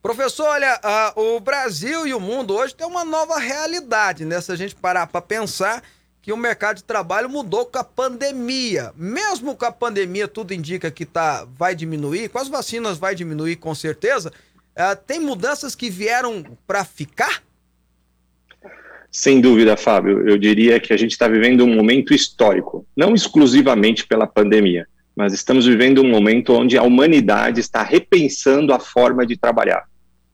Professor, 0.00 0.46
olha, 0.46 0.80
uh, 1.14 1.36
o 1.36 1.38
Brasil 1.38 2.06
e 2.06 2.14
o 2.14 2.20
mundo 2.20 2.54
hoje 2.54 2.74
tem 2.74 2.86
uma 2.86 3.04
nova 3.04 3.38
realidade, 3.38 4.24
né? 4.24 4.40
Se 4.40 4.50
a 4.50 4.56
gente 4.56 4.74
parar 4.74 5.06
para 5.06 5.20
pensar 5.20 5.82
que 6.22 6.32
o 6.32 6.36
mercado 6.36 6.76
de 6.76 6.84
trabalho 6.84 7.28
mudou 7.28 7.66
com 7.66 7.78
a 7.78 7.84
pandemia. 7.84 8.90
Mesmo 8.96 9.54
com 9.54 9.66
a 9.66 9.72
pandemia, 9.72 10.26
tudo 10.26 10.54
indica 10.54 10.90
que 10.90 11.04
tá, 11.04 11.46
vai 11.58 11.74
diminuir, 11.74 12.30
com 12.30 12.38
as 12.38 12.48
vacinas 12.48 12.96
vai 12.96 13.14
diminuir 13.14 13.56
com 13.56 13.74
certeza. 13.74 14.32
Uh, 14.74 14.96
tem 15.06 15.20
mudanças 15.20 15.74
que 15.74 15.90
vieram 15.90 16.42
para 16.66 16.86
ficar? 16.86 17.42
Sem 19.10 19.40
dúvida, 19.40 19.76
Fábio. 19.76 20.28
Eu 20.28 20.36
diria 20.36 20.78
que 20.78 20.92
a 20.92 20.96
gente 20.96 21.12
está 21.12 21.26
vivendo 21.26 21.64
um 21.64 21.74
momento 21.74 22.12
histórico, 22.12 22.86
não 22.96 23.14
exclusivamente 23.14 24.06
pela 24.06 24.26
pandemia, 24.26 24.86
mas 25.16 25.32
estamos 25.32 25.66
vivendo 25.66 26.02
um 26.02 26.08
momento 26.08 26.52
onde 26.52 26.76
a 26.76 26.82
humanidade 26.82 27.60
está 27.60 27.82
repensando 27.82 28.72
a 28.72 28.78
forma 28.78 29.26
de 29.26 29.36
trabalhar. 29.36 29.84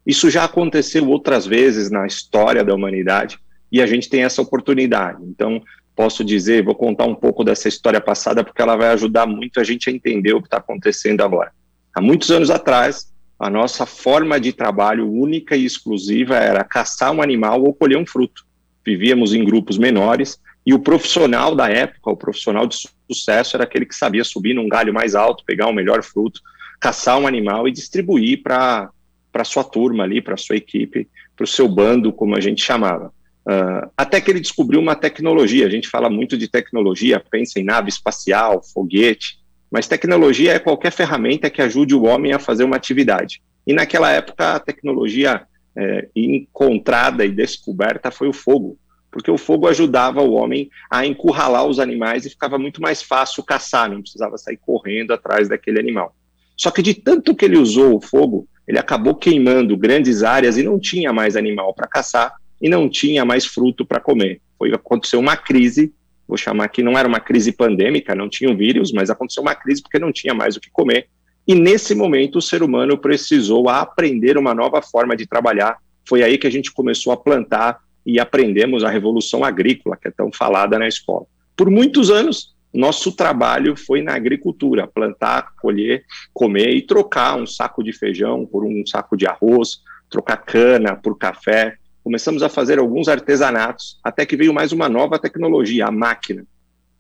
Isso 0.05 0.29
já 0.29 0.45
aconteceu 0.45 1.09
outras 1.09 1.47
vezes 1.47 1.91
na 1.91 2.07
história 2.07 2.65
da 2.65 2.75
humanidade 2.75 3.39
e 3.71 3.81
a 3.81 3.87
gente 3.87 4.11
tem 4.11 4.25
essa 4.25 4.43
oportunidade. 4.43 5.23
Então, 5.23 5.63
posso 5.97 6.25
dizer, 6.25 6.65
vou 6.65 6.75
contar 6.75 7.05
um 7.05 7.15
pouco 7.15 7.45
dessa 7.45 7.69
história 7.69 8.01
passada 8.01 8.45
porque 8.45 8.61
ela 8.61 8.77
vai 8.77 8.89
ajudar 8.89 9.25
muito 9.25 9.61
a 9.61 9.65
gente 9.65 9.89
a 9.89 9.93
entender 9.93 10.35
o 10.35 10.41
que 10.41 10.49
está 10.49 10.59
acontecendo 10.59 11.23
agora. 11.23 11.53
Há 11.95 12.01
muitos 12.01 12.31
anos 12.31 12.51
atrás, 12.51 13.11
a 13.39 13.49
nossa 13.49 13.87
forma 13.87 14.39
de 14.39 14.53
trabalho 14.53 15.11
única 15.11 15.57
e 15.57 15.65
exclusiva 15.65 16.37
era 16.37 16.65
caçar 16.65 17.13
um 17.13 17.23
animal 17.23 17.63
ou 17.63 17.73
colher 17.73 17.97
um 17.97 18.05
fruto 18.05 18.45
vivíamos 18.85 19.33
em 19.33 19.45
grupos 19.45 19.79
menores, 19.79 20.41
e 20.67 20.73
o 20.73 20.79
profissional 20.79 21.55
da 21.55 21.69
época, 21.69 22.11
o 22.11 22.17
profissional 22.17 22.67
de 22.67 22.77
sucesso, 23.11 23.57
era 23.57 23.65
aquele 23.65 23.85
que 23.85 23.95
sabia 23.95 24.25
subir 24.25 24.55
num 24.55 24.69
galho 24.69 24.95
mais 24.95 25.15
alto, 25.15 25.45
pegar 25.45 25.67
o 25.67 25.71
um 25.71 25.75
melhor 25.75 26.03
fruto, 26.03 26.41
caçar 26.81 27.19
um 27.19 27.27
animal 27.27 27.69
e 27.69 27.73
distribuir 27.73 28.43
para 28.43 28.91
a 29.33 29.45
sua 29.45 29.65
turma 29.65 30.05
ali, 30.05 30.23
para 30.23 30.35
a 30.35 30.39
sua 30.39 30.57
equipe, 30.57 31.09
para 31.37 31.45
o 31.45 31.47
seu 31.47 31.69
bando, 31.69 32.13
como 32.13 32.37
a 32.37 32.41
gente 32.41 32.65
chamava. 32.65 33.13
Uh, 33.47 33.91
até 33.95 34.23
que 34.23 34.31
ele 34.31 34.41
descobriu 34.41 34.81
uma 34.81 34.95
tecnologia. 34.95 35.67
A 35.67 35.71
gente 35.71 35.89
fala 35.89 36.09
muito 36.09 36.37
de 36.37 36.49
tecnologia, 36.49 37.23
pensa 37.31 37.61
em 37.61 37.65
nave 37.65 37.91
espacial, 37.91 38.63
foguete, 38.63 39.39
mas 39.71 39.87
tecnologia 39.87 40.53
é 40.55 40.59
qualquer 40.59 40.93
ferramenta 40.93 41.51
que 41.51 41.61
ajude 41.61 41.95
o 41.95 42.05
homem 42.05 42.33
a 42.33 42.39
fazer 42.39 42.65
uma 42.65 42.77
atividade. 42.77 43.43
E 43.67 43.75
naquela 43.75 44.11
época 44.11 44.55
a 44.55 44.61
tecnologia 44.61 45.43
é, 45.77 46.09
encontrada 46.15 47.25
e 47.25 47.31
descoberta 47.31 48.11
foi 48.11 48.29
o 48.29 48.33
fogo, 48.33 48.79
porque 49.11 49.31
o 49.31 49.39
fogo 49.39 49.69
ajudava 49.69 50.23
o 50.23 50.33
homem 50.33 50.71
a 50.91 51.07
encurralar 51.07 51.67
os 51.67 51.79
animais 51.79 52.25
e 52.25 52.31
ficava 52.31 52.59
muito 52.59 52.81
mais 52.81 53.03
fácil 53.03 53.43
caçar, 53.43 53.91
não 53.91 54.03
precisava 54.03 54.37
sair 54.39 54.57
correndo 54.57 55.13
atrás 55.13 55.49
daquele 55.49 55.79
animal. 55.79 56.15
Só 56.57 56.71
que 56.71 56.83
de 56.83 56.95
tanto 56.95 57.35
que 57.35 57.45
ele 57.45 57.59
usou 57.59 57.97
o 57.97 58.01
fogo, 58.01 58.49
ele 58.67 58.79
acabou 58.79 59.15
queimando 59.15 59.77
grandes 59.77 60.23
áreas 60.23 60.57
e 60.57 60.63
não 60.63 60.79
tinha 60.79 61.13
mais 61.13 61.37
animal 61.37 61.75
para 61.75 61.87
caçar 61.87 62.35
e 62.61 62.69
não 62.69 62.89
tinha 62.89 63.25
mais 63.25 63.45
fruto 63.45 63.85
para 63.85 64.01
comer. 64.01 64.41
Foi 64.57 64.73
aconteceu 64.73 65.21
uma 65.21 65.37
crise, 65.37 65.93
vou 66.27 66.37
chamar 66.37 66.65
aqui 66.65 66.83
não 66.83 66.97
era 66.97 67.07
uma 67.07 67.21
crise 67.21 67.53
pandêmica, 67.53 68.15
não 68.15 68.29
tinha 68.29 68.51
um 68.51 68.57
vírus, 68.57 68.93
mas 68.93 69.11
aconteceu 69.11 69.43
uma 69.43 69.55
crise 69.55 69.83
porque 69.83 69.99
não 69.99 70.13
tinha 70.13 70.33
mais 70.33 70.57
o 70.57 70.61
que 70.61 70.71
comer 70.71 71.09
e 71.47 71.55
nesse 71.55 71.95
momento 71.95 72.37
o 72.37 72.43
ser 72.43 72.63
humano 72.63 72.97
precisou 72.97 73.69
aprender 73.69 74.39
uma 74.39 74.55
nova 74.55 74.81
forma 74.81 75.15
de 75.15 75.27
trabalhar. 75.27 75.79
Foi 76.09 76.23
aí 76.23 76.39
que 76.39 76.47
a 76.47 76.51
gente 76.51 76.73
começou 76.73 77.13
a 77.13 77.17
plantar 77.17 77.81
e 78.05 78.19
aprendemos 78.19 78.85
a 78.85 78.91
revolução 78.91 79.45
agrícola, 79.45 79.97
que 79.97 80.09
é 80.09 80.11
tão 80.11 80.31
falada 80.33 80.79
na 80.79 80.89
escola. 80.89 81.27
Por 81.57 81.71
muitos 81.71 82.11
anos, 82.11 82.55
nosso 82.73 83.13
trabalho 83.13 83.77
foi 83.77 84.03
na 84.03 84.15
agricultura, 84.15 84.87
plantar, 84.87 85.55
colher, 85.61 86.05
comer 86.33 86.71
e 86.71 86.83
trocar 86.83 87.37
um 87.37 87.47
saco 87.47 87.85
de 87.85 87.93
feijão 87.93 88.45
por 88.45 88.65
um 88.65 88.85
saco 88.87 89.17
de 89.17 89.27
arroz, 89.27 89.79
trocar 90.11 90.39
cana 90.39 90.97
por 90.97 91.17
café. 91.17 91.77
Começamos 92.03 92.43
a 92.43 92.49
fazer 92.49 92.79
alguns 92.79 93.07
artesanatos, 93.07 93.99
até 94.03 94.27
que 94.27 94.37
veio 94.37 94.53
mais 94.53 94.73
uma 94.73 94.89
nova 94.89 95.19
tecnologia, 95.19 95.87
a 95.87 95.91
máquina. 95.91 96.45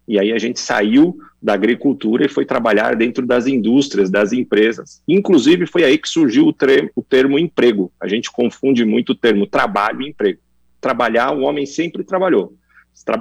E 0.06 0.18
aí 0.18 0.32
a 0.32 0.38
gente 0.38 0.60
saiu 0.60 1.16
da 1.42 1.54
agricultura 1.54 2.24
e 2.24 2.28
foi 2.28 2.44
trabalhar 2.44 2.94
dentro 2.96 3.26
das 3.26 3.46
indústrias, 3.46 4.10
das 4.10 4.32
empresas. 4.32 5.02
Inclusive 5.08 5.66
foi 5.66 5.84
aí 5.84 5.98
que 5.98 6.08
surgiu 6.08 6.46
o, 6.46 6.52
termo, 6.52 6.90
o 6.94 7.02
termo 7.02 7.38
emprego. 7.38 7.90
A 8.00 8.06
gente 8.06 8.30
confunde 8.30 8.84
muito 8.84 9.10
o 9.10 9.14
termo 9.14 9.46
trabalho 9.46 10.02
e 10.02 10.08
emprego. 10.08 10.40
Trabalhar, 10.80 11.32
o 11.32 11.42
homem 11.42 11.64
sempre 11.64 12.04
trabalhou. 12.04 12.54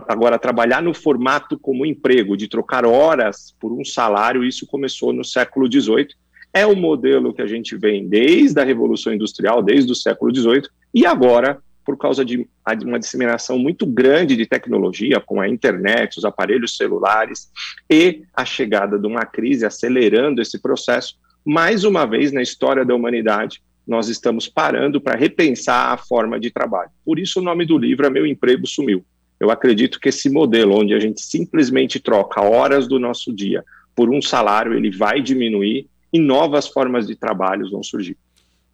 Agora, 0.08 0.38
trabalhar 0.38 0.82
no 0.84 0.94
formato 0.94 1.58
como 1.58 1.86
emprego, 1.86 2.38
de 2.38 2.48
trocar 2.48 2.86
horas 2.86 3.56
por 3.60 3.72
um 3.72 3.84
salário, 3.84 4.44
isso 4.44 4.68
começou 4.68 5.12
no 5.12 5.24
século 5.24 5.72
XVIII. 5.72 6.10
É 6.54 6.66
o 6.66 6.76
modelo 6.76 7.34
que 7.34 7.42
a 7.42 7.48
gente 7.48 7.76
vem 7.76 8.08
desde 8.08 8.60
a 8.60 8.64
Revolução 8.64 9.14
Industrial, 9.14 9.64
desde 9.64 9.92
o 9.92 9.96
século 9.96 10.34
XVIII, 10.34 10.70
e 10.94 11.06
agora 11.06 11.60
por 11.86 11.98
causa 11.98 12.24
de 12.24 12.48
uma 12.84 13.00
disseminação 13.00 13.58
muito 13.58 13.86
grande 13.86 14.36
de 14.36 14.46
tecnologia, 14.46 15.20
com 15.20 15.42
a 15.42 15.50
internet, 15.50 16.18
os 16.18 16.26
aparelhos 16.26 16.78
celulares 16.78 17.50
e 17.90 18.24
a 18.34 18.46
chegada 18.46 18.98
de 18.98 19.08
uma 19.08 19.26
crise 19.26 19.66
acelerando 19.66 20.42
esse 20.42 20.62
processo, 20.62 21.16
mais 21.46 21.84
uma 21.84 22.06
vez 22.06 22.32
na 22.32 22.42
história 22.42 22.86
da 22.86 22.96
humanidade, 22.96 23.62
nós 23.86 24.08
estamos 24.08 24.48
parando 24.48 25.02
para 25.02 25.18
repensar 25.18 25.92
a 25.92 25.98
forma 25.98 26.40
de 26.40 26.50
trabalho. 26.50 26.90
Por 27.04 27.20
isso 27.20 27.40
o 27.40 27.44
nome 27.44 27.66
do 27.66 27.78
livro 27.78 28.06
é 28.06 28.10
Meu 28.10 28.26
Emprego 28.26 28.66
Sumiu. 28.66 29.06
Eu 29.40 29.52
acredito 29.52 30.00
que 30.00 30.08
esse 30.08 30.30
modelo, 30.30 30.80
onde 30.80 30.94
a 30.94 31.00
gente 31.00 31.22
simplesmente 31.22 32.00
troca 32.00 32.42
horas 32.42 32.88
do 32.88 32.98
nosso 32.98 33.34
dia 33.34 33.64
por 33.94 34.10
um 34.10 34.22
salário, 34.22 34.74
ele 34.74 34.90
vai 34.90 35.22
diminuir 35.22 35.88
e 36.14 36.20
novas 36.20 36.68
formas 36.68 37.06
de 37.06 37.16
trabalho 37.16 37.70
vão 37.70 37.84
surgir. 37.84 38.18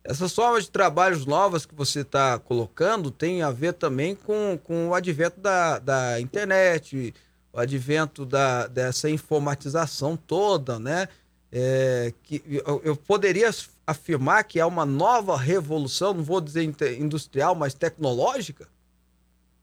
Essas 0.03 0.33
formas 0.33 0.63
de 0.63 0.71
trabalhos 0.71 1.25
novas 1.25 1.65
que 1.65 1.75
você 1.75 2.01
está 2.01 2.39
colocando 2.39 3.11
tem 3.11 3.41
a 3.41 3.51
ver 3.51 3.73
também 3.73 4.15
com, 4.15 4.57
com 4.63 4.89
o 4.89 4.93
advento 4.93 5.39
da, 5.39 5.77
da 5.79 6.21
internet, 6.21 7.13
o 7.51 7.59
advento 7.59 8.25
da, 8.25 8.67
dessa 8.67 9.09
informatização 9.09 10.15
toda, 10.15 10.79
né? 10.79 11.07
É, 11.51 12.13
que 12.23 12.43
eu, 12.47 12.81
eu, 12.85 12.95
poderia 12.95 13.49
afirmar 13.85 14.43
que 14.43 14.59
é 14.59 14.65
uma 14.65 14.85
nova 14.85 15.35
revolução, 15.35 16.13
não 16.13 16.23
vou 16.23 16.39
dizer 16.39 16.63
industrial, 16.99 17.55
mas 17.55 17.73
tecnológica? 17.73 18.67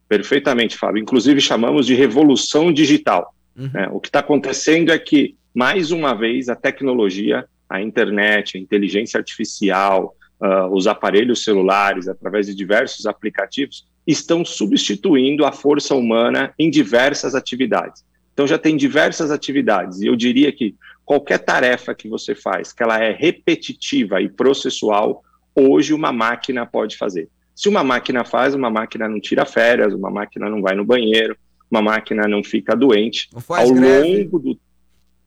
Perfeitamente, 0.08 0.76
Fábio. 0.76 1.00
Inclusive 1.00 1.40
chamamos 1.40 1.86
de 1.86 1.94
revolução 1.94 2.72
digital. 2.72 3.32
Uhum. 3.56 3.70
Né? 3.72 3.88
O 3.92 4.00
que 4.00 4.08
está 4.08 4.18
acontecendo 4.18 4.90
é 4.90 4.98
que, 4.98 5.36
mais 5.54 5.92
uma 5.92 6.12
vez, 6.12 6.48
a 6.48 6.56
tecnologia, 6.56 7.46
a 7.68 7.80
internet, 7.80 8.56
a 8.56 8.60
inteligência 8.60 9.18
artificial, 9.18 10.16
uh, 10.40 10.72
os 10.72 10.86
aparelhos 10.86 11.44
celulares, 11.44 12.08
através 12.08 12.46
de 12.46 12.54
diversos 12.54 13.06
aplicativos, 13.06 13.86
estão 14.06 14.44
substituindo 14.44 15.44
a 15.44 15.52
força 15.52 15.94
humana 15.94 16.54
em 16.58 16.70
diversas 16.70 17.34
atividades. 17.34 18.04
Então 18.32 18.46
já 18.46 18.58
tem 18.58 18.76
diversas 18.76 19.30
atividades, 19.30 20.00
e 20.00 20.06
eu 20.06 20.14
diria 20.14 20.52
que 20.52 20.74
qualquer 21.04 21.38
tarefa 21.38 21.94
que 21.94 22.08
você 22.08 22.34
faz, 22.34 22.72
que 22.72 22.82
ela 22.82 23.02
é 23.02 23.12
repetitiva 23.12 24.20
e 24.20 24.28
processual, 24.28 25.22
hoje 25.54 25.94
uma 25.94 26.12
máquina 26.12 26.66
pode 26.66 26.96
fazer. 26.96 27.28
Se 27.54 27.68
uma 27.68 27.82
máquina 27.82 28.24
faz, 28.24 28.54
uma 28.54 28.68
máquina 28.68 29.08
não 29.08 29.18
tira 29.18 29.46
férias, 29.46 29.94
uma 29.94 30.10
máquina 30.10 30.50
não 30.50 30.60
vai 30.60 30.74
no 30.74 30.84
banheiro, 30.84 31.36
uma 31.70 31.80
máquina 31.80 32.28
não 32.28 32.44
fica 32.44 32.76
doente. 32.76 33.28
Não 33.32 33.40
faz 33.40 33.70
ao 33.70 33.74
greve. 33.74 34.24
longo 34.24 34.38
do 34.38 34.58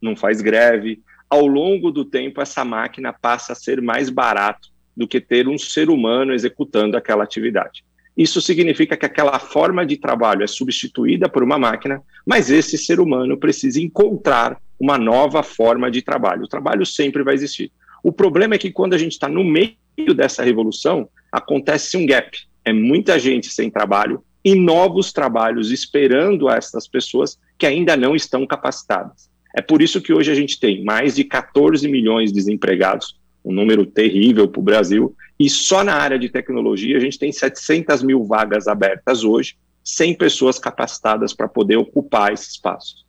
não 0.02 0.16
faz 0.16 0.40
greve. 0.40 1.02
Ao 1.30 1.46
longo 1.46 1.92
do 1.92 2.06
tempo, 2.06 2.42
essa 2.42 2.64
máquina 2.64 3.12
passa 3.12 3.54
a 3.54 3.56
ser 3.56 3.82
mais 3.82 4.10
barato 4.10 4.70
do 5.00 5.08
que 5.08 5.22
ter 5.22 5.48
um 5.48 5.58
ser 5.58 5.90
humano 5.90 6.34
executando 6.34 6.98
aquela 6.98 7.24
atividade. 7.24 7.86
Isso 8.18 8.42
significa 8.42 8.98
que 8.98 9.06
aquela 9.06 9.40
forma 9.40 9.86
de 9.86 9.96
trabalho 9.96 10.44
é 10.44 10.48
substituída 10.48 11.30
por 11.30 11.42
uma 11.42 11.58
máquina, 11.58 12.02
mas 12.26 12.52
esse 12.52 12.78
ser 12.78 13.00
humano 13.00 13.38
precisa 13.38 13.80
encontrar 13.80 14.62
uma 14.78 14.98
nova 14.98 15.42
forma 15.42 15.90
de 15.90 16.02
trabalho. 16.02 16.44
O 16.44 16.50
trabalho 16.50 16.86
sempre 16.86 17.24
vai 17.24 17.34
existir. 17.34 17.72
O 18.04 18.12
problema 18.12 18.56
é 18.56 18.58
que 18.58 18.72
quando 18.72 18.94
a 18.94 18.98
gente 18.98 19.14
está 19.14 19.30
no 19.30 19.42
meio 19.42 19.78
dessa 20.14 20.44
revolução, 20.44 21.08
acontece 21.32 21.96
um 21.96 22.06
gap. 22.06 22.38
É 22.66 22.74
muita 22.74 23.18
gente 23.18 23.48
sem 23.48 23.70
trabalho 23.70 24.22
e 24.44 24.54
novos 24.54 25.14
trabalhos 25.14 25.72
esperando 25.72 26.50
essas 26.50 26.90
pessoas 26.90 27.40
que 27.58 27.66
ainda 27.66 27.96
não 27.96 28.18
estão 28.18 28.46
capacitadas. 28.46 29.30
É 29.56 29.62
por 29.62 29.82
isso 29.82 30.02
que 30.02 30.12
hoje 30.12 30.30
a 30.30 30.36
gente 30.36 30.60
tem 30.60 30.84
mais 30.84 31.16
de 31.16 31.24
14 31.24 31.88
milhões 31.88 32.32
de 32.32 32.36
desempregados, 32.36 33.19
um 33.50 33.54
número 33.54 33.84
terrível 33.84 34.48
para 34.48 34.60
o 34.60 34.64
Brasil, 34.64 35.16
e 35.40 35.50
só 35.50 35.84
na 35.84 35.96
área 35.96 36.20
de 36.20 36.30
tecnologia 36.30 36.96
a 36.96 37.00
gente 37.00 37.18
tem 37.18 37.32
700 37.32 38.04
mil 38.04 38.24
vagas 38.24 38.68
abertas 38.68 39.24
hoje, 39.24 39.58
sem 39.84 40.14
pessoas 40.14 40.60
capacitadas 40.60 41.34
para 41.34 41.48
poder 41.48 41.78
ocupar 41.78 42.32
esse 42.32 42.48
espaço. 42.48 43.04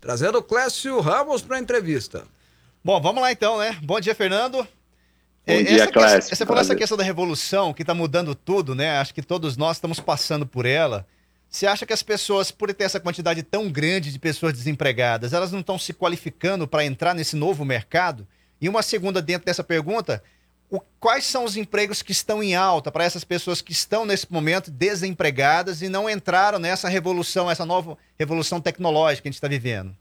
Trazendo 0.00 0.38
o 0.38 0.42
Clécio 0.42 0.98
Ramos 1.00 1.40
para 1.40 1.56
a 1.56 1.60
entrevista. 1.60 2.24
Bom, 2.82 3.00
vamos 3.00 3.22
lá 3.22 3.30
então, 3.30 3.58
né? 3.58 3.78
Bom 3.80 4.00
dia, 4.00 4.14
Fernando. 4.14 4.56
Bom 4.56 4.66
é, 5.46 5.62
dia, 5.62 5.86
Clécio. 5.86 6.34
Você 6.34 6.44
falou 6.44 6.60
essa 6.60 6.74
questão 6.74 6.98
da 6.98 7.04
revolução 7.04 7.72
que 7.72 7.82
está 7.82 7.94
mudando 7.94 8.34
tudo, 8.34 8.74
né? 8.74 8.98
Acho 8.98 9.14
que 9.14 9.22
todos 9.22 9.56
nós 9.56 9.76
estamos 9.76 10.00
passando 10.00 10.44
por 10.44 10.66
ela. 10.66 11.06
Você 11.48 11.64
acha 11.68 11.86
que 11.86 11.92
as 11.92 12.02
pessoas, 12.02 12.50
por 12.50 12.74
ter 12.74 12.82
essa 12.82 12.98
quantidade 12.98 13.44
tão 13.44 13.70
grande 13.70 14.10
de 14.10 14.18
pessoas 14.18 14.52
desempregadas, 14.52 15.32
elas 15.32 15.52
não 15.52 15.60
estão 15.60 15.78
se 15.78 15.92
qualificando 15.92 16.66
para 16.66 16.84
entrar 16.84 17.14
nesse 17.14 17.36
novo 17.36 17.64
mercado? 17.64 18.26
E 18.60 18.68
uma 18.68 18.82
segunda 18.82 19.20
dentro 19.20 19.46
dessa 19.46 19.64
pergunta, 19.64 20.22
o, 20.70 20.80
quais 20.98 21.24
são 21.24 21.44
os 21.44 21.56
empregos 21.56 22.02
que 22.02 22.12
estão 22.12 22.42
em 22.42 22.54
alta 22.54 22.90
para 22.90 23.04
essas 23.04 23.24
pessoas 23.24 23.60
que 23.60 23.72
estão 23.72 24.04
nesse 24.04 24.32
momento 24.32 24.70
desempregadas 24.70 25.82
e 25.82 25.88
não 25.88 26.08
entraram 26.08 26.58
nessa 26.58 26.88
revolução, 26.88 27.50
essa 27.50 27.64
nova 27.64 27.96
revolução 28.18 28.60
tecnológica 28.60 29.22
que 29.22 29.28
a 29.28 29.30
gente 29.30 29.36
está 29.36 29.48
vivendo? 29.48 29.94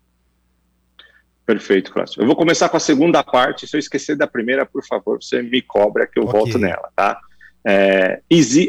Perfeito, 1.45 1.91
Cláudio. 1.91 2.22
Eu 2.22 2.26
vou 2.26 2.36
começar 2.36 2.70
com 2.70 2.78
a 2.78 2.80
segunda 2.80 3.22
parte. 3.22 3.68
Se 3.68 3.76
eu 3.76 3.80
esquecer 3.80 4.16
da 4.16 4.26
primeira, 4.26 4.66
por 4.66 4.86
favor, 4.86 5.22
você 5.22 5.41
me 5.41 5.62
cobra 5.62 6.08
que 6.08 6.18
eu 6.18 6.24
okay. 6.24 6.39
volto 6.39 6.58
nela, 6.58 6.89
tá? 6.95 7.20
É, 7.66 8.22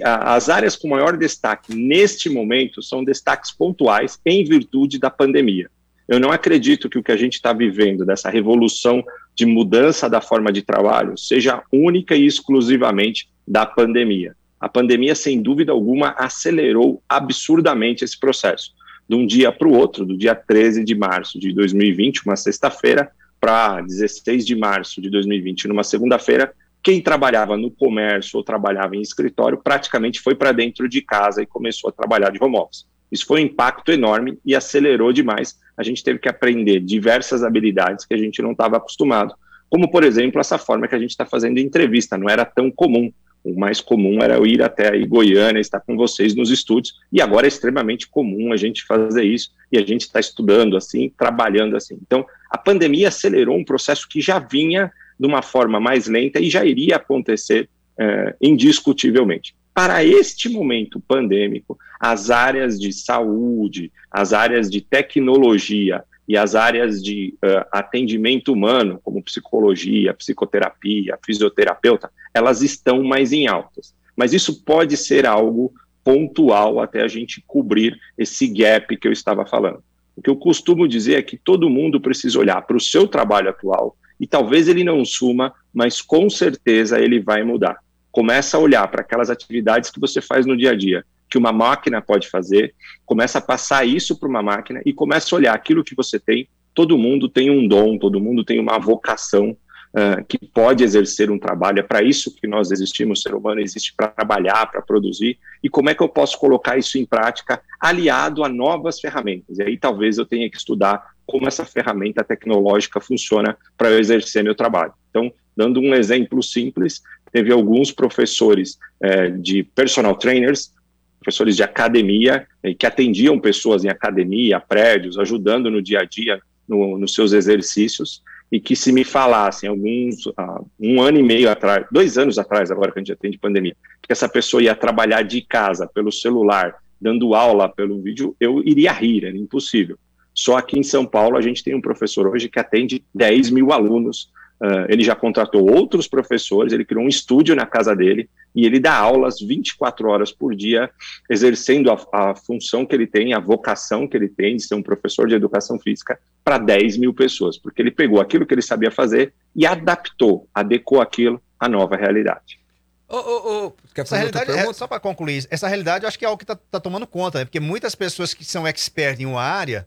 as 0.05 0.49
áreas 0.49 0.77
com 0.77 0.89
maior 0.89 1.17
destaque 1.17 1.75
neste 1.75 2.29
momento 2.29 2.81
são 2.83 3.05
destaques 3.05 3.51
pontuais 3.51 4.21
em 4.25 4.45
virtude 4.45 4.99
da 4.99 5.11
pandemia. 5.11 5.69
Eu 6.09 6.21
não 6.21 6.31
acredito 6.31 6.89
que 6.89 6.99
o 6.99 7.03
que 7.03 7.13
a 7.13 7.17
gente 7.17 7.35
está 7.35 7.53
vivendo, 7.53 8.05
dessa 8.05 8.29
revolução 8.29 9.03
de 9.35 9.47
mudança 9.47 10.09
da 10.09 10.21
forma 10.21 10.53
de 10.53 10.63
trabalho, 10.63 11.17
seja 11.17 11.63
única 11.73 12.15
e 12.15 12.27
exclusivamente 12.27 13.29
da 13.47 13.65
pandemia. 13.65 14.37
A 14.61 14.69
pandemia, 14.69 15.15
sem 15.15 15.43
dúvida 15.43 15.73
alguma, 15.73 16.15
acelerou 16.17 17.03
absurdamente 17.09 18.05
esse 18.05 18.19
processo. 18.19 18.73
De 19.09 19.17
um 19.17 19.27
dia 19.27 19.53
para 19.53 19.69
o 19.69 19.75
outro, 19.75 20.07
do 20.07 20.17
dia 20.17 20.35
13 20.35 20.85
de 20.85 20.95
março 20.95 21.39
de 21.39 21.53
2020, 21.53 22.25
uma 22.25 22.37
sexta-feira, 22.37 23.11
para 23.41 23.83
16 23.83 24.47
de 24.47 24.57
março 24.57 25.03
de 25.03 25.11
2020, 25.11 25.69
numa 25.69 25.85
segunda-feira, 25.85 26.55
quem 26.83 27.01
trabalhava 27.01 27.57
no 27.57 27.71
comércio 27.71 28.39
ou 28.39 28.45
trabalhava 28.45 28.97
em 28.97 29.03
escritório 29.03 29.59
praticamente 29.63 30.21
foi 30.21 30.35
para 30.35 30.53
dentro 30.53 30.89
de 30.89 31.03
casa 31.03 31.43
e 31.43 31.47
começou 31.47 31.89
a 31.89 31.93
trabalhar 31.93 32.31
de 32.31 32.43
home 32.43 32.57
office. 32.57 32.87
Isso 33.15 33.27
foi 33.27 33.41
um 33.41 33.45
impacto 33.45 33.93
enorme 33.93 34.37
e 34.45 34.57
acelerou 34.57 35.13
demais. 35.13 35.57
A 35.77 35.85
gente 35.85 36.03
teve 36.03 36.19
que 36.19 36.29
aprender 36.29 36.81
diversas 36.81 37.45
habilidades 37.45 38.05
que 38.05 38.13
a 38.13 38.19
gente 38.19 38.43
não 38.43 38.51
estava 38.51 38.77
acostumado, 38.77 39.37
como, 39.71 39.89
por 39.89 40.03
exemplo, 40.03 40.41
essa 40.41 40.59
forma 40.59 40.89
que 40.89 40.97
a 40.97 40.99
gente 40.99 41.11
está 41.11 41.25
fazendo 41.25 41.59
entrevista, 41.59 42.19
não 42.19 42.29
era 42.29 42.45
tão 42.45 42.73
comum. 42.73 43.13
O 43.45 43.57
mais 43.57 43.81
comum 43.81 44.21
era 44.21 44.35
eu 44.35 44.45
ir 44.45 44.63
até 44.63 44.93
aí 44.93 45.07
Goiânia, 45.07 45.61
estar 45.61 45.79
com 45.79 45.97
vocês 45.97 46.35
nos 46.35 46.51
estúdios, 46.51 46.95
e 47.13 47.23
agora 47.23 47.47
é 47.47 47.49
extremamente 47.49 48.09
comum 48.09 48.53
a 48.53 48.57
gente 48.57 48.85
fazer 48.85 49.23
isso, 49.23 49.51
e 49.71 49.79
a 49.79 49.87
gente 49.87 50.03
está 50.03 50.19
estudando 50.19 50.77
assim, 50.77 51.09
trabalhando 51.17 51.77
assim. 51.77 51.97
Então, 52.03 52.27
a 52.51 52.59
pandemia 52.59 53.07
acelerou 53.07 53.57
um 53.57 53.65
processo 53.65 54.09
que 54.09 54.21
já 54.21 54.41
vinha 54.41 54.91
de 55.21 55.27
uma 55.27 55.41
forma 55.41 55.79
mais 55.79 56.09
lenta 56.09 56.41
e 56.41 56.51
já 56.51 56.65
iria 56.65 56.97
acontecer 56.97 57.69
é, 57.97 58.35
indiscutivelmente. 58.43 59.55
Para 59.75 60.05
este 60.05 60.49
momento 60.49 61.01
pandêmico, 61.01 61.77
as 61.99 62.31
áreas 62.31 62.79
de 62.79 62.93
saúde, 62.93 63.91
as 64.09 64.33
áreas 64.33 64.71
de 64.71 64.81
tecnologia 64.81 66.05
e 66.29 66.37
as 66.37 66.55
áreas 66.55 67.03
de 67.03 67.35
uh, 67.45 67.67
atendimento 67.73 68.53
humano, 68.53 69.01
como 69.03 69.23
psicologia, 69.23 70.15
psicoterapia, 70.15 71.19
fisioterapeuta, 71.27 72.09
elas 72.33 72.63
estão 72.63 73.03
mais 73.03 73.33
em 73.33 73.49
altas. 73.49 73.95
Mas 74.17 74.33
isso 74.33 74.65
pode 74.65 74.97
ser 74.97 75.27
algo 75.27 75.75
pontual 76.05 76.81
até 76.81 77.03
a 77.03 77.09
gente 77.09 77.43
cobrir 77.45 77.99
esse 78.17 78.47
gap 78.47 78.97
que 78.97 79.09
eu 79.09 79.13
estava 79.13 79.45
falando. 79.45 79.83
O 80.17 80.23
que 80.23 80.31
eu 80.31 80.37
costumo 80.37 80.87
dizer 80.87 81.19
é 81.19 81.23
que 81.23 81.37
todo 81.37 81.69
mundo 81.69 82.01
precisa 82.01 82.39
olhar 82.39 82.63
para 82.63 82.77
o 82.77 82.81
seu 82.81 83.09
trabalho 83.09 83.51
atual, 83.51 83.97
e 84.21 84.27
talvez 84.27 84.69
ele 84.69 84.85
não 84.85 85.05
suma, 85.05 85.53
mas 85.73 86.01
com 86.01 86.31
certeza 86.31 87.01
ele 87.01 87.19
vai 87.19 87.43
mudar. 87.43 87.84
Começa 88.15 88.57
a 88.57 88.61
olhar 88.61 88.87
para 88.87 89.01
aquelas 89.01 89.29
atividades 89.29 89.91
que 89.91 89.99
você 89.99 90.21
faz 90.23 90.47
no 90.47 90.57
dia 90.57 90.71
a 90.71 90.77
dia, 90.77 91.05
que 91.29 91.37
uma 91.37 91.53
máquina 91.53 92.01
pode 92.01 92.31
fazer, 92.31 92.73
começa 93.05 93.39
a 93.39 93.41
passar 93.41 93.85
isso 93.85 94.17
para 94.17 94.29
uma 94.29 94.41
máquina 94.41 94.81
e 94.87 94.93
começa 94.93 95.35
a 95.35 95.37
olhar 95.37 95.53
aquilo 95.53 95.83
que 95.83 95.97
você 95.97 96.21
tem. 96.21 96.47
Todo 96.73 96.97
mundo 96.97 97.29
tem 97.29 97.51
um 97.51 97.67
dom, 97.67 97.99
todo 97.99 98.21
mundo 98.21 98.45
tem 98.45 98.61
uma 98.61 98.79
vocação 98.79 99.51
uh, 99.51 100.25
que 100.29 100.39
pode 100.47 100.85
exercer 100.85 101.29
um 101.29 101.41
trabalho. 101.41 101.81
É 101.81 101.83
para 101.83 102.05
isso 102.05 102.33
que 102.33 102.47
nós 102.47 102.71
existimos, 102.71 103.19
o 103.19 103.23
ser 103.23 103.35
humano 103.35 103.61
existe 103.61 103.93
para 103.97 104.07
trabalhar, 104.07 104.71
para 104.71 104.81
produzir. 104.81 105.37
E 105.61 105.69
como 105.69 105.91
é 105.91 105.95
que 105.95 106.03
eu 106.05 106.09
posso 106.09 106.39
colocar 106.39 106.79
isso 106.79 106.97
em 106.97 107.05
prática 107.05 107.61
aliado 107.81 108.45
a 108.45 108.49
novas 108.49 109.01
ferramentas? 109.01 109.59
E 109.59 109.63
aí 109.65 109.77
talvez 109.77 110.19
eu 110.19 110.25
tenha 110.25 110.49
que 110.49 110.57
estudar 110.57 111.05
como 111.27 111.49
essa 111.49 111.65
ferramenta 111.65 112.23
tecnológica 112.23 113.01
funciona 113.01 113.59
para 113.77 113.91
eu 113.91 113.99
exercer 113.99 114.45
meu 114.45 114.55
trabalho. 114.55 114.93
Então, 115.11 115.33
dando 115.57 115.81
um 115.81 115.93
exemplo 115.95 116.41
simples, 116.45 117.03
teve 117.35 117.53
alguns 117.53 117.91
professores 117.91 118.79
é, 119.03 119.29
de 119.29 119.65
personal 119.65 120.15
trainers, 120.15 120.73
professores 121.19 121.57
de 121.57 121.65
academia, 121.65 122.47
que 122.79 122.87
atendiam 122.87 123.41
pessoas 123.41 123.85
em 123.85 123.89
academia, 123.89 124.61
prédios, 124.61 125.19
ajudando 125.19 125.69
no 125.69 125.83
dia 125.83 125.99
a 125.99 126.05
dia, 126.05 126.41
no, 126.69 126.97
nos 126.97 127.13
seus 127.13 127.33
exercícios, 127.33 128.23
e 128.53 128.61
que 128.61 128.77
se 128.77 128.93
me 128.93 129.03
falassem 129.03 129.69
alguns, 129.69 130.27
uh, 130.27 130.65
um 130.79 131.03
ano 131.03 131.19
e 131.19 131.25
meio 131.25 131.51
atrás, 131.51 131.85
dois 131.91 132.17
anos 132.17 132.39
atrás, 132.39 132.71
agora 132.71 132.93
que 132.93 133.01
a 133.01 133.03
gente 133.03 133.13
atende 133.13 133.37
pandemia, 133.37 133.75
que 134.01 134.13
essa 134.13 134.29
pessoa 134.29 134.63
ia 134.63 134.77
trabalhar 134.77 135.23
de 135.23 135.43
casa, 135.43 135.89
pelo 135.93 136.13
celular, 136.13 136.77
dando 137.01 137.35
aula 137.35 137.69
pelo 137.69 138.01
vídeo, 138.01 138.37
eu 138.39 138.63
iria 138.65 138.93
rir, 138.93 139.25
era 139.25 139.37
impossível. 139.37 139.99
Só 140.33 140.57
aqui 140.57 140.79
em 140.79 140.85
São 140.85 141.05
Paulo 141.05 141.37
a 141.37 141.41
gente 141.41 141.65
tem 141.65 141.75
um 141.75 141.81
professor 141.81 142.29
hoje 142.29 142.49
que 142.49 142.61
atende 142.61 143.05
10 143.13 143.51
mil 143.51 143.73
alunos 143.73 144.31
Uh, 144.61 144.87
ele 144.89 145.03
já 145.03 145.15
contratou 145.15 145.69
outros 145.69 146.07
professores, 146.07 146.73
ele 146.73 146.85
criou 146.85 147.05
um 147.05 147.09
estúdio 147.09 147.57
na 147.57 147.67
casa 147.67 147.95
dele 147.95 148.31
e 148.55 148.65
ele 148.65 148.79
dá 148.79 148.95
aulas 148.95 149.41
24 149.41 150.09
horas 150.09 150.31
por 150.31 150.55
dia, 150.55 150.89
exercendo 151.29 151.91
a, 151.91 151.99
a, 152.13 152.35
função 152.37 152.87
que 152.87 152.95
ele 152.95 153.07
tem, 153.07 153.35
a 153.35 153.41
vocação 153.41 154.07
que 154.07 154.17
ele 154.17 154.29
tem 154.29 154.57
de 154.57 154.63
ser 154.63 154.77
um 154.77 154.83
professor 154.83 155.27
de 155.27 155.35
educação 155.35 155.79
física 155.79 156.19
para 156.45 156.57
10 156.57 156.99
mil 156.99 157.13
pessoas, 157.13 157.59
porque 157.59 157.83
ele 157.83 157.91
pegou 157.91 158.21
aquilo 158.21 158.47
que 158.47 158.55
ele 158.55 158.63
sabia 158.63 158.91
fazer 158.91 159.35
e 159.57 159.67
adaptou, 159.67 160.47
adequou 160.55 161.01
aquilo 161.01 161.43
à 161.59 161.69
nova 161.69 161.97
realidade. 161.97 162.61
Oh, 163.09 163.19
oh, 163.19 163.67
oh. 163.67 163.73
Essa 164.01 164.17
realidade, 164.17 164.51
é, 164.51 164.73
só 164.73 164.87
para 164.87 165.01
concluir, 165.01 165.47
essa 165.51 165.69
realidade 165.69 166.05
eu 166.05 166.09
acho 166.09 166.19
que 166.19 166.25
é 166.25 166.29
algo 166.29 166.39
que 166.39 166.45
está 166.45 166.57
tá 166.57 166.81
tomando 166.81 167.07
conta, 167.07 167.41
né? 167.41 167.45
porque 167.45 167.61
muitas 167.61 167.95
pessoas 167.95 168.33
que 168.33 168.45
são 168.45 168.67
expert 168.67 169.21
em 169.21 169.27
uma 169.27 169.43
área 169.43 169.87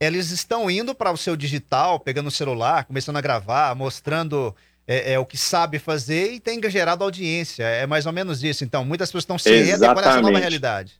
eles 0.00 0.30
estão 0.30 0.70
indo 0.70 0.94
para 0.94 1.10
o 1.10 1.16
seu 1.16 1.36
digital, 1.36 1.98
pegando 1.98 2.28
o 2.28 2.32
celular, 2.32 2.84
começando 2.84 3.16
a 3.16 3.20
gravar, 3.20 3.74
mostrando 3.74 4.54
é, 4.86 5.12
é, 5.12 5.18
o 5.18 5.26
que 5.26 5.36
sabe 5.36 5.78
fazer 5.78 6.32
e 6.32 6.40
tem 6.40 6.60
gerado 6.70 7.04
audiência. 7.04 7.64
É 7.64 7.86
mais 7.86 8.06
ou 8.06 8.12
menos 8.12 8.42
isso. 8.42 8.64
Então, 8.64 8.84
muitas 8.84 9.08
pessoas 9.08 9.24
estão 9.24 9.38
se 9.38 9.50
readequando 9.50 10.00
a 10.00 10.02
essa 10.02 10.22
nova 10.22 10.38
realidade. 10.38 10.94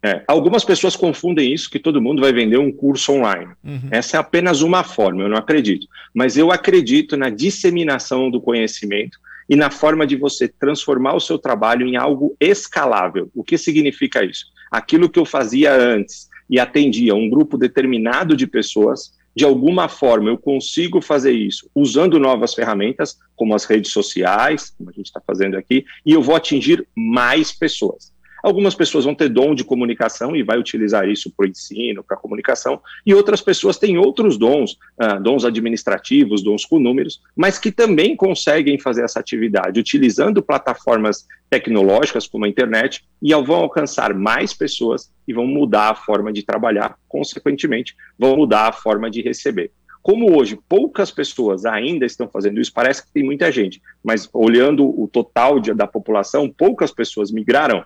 É, 0.00 0.22
algumas 0.28 0.64
pessoas 0.64 0.94
confundem 0.94 1.52
isso 1.52 1.68
que 1.68 1.80
todo 1.80 2.00
mundo 2.00 2.22
vai 2.22 2.32
vender 2.32 2.58
um 2.58 2.70
curso 2.70 3.12
online. 3.12 3.48
Uhum. 3.64 3.88
Essa 3.90 4.16
é 4.16 4.20
apenas 4.20 4.60
uma 4.60 4.84
forma, 4.84 5.22
eu 5.22 5.28
não 5.28 5.36
acredito. 5.36 5.88
Mas 6.14 6.36
eu 6.36 6.52
acredito 6.52 7.16
na 7.16 7.30
disseminação 7.30 8.30
do 8.30 8.40
conhecimento 8.40 9.18
e 9.48 9.56
na 9.56 9.70
forma 9.70 10.06
de 10.06 10.14
você 10.14 10.46
transformar 10.46 11.14
o 11.14 11.20
seu 11.20 11.38
trabalho 11.38 11.86
em 11.86 11.96
algo 11.96 12.36
escalável. 12.38 13.28
O 13.34 13.42
que 13.42 13.58
significa 13.58 14.22
isso? 14.22 14.46
Aquilo 14.70 15.08
que 15.08 15.18
eu 15.18 15.24
fazia 15.24 15.74
antes, 15.74 16.27
e 16.48 16.58
atendia 16.58 17.14
um 17.14 17.28
grupo 17.28 17.56
determinado 17.56 18.36
de 18.36 18.46
pessoas, 18.46 19.12
de 19.34 19.44
alguma 19.44 19.88
forma 19.88 20.30
eu 20.30 20.38
consigo 20.38 21.00
fazer 21.00 21.32
isso 21.32 21.70
usando 21.74 22.18
novas 22.18 22.54
ferramentas, 22.54 23.18
como 23.36 23.54
as 23.54 23.64
redes 23.64 23.92
sociais, 23.92 24.74
como 24.76 24.90
a 24.90 24.92
gente 24.92 25.06
está 25.06 25.20
fazendo 25.24 25.56
aqui, 25.56 25.84
e 26.04 26.12
eu 26.12 26.22
vou 26.22 26.34
atingir 26.34 26.86
mais 26.96 27.52
pessoas. 27.52 28.12
Algumas 28.42 28.74
pessoas 28.74 29.04
vão 29.04 29.14
ter 29.14 29.28
dom 29.28 29.54
de 29.54 29.64
comunicação 29.64 30.34
e 30.34 30.42
vai 30.42 30.58
utilizar 30.58 31.08
isso 31.08 31.30
para 31.36 31.46
o 31.46 31.48
ensino, 31.48 32.04
para 32.04 32.16
a 32.16 32.20
comunicação, 32.20 32.80
e 33.04 33.12
outras 33.14 33.40
pessoas 33.40 33.78
têm 33.78 33.98
outros 33.98 34.36
dons, 34.36 34.72
uh, 35.00 35.20
dons 35.20 35.44
administrativos, 35.44 36.42
dons 36.42 36.64
com 36.64 36.78
números, 36.78 37.20
mas 37.36 37.58
que 37.58 37.72
também 37.72 38.14
conseguem 38.14 38.78
fazer 38.78 39.04
essa 39.04 39.20
atividade 39.20 39.80
utilizando 39.80 40.42
plataformas 40.42 41.26
tecnológicas 41.50 42.26
como 42.26 42.44
a 42.44 42.48
internet 42.48 43.04
e 43.22 43.34
vão 43.34 43.56
alcançar 43.56 44.14
mais 44.14 44.52
pessoas 44.52 45.10
e 45.26 45.32
vão 45.32 45.46
mudar 45.46 45.90
a 45.90 45.94
forma 45.94 46.32
de 46.32 46.42
trabalhar, 46.42 46.98
consequentemente, 47.08 47.96
vão 48.18 48.36
mudar 48.36 48.68
a 48.68 48.72
forma 48.72 49.10
de 49.10 49.22
receber. 49.22 49.70
Como 50.02 50.38
hoje 50.38 50.58
poucas 50.68 51.10
pessoas 51.10 51.64
ainda 51.64 52.06
estão 52.06 52.28
fazendo 52.28 52.60
isso, 52.60 52.72
parece 52.72 53.04
que 53.04 53.12
tem 53.12 53.22
muita 53.22 53.50
gente, 53.50 53.82
mas 54.02 54.28
olhando 54.32 54.86
o 54.86 55.08
total 55.08 55.60
de, 55.60 55.74
da 55.74 55.86
população, 55.86 56.48
poucas 56.48 56.92
pessoas 56.92 57.30
migraram 57.30 57.84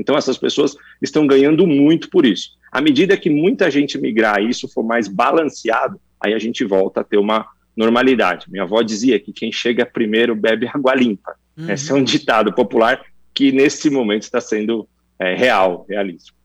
então, 0.00 0.16
essas 0.16 0.38
pessoas 0.38 0.74
estão 1.02 1.26
ganhando 1.26 1.66
muito 1.66 2.08
por 2.08 2.24
isso. 2.24 2.52
À 2.72 2.80
medida 2.80 3.18
que 3.18 3.28
muita 3.28 3.70
gente 3.70 3.98
migrar 3.98 4.40
e 4.40 4.48
isso 4.48 4.66
for 4.66 4.82
mais 4.82 5.06
balanceado, 5.06 6.00
aí 6.18 6.32
a 6.32 6.38
gente 6.38 6.64
volta 6.64 7.02
a 7.02 7.04
ter 7.04 7.18
uma 7.18 7.46
normalidade. 7.76 8.50
Minha 8.50 8.62
avó 8.62 8.80
dizia 8.80 9.20
que 9.20 9.30
quem 9.30 9.52
chega 9.52 9.84
primeiro 9.84 10.34
bebe 10.34 10.66
água 10.66 10.94
limpa. 10.94 11.34
Uhum. 11.60 11.70
Esse 11.70 11.90
é 11.90 11.94
um 11.94 12.02
ditado 12.02 12.52
popular 12.52 13.04
que 13.34 13.52
nesse 13.52 13.90
momento 13.90 14.22
está 14.22 14.40
sendo 14.40 14.88
é, 15.18 15.34
real, 15.34 15.84
realíssimo. 15.88 16.36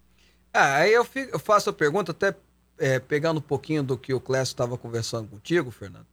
Ah, 0.53 0.77
aí 0.77 0.93
eu, 0.93 1.03
fico, 1.03 1.35
eu, 1.35 1.39
faço 1.39 1.69
a 1.69 1.73
pergunta, 1.73 2.11
até 2.11 2.35
é, 2.77 2.99
pegando 2.99 3.39
um 3.39 3.41
pouquinho 3.41 3.83
do 3.83 3.97
que 3.97 4.13
o 4.13 4.19
Clécio 4.19 4.53
estava 4.53 4.77
conversando 4.77 5.27
contigo, 5.27 5.71
Fernando. 5.71 6.07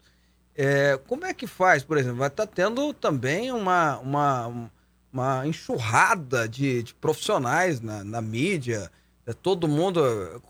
É, 0.55 0.99
como 1.07 1.25
é 1.25 1.33
que 1.33 1.47
faz, 1.47 1.83
por 1.83 1.97
exemplo? 1.97 2.19
Vai 2.19 2.29
estar 2.29 2.47
tá 2.47 2.53
tendo 2.53 2.93
também 2.93 3.51
uma, 3.53 3.99
uma, 3.99 4.71
uma 5.13 5.47
enxurrada 5.47 6.49
de, 6.49 6.83
de 6.83 6.95
profissionais 6.95 7.81
na, 7.81 8.05
na 8.05 8.21
mídia. 8.21 8.91
É, 9.27 9.33
todo 9.33 9.69
mundo. 9.69 10.03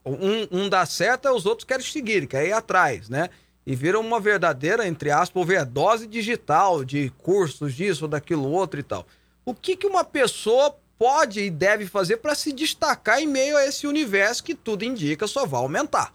Um, 0.04 0.64
um 0.64 0.68
dá 0.68 0.84
certo, 0.86 1.30
os 1.30 1.46
outros 1.46 1.64
querem 1.64 1.84
seguir, 1.84 2.26
querem 2.26 2.48
ir 2.48 2.52
atrás, 2.52 3.08
né? 3.08 3.28
E 3.66 3.76
vira 3.76 3.98
uma 3.98 4.18
verdadeira, 4.18 4.86
entre 4.86 5.10
aspas, 5.10 5.42
overdose 5.42 6.06
digital 6.06 6.84
de 6.84 7.10
cursos 7.18 7.74
disso, 7.74 8.08
daquilo 8.08 8.50
outro 8.50 8.80
e 8.80 8.82
tal. 8.82 9.06
O 9.44 9.54
que, 9.54 9.76
que 9.76 9.86
uma 9.86 10.04
pessoa 10.04 10.76
pode 10.98 11.40
e 11.40 11.50
deve 11.50 11.86
fazer 11.86 12.18
para 12.18 12.34
se 12.34 12.52
destacar 12.52 13.20
em 13.20 13.26
meio 13.26 13.56
a 13.56 13.66
esse 13.66 13.86
universo 13.86 14.44
que 14.44 14.54
tudo 14.54 14.84
indica 14.84 15.26
só 15.26 15.46
vai 15.46 15.60
aumentar? 15.60 16.12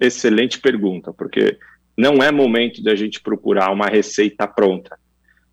Excelente 0.00 0.60
pergunta, 0.60 1.12
porque 1.12 1.58
não 1.96 2.22
é 2.22 2.30
momento 2.30 2.82
da 2.82 2.94
gente 2.94 3.20
procurar 3.20 3.70
uma 3.70 3.86
receita 3.86 4.46
pronta. 4.46 4.98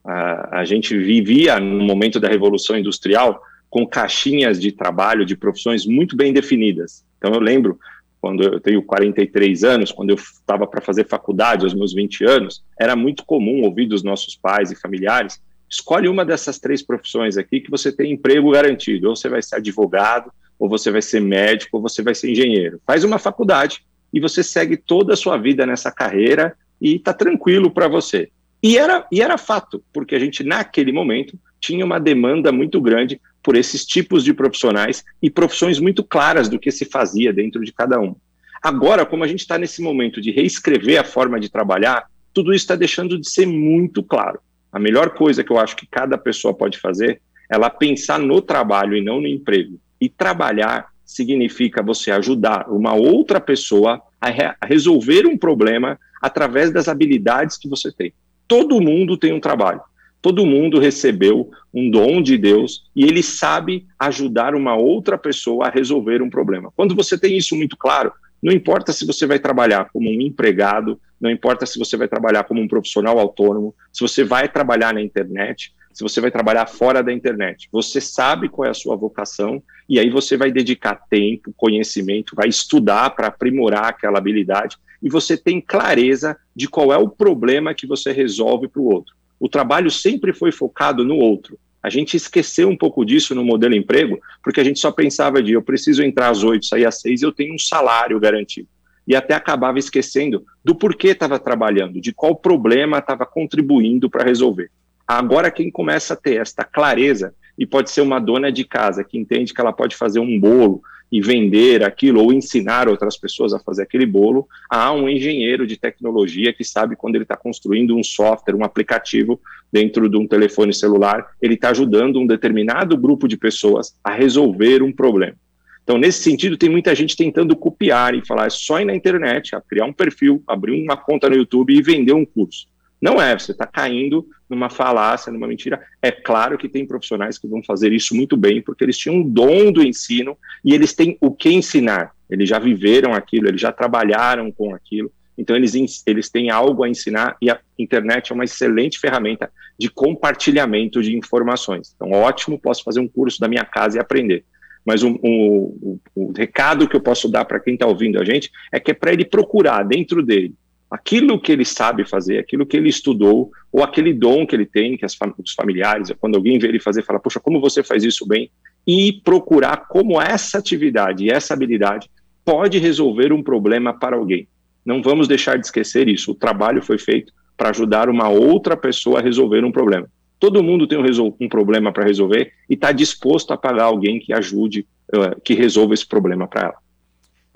A 0.05 0.63
gente 0.65 0.97
vivia 0.97 1.59
no 1.59 1.83
momento 1.83 2.19
da 2.19 2.27
Revolução 2.27 2.77
Industrial 2.77 3.41
com 3.69 3.85
caixinhas 3.85 4.59
de 4.59 4.71
trabalho, 4.71 5.25
de 5.25 5.37
profissões 5.37 5.85
muito 5.85 6.15
bem 6.15 6.33
definidas. 6.33 7.05
Então, 7.17 7.33
eu 7.33 7.39
lembro, 7.39 7.79
quando 8.21 8.43
eu 8.43 8.59
tenho 8.59 8.83
43 8.83 9.63
anos, 9.63 9.91
quando 9.91 10.09
eu 10.09 10.15
estava 10.15 10.67
para 10.67 10.81
fazer 10.81 11.07
faculdade, 11.07 11.63
aos 11.63 11.73
meus 11.73 11.93
20 11.93 12.25
anos, 12.25 12.63
era 12.79 12.95
muito 12.95 13.25
comum 13.25 13.63
ouvir 13.63 13.85
dos 13.85 14.03
nossos 14.03 14.35
pais 14.35 14.71
e 14.71 14.75
familiares 14.75 15.41
escolhe 15.69 16.07
uma 16.07 16.25
dessas 16.25 16.57
três 16.57 16.81
profissões 16.81 17.37
aqui 17.37 17.61
que 17.61 17.69
você 17.69 17.91
tem 17.91 18.11
emprego 18.11 18.51
garantido. 18.51 19.09
Ou 19.09 19.15
você 19.15 19.29
vai 19.29 19.41
ser 19.41 19.57
advogado, 19.57 20.31
ou 20.57 20.67
você 20.67 20.89
vai 20.89 21.01
ser 21.01 21.21
médico, 21.21 21.77
ou 21.77 21.83
você 21.83 22.01
vai 22.01 22.15
ser 22.15 22.31
engenheiro. 22.31 22.81
Faz 22.85 23.03
uma 23.03 23.19
faculdade 23.19 23.85
e 24.11 24.19
você 24.19 24.41
segue 24.41 24.75
toda 24.75 25.13
a 25.13 25.17
sua 25.17 25.37
vida 25.37 25.65
nessa 25.65 25.91
carreira 25.91 26.57
e 26.81 26.95
está 26.95 27.13
tranquilo 27.13 27.69
para 27.69 27.87
você. 27.87 28.29
E 28.61 28.77
era, 28.77 29.07
e 29.11 29.21
era 29.21 29.37
fato, 29.37 29.81
porque 29.93 30.15
a 30.15 30.19
gente, 30.19 30.43
naquele 30.43 30.91
momento, 30.91 31.39
tinha 31.61 31.85
uma 31.85 31.99
demanda 31.99 32.51
muito 32.51 32.81
grande 32.81 33.21
por 33.41 33.55
esses 33.55 33.85
tipos 33.85 34.23
de 34.23 34.33
profissionais 34.33 35.03
e 35.21 35.29
profissões 35.29 35.79
muito 35.79 36.03
claras 36.03 36.49
do 36.49 36.59
que 36.59 36.71
se 36.71 36.85
fazia 36.85 37.31
dentro 37.31 37.63
de 37.63 37.71
cada 37.71 37.99
um. 37.99 38.15
Agora, 38.61 39.05
como 39.05 39.23
a 39.23 39.27
gente 39.27 39.39
está 39.39 39.57
nesse 39.57 39.81
momento 39.81 40.19
de 40.19 40.31
reescrever 40.31 40.99
a 40.99 41.03
forma 41.03 41.39
de 41.39 41.49
trabalhar, 41.49 42.07
tudo 42.33 42.53
isso 42.53 42.63
está 42.63 42.75
deixando 42.75 43.17
de 43.19 43.29
ser 43.29 43.45
muito 43.45 44.03
claro. 44.03 44.39
A 44.71 44.79
melhor 44.79 45.11
coisa 45.11 45.43
que 45.43 45.51
eu 45.51 45.57
acho 45.57 45.75
que 45.75 45.87
cada 45.87 46.17
pessoa 46.17 46.53
pode 46.53 46.77
fazer 46.77 47.21
é 47.49 47.55
ela 47.55 47.69
pensar 47.69 48.19
no 48.19 48.41
trabalho 48.41 48.95
e 48.95 49.01
não 49.01 49.19
no 49.19 49.27
emprego. 49.27 49.79
E 49.99 50.07
trabalhar 50.07 50.89
significa 51.03 51.81
você 51.81 52.11
ajudar 52.11 52.69
uma 52.69 52.93
outra 52.93 53.41
pessoa 53.41 54.01
a, 54.21 54.29
re 54.29 54.43
a 54.43 54.65
resolver 54.65 55.25
um 55.25 55.37
problema 55.37 55.99
através 56.21 56.71
das 56.71 56.87
habilidades 56.87 57.57
que 57.57 57.67
você 57.67 57.91
tem. 57.91 58.13
Todo 58.47 58.81
mundo 58.81 59.17
tem 59.17 59.33
um 59.33 59.39
trabalho. 59.39 59.81
Todo 60.21 60.45
mundo 60.45 60.79
recebeu 60.79 61.49
um 61.73 61.89
dom 61.89 62.21
de 62.21 62.37
Deus 62.37 62.85
e 62.95 63.03
ele 63.03 63.23
sabe 63.23 63.85
ajudar 63.97 64.53
uma 64.53 64.75
outra 64.75 65.17
pessoa 65.17 65.67
a 65.67 65.71
resolver 65.71 66.21
um 66.21 66.29
problema. 66.29 66.71
Quando 66.75 66.95
você 66.95 67.17
tem 67.17 67.37
isso 67.37 67.55
muito 67.55 67.77
claro, 67.77 68.11
não 68.41 68.51
importa 68.51 68.91
se 68.91 69.05
você 69.05 69.25
vai 69.25 69.39
trabalhar 69.39 69.89
como 69.91 70.09
um 70.09 70.21
empregado, 70.21 70.99
não 71.19 71.29
importa 71.29 71.65
se 71.65 71.77
você 71.77 71.97
vai 71.97 72.07
trabalhar 72.07 72.43
como 72.45 72.61
um 72.61 72.67
profissional 72.67 73.19
autônomo, 73.19 73.75
se 73.91 74.01
você 74.01 74.23
vai 74.23 74.47
trabalhar 74.47 74.93
na 74.93 75.01
internet, 75.01 75.73
se 75.93 76.03
você 76.03 76.21
vai 76.21 76.31
trabalhar 76.31 76.65
fora 76.65 77.03
da 77.03 77.11
internet. 77.11 77.67
Você 77.71 77.99
sabe 77.99 78.47
qual 78.47 78.65
é 78.65 78.71
a 78.71 78.73
sua 78.73 78.95
vocação 78.95 79.61
e 79.87 79.99
aí 79.99 80.09
você 80.09 80.37
vai 80.37 80.51
dedicar 80.51 80.95
tempo, 81.09 81.53
conhecimento, 81.57 82.35
vai 82.35 82.47
estudar 82.47 83.09
para 83.11 83.27
aprimorar 83.27 83.85
aquela 83.85 84.17
habilidade 84.17 84.77
e 85.01 85.09
você 85.09 85.35
tem 85.37 85.59
clareza 85.59 86.37
de 86.55 86.67
qual 86.67 86.93
é 86.93 86.97
o 86.97 87.09
problema 87.09 87.73
que 87.73 87.87
você 87.87 88.11
resolve 88.11 88.67
para 88.67 88.81
o 88.81 88.85
outro. 88.85 89.18
O 89.39 89.47
trabalho 89.47 89.89
sempre 89.89 90.33
foi 90.33 90.51
focado 90.51 91.03
no 91.03 91.15
outro. 91.15 91.57
A 91.81 91.89
gente 91.89 92.17
esqueceu 92.17 92.67
um 92.67 92.75
pouco 92.75 93.05
disso 93.05 93.33
no 93.33 93.43
modelo 93.43 93.73
emprego, 93.73 94.19
porque 94.43 94.59
a 94.59 94.63
gente 94.63 94.79
só 94.79 94.91
pensava 94.91 95.41
de 95.41 95.53
eu 95.53 95.61
preciso 95.61 96.03
entrar 96.03 96.29
às 96.29 96.43
oito, 96.43 96.65
sair 96.65 96.85
às 96.85 96.99
seis, 96.99 97.21
eu 97.21 97.31
tenho 97.31 97.55
um 97.55 97.59
salário 97.59 98.19
garantido. 98.19 98.67
E 99.07 99.15
até 99.15 99.33
acabava 99.33 99.79
esquecendo 99.79 100.43
do 100.63 100.75
porquê 100.75 101.09
estava 101.09 101.39
trabalhando, 101.39 102.01
de 102.01 102.11
qual 102.11 102.35
problema 102.35 102.99
estava 102.99 103.25
contribuindo 103.25 104.09
para 104.09 104.25
resolver. 104.25 104.69
Agora, 105.07 105.49
quem 105.49 105.71
começa 105.71 106.13
a 106.13 106.17
ter 106.17 106.39
esta 106.39 106.63
clareza, 106.63 107.33
e 107.57 107.65
pode 107.65 107.91
ser 107.91 108.01
uma 108.01 108.19
dona 108.19 108.51
de 108.51 108.63
casa 108.63 109.03
que 109.03 109.17
entende 109.17 109.53
que 109.53 109.59
ela 109.59 109.73
pode 109.73 109.95
fazer 109.95 110.19
um 110.19 110.39
bolo, 110.39 110.81
e 111.11 111.21
vender 111.21 111.83
aquilo 111.83 112.21
ou 112.21 112.31
ensinar 112.31 112.87
outras 112.87 113.17
pessoas 113.17 113.53
a 113.53 113.59
fazer 113.59 113.83
aquele 113.83 114.05
bolo, 114.05 114.47
há 114.69 114.91
um 114.91 115.09
engenheiro 115.09 115.65
de 115.65 115.77
tecnologia 115.77 116.53
que 116.53 116.63
sabe 116.63 116.95
quando 116.95 117.15
ele 117.15 117.23
está 117.23 117.35
construindo 117.35 117.95
um 117.95 118.03
software, 118.03 118.55
um 118.55 118.63
aplicativo 118.63 119.39
dentro 119.71 120.09
de 120.09 120.17
um 120.17 120.27
telefone 120.27 120.73
celular, 120.73 121.25
ele 121.41 121.55
está 121.55 121.69
ajudando 121.69 122.19
um 122.19 122.27
determinado 122.27 122.97
grupo 122.97 123.27
de 123.27 123.37
pessoas 123.37 123.95
a 124.03 124.13
resolver 124.13 124.83
um 124.83 124.91
problema. 124.91 125.35
Então, 125.83 125.97
nesse 125.97 126.21
sentido, 126.21 126.55
tem 126.55 126.69
muita 126.69 126.93
gente 126.93 127.17
tentando 127.17 127.55
copiar 127.55 128.13
e 128.13 128.23
falar 128.23 128.45
é 128.45 128.49
só 128.51 128.79
ir 128.79 128.85
na 128.85 128.93
internet, 128.93 129.57
criar 129.67 129.85
um 129.85 129.93
perfil, 129.93 130.43
abrir 130.47 130.83
uma 130.83 130.95
conta 130.95 131.27
no 131.27 131.35
YouTube 131.35 131.73
e 131.73 131.81
vender 131.81 132.13
um 132.13 132.25
curso. 132.25 132.67
Não 133.01 133.19
é, 133.19 133.37
você 133.37 133.53
está 133.53 133.65
caindo 133.65 134.27
numa 134.49 134.69
falácia, 134.69 135.31
numa 135.31 135.47
mentira. 135.47 135.79
É 136.01 136.11
claro 136.11 136.57
que 136.57 136.67
tem 136.67 136.85
profissionais 136.85 137.37
que 137.37 137.47
vão 137.47 137.63
fazer 137.63 137.93
isso 137.93 138.15
muito 138.15 138.35
bem, 138.35 138.61
porque 138.61 138.83
eles 138.83 138.97
tinham 138.97 139.17
um 139.17 139.23
dom 139.23 139.71
do 139.71 139.83
ensino 139.83 140.37
e 140.65 140.73
eles 140.73 140.93
têm 140.93 141.17
o 141.21 141.31
que 141.31 141.49
ensinar. 141.49 142.11
Eles 142.29 142.49
já 142.49 142.57
viveram 142.59 143.13
aquilo, 143.13 143.47
eles 143.47 143.61
já 143.61 143.71
trabalharam 143.71 144.51
com 144.51 144.73
aquilo, 144.73 145.11
então 145.37 145.55
eles, 145.55 146.03
eles 146.05 146.29
têm 146.29 146.49
algo 146.49 146.83
a 146.83 146.89
ensinar 146.89 147.37
e 147.41 147.49
a 147.49 147.59
internet 147.77 148.31
é 148.31 148.35
uma 148.35 148.43
excelente 148.43 148.99
ferramenta 148.99 149.51
de 149.79 149.89
compartilhamento 149.89 151.01
de 151.01 151.15
informações. 151.15 151.93
Então, 151.95 152.11
ótimo, 152.11 152.59
posso 152.59 152.83
fazer 152.83 152.99
um 152.99 153.07
curso 153.07 153.39
da 153.39 153.47
minha 153.47 153.63
casa 153.63 153.97
e 153.97 154.01
aprender. 154.01 154.43
Mas 154.85 155.03
o, 155.03 155.19
o, 155.23 155.99
o 156.15 156.31
recado 156.31 156.87
que 156.87 156.95
eu 156.95 157.01
posso 157.01 157.29
dar 157.29 157.45
para 157.45 157.59
quem 157.59 157.75
está 157.75 157.85
ouvindo 157.85 158.19
a 158.19 158.25
gente 158.25 158.51
é 158.71 158.79
que 158.79 158.91
é 158.91 158.93
para 158.93 159.13
ele 159.13 159.23
procurar 159.23 159.83
dentro 159.83 160.23
dele 160.23 160.55
aquilo 160.89 161.39
que 161.39 161.51
ele 161.51 161.65
sabe 161.65 162.03
fazer, 162.03 162.39
aquilo 162.39 162.65
que 162.65 162.75
ele 162.75 162.89
estudou, 162.89 163.51
ou 163.71 163.83
aquele 163.83 164.13
dom 164.13 164.45
que 164.45 164.55
ele 164.55 164.65
tem, 164.65 164.97
que 164.97 165.05
as 165.05 165.15
os 165.37 165.53
familiares, 165.53 166.11
quando 166.19 166.35
alguém 166.35 166.57
vê 166.57 166.67
ele 166.67 166.79
fazer, 166.79 167.03
fala, 167.03 167.19
poxa, 167.19 167.39
como 167.39 167.61
você 167.61 167.83
faz 167.83 168.03
isso 168.03 168.27
bem? 168.27 168.49
E 168.87 169.21
procurar 169.23 169.87
como 169.87 170.19
essa 170.19 170.57
atividade 170.57 171.29
essa 171.29 171.53
habilidade 171.53 172.09
pode 172.43 172.79
resolver 172.79 173.31
um 173.31 173.43
problema 173.43 173.93
para 173.93 174.15
alguém. 174.15 174.47
Não 174.83 175.03
vamos 175.03 175.27
deixar 175.27 175.57
de 175.57 175.65
esquecer 175.65 176.07
isso. 176.07 176.31
O 176.31 176.35
trabalho 176.35 176.81
foi 176.81 176.97
feito 176.97 177.31
para 177.55 177.69
ajudar 177.69 178.09
uma 178.09 178.29
outra 178.29 178.75
pessoa 178.75 179.19
a 179.19 179.21
resolver 179.21 179.63
um 179.63 179.71
problema. 179.71 180.07
Todo 180.39 180.63
mundo 180.63 180.87
tem 180.87 180.97
um, 180.97 181.35
um 181.39 181.49
problema 181.49 181.91
para 181.91 182.05
resolver 182.05 182.53
e 182.69 182.73
está 182.73 182.91
disposto 182.91 183.51
a 183.51 183.57
pagar 183.57 183.83
alguém 183.83 184.19
que 184.19 184.33
ajude, 184.33 184.87
uh, 185.13 185.39
que 185.43 185.53
resolva 185.53 185.93
esse 185.93 186.07
problema 186.07 186.47
para 186.47 186.67
ela. 186.67 186.88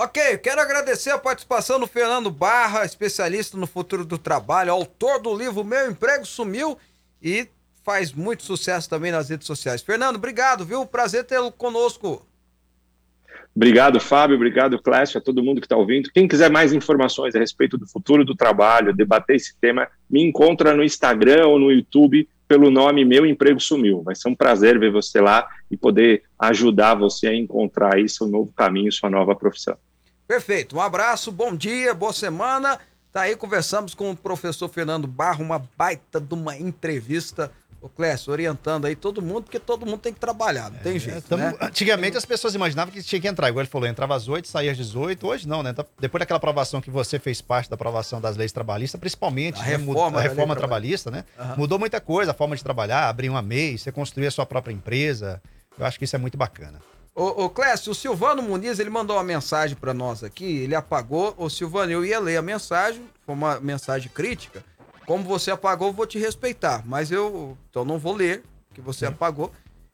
Ok, 0.03 0.37
quero 0.39 0.59
agradecer 0.59 1.11
a 1.11 1.17
participação 1.17 1.79
do 1.79 1.87
Fernando 1.87 2.29
Barra, 2.29 2.83
especialista 2.83 3.57
no 3.57 3.65
futuro 3.65 4.03
do 4.03 4.17
trabalho, 4.17 4.73
autor 4.73 5.21
do 5.21 5.33
livro 5.33 5.63
Meu 5.63 5.89
Emprego 5.89 6.25
Sumiu 6.25 6.77
e 7.21 7.47
faz 7.85 8.11
muito 8.11 8.43
sucesso 8.43 8.89
também 8.89 9.13
nas 9.13 9.29
redes 9.29 9.47
sociais. 9.47 9.81
Fernando, 9.81 10.17
obrigado, 10.17 10.65
viu? 10.65 10.85
Prazer 10.85 11.23
tê-lo 11.23 11.53
conosco. 11.53 12.27
Obrigado, 13.55 13.97
Fábio. 14.01 14.35
Obrigado, 14.35 14.77
Clécio, 14.77 15.19
a 15.19 15.21
todo 15.21 15.41
mundo 15.41 15.61
que 15.61 15.67
está 15.67 15.77
ouvindo. 15.77 16.11
Quem 16.11 16.27
quiser 16.27 16.51
mais 16.51 16.73
informações 16.73 17.33
a 17.33 17.39
respeito 17.39 17.77
do 17.77 17.87
futuro 17.87 18.25
do 18.25 18.35
trabalho, 18.35 18.93
debater 18.93 19.37
esse 19.37 19.55
tema, 19.55 19.87
me 20.09 20.21
encontra 20.21 20.75
no 20.75 20.83
Instagram 20.83 21.47
ou 21.47 21.57
no 21.57 21.71
YouTube 21.71 22.27
pelo 22.45 22.69
nome 22.69 23.05
Meu 23.05 23.25
Emprego 23.25 23.61
Sumiu. 23.61 24.03
Vai 24.03 24.15
ser 24.15 24.27
um 24.27 24.35
prazer 24.35 24.77
ver 24.77 24.91
você 24.91 25.21
lá 25.21 25.47
e 25.71 25.77
poder 25.77 26.23
ajudar 26.37 26.93
você 26.93 27.27
a 27.27 27.33
encontrar 27.33 27.95
aí 27.95 28.09
seu 28.09 28.27
novo 28.27 28.51
caminho, 28.51 28.91
sua 28.91 29.09
nova 29.09 29.33
profissão. 29.33 29.77
Perfeito. 30.33 30.75
Um 30.75 30.81
abraço, 30.81 31.31
bom 31.31 31.55
dia, 31.55 31.93
boa 31.93 32.11
semana. 32.11 32.79
Tá 33.11 33.21
aí, 33.21 33.35
conversamos 33.35 33.93
com 33.93 34.09
o 34.09 34.17
professor 34.17 34.67
Fernando 34.67 35.05
Barro, 35.05 35.43
uma 35.43 35.61
baita 35.77 36.19
de 36.19 36.33
uma 36.33 36.57
entrevista 36.57 37.51
Ô, 37.79 37.87
Clécio, 37.89 38.31
orientando 38.31 38.85
aí 38.85 38.95
todo 38.95 39.21
mundo, 39.21 39.43
porque 39.43 39.59
todo 39.59 39.85
mundo 39.85 39.99
tem 39.99 40.13
que 40.13 40.19
trabalhar, 40.19 40.71
não 40.71 40.79
é, 40.79 40.81
tem 40.81 40.97
jeito. 40.97 41.21
Tamo, 41.23 41.43
né? 41.43 41.53
Antigamente 41.59 42.17
as 42.17 42.25
pessoas 42.25 42.55
imaginavam 42.55 42.93
que 42.93 43.03
tinha 43.03 43.19
que 43.21 43.27
entrar, 43.27 43.49
igual 43.49 43.61
ele 43.61 43.69
falou, 43.69 43.87
entrava 43.87 44.15
às 44.15 44.29
8, 44.29 44.47
saía 44.47 44.71
às 44.71 44.77
18, 44.77 45.27
hoje 45.27 45.47
não, 45.47 45.61
né? 45.61 45.73
Tá, 45.73 45.85
depois 45.99 46.19
daquela 46.21 46.37
aprovação 46.37 46.79
que 46.79 46.89
você 46.89 47.19
fez 47.19 47.41
parte 47.41 47.69
da 47.69 47.75
aprovação 47.75 48.21
das 48.21 48.37
leis 48.37 48.53
trabalhistas, 48.53 48.97
principalmente 48.97 49.59
a 49.59 49.65
né? 49.65 49.75
reforma, 49.75 50.17
a 50.17 50.21
reforma 50.21 50.55
trabalhista, 50.55 51.11
né? 51.11 51.25
Uhum. 51.37 51.57
Mudou 51.57 51.77
muita 51.77 51.99
coisa, 51.99 52.31
a 52.31 52.33
forma 52.33 52.55
de 52.55 52.63
trabalhar, 52.63 53.09
abrir 53.09 53.29
uma 53.29 53.41
MEI, 53.41 53.77
você 53.77 53.91
construir 53.91 54.27
a 54.27 54.31
sua 54.31 54.45
própria 54.45 54.73
empresa. 54.73 55.41
Eu 55.77 55.85
acho 55.85 55.99
que 55.99 56.05
isso 56.05 56.15
é 56.15 56.19
muito 56.19 56.37
bacana. 56.37 56.79
Ô, 57.15 57.43
ô 57.43 57.49
Clécio, 57.49 57.91
o 57.91 57.95
Silvano 57.95 58.41
Muniz, 58.41 58.79
ele 58.79 58.89
mandou 58.89 59.15
uma 59.15 59.23
mensagem 59.23 59.75
para 59.75 59.93
nós 59.93 60.23
aqui, 60.23 60.57
ele 60.57 60.73
apagou. 60.73 61.33
Ô, 61.37 61.47
Silvano, 61.47 61.91
eu 61.91 62.03
ia 62.03 62.19
ler 62.19 62.37
a 62.37 62.41
mensagem, 62.41 63.07
foi 63.23 63.35
uma 63.35 63.59
mensagem 63.59 64.09
crítica. 64.11 64.65
Como 65.05 65.23
você 65.23 65.51
apagou, 65.51 65.89
eu 65.89 65.93
vou 65.93 66.07
te 66.07 66.17
respeitar. 66.17 66.81
Mas 66.85 67.11
eu, 67.11 67.55
então 67.69 67.85
não 67.85 67.99
vou 67.99 68.15
ler, 68.15 68.43
que 68.73 68.81
você 68.81 69.05
apagou. 69.05 69.51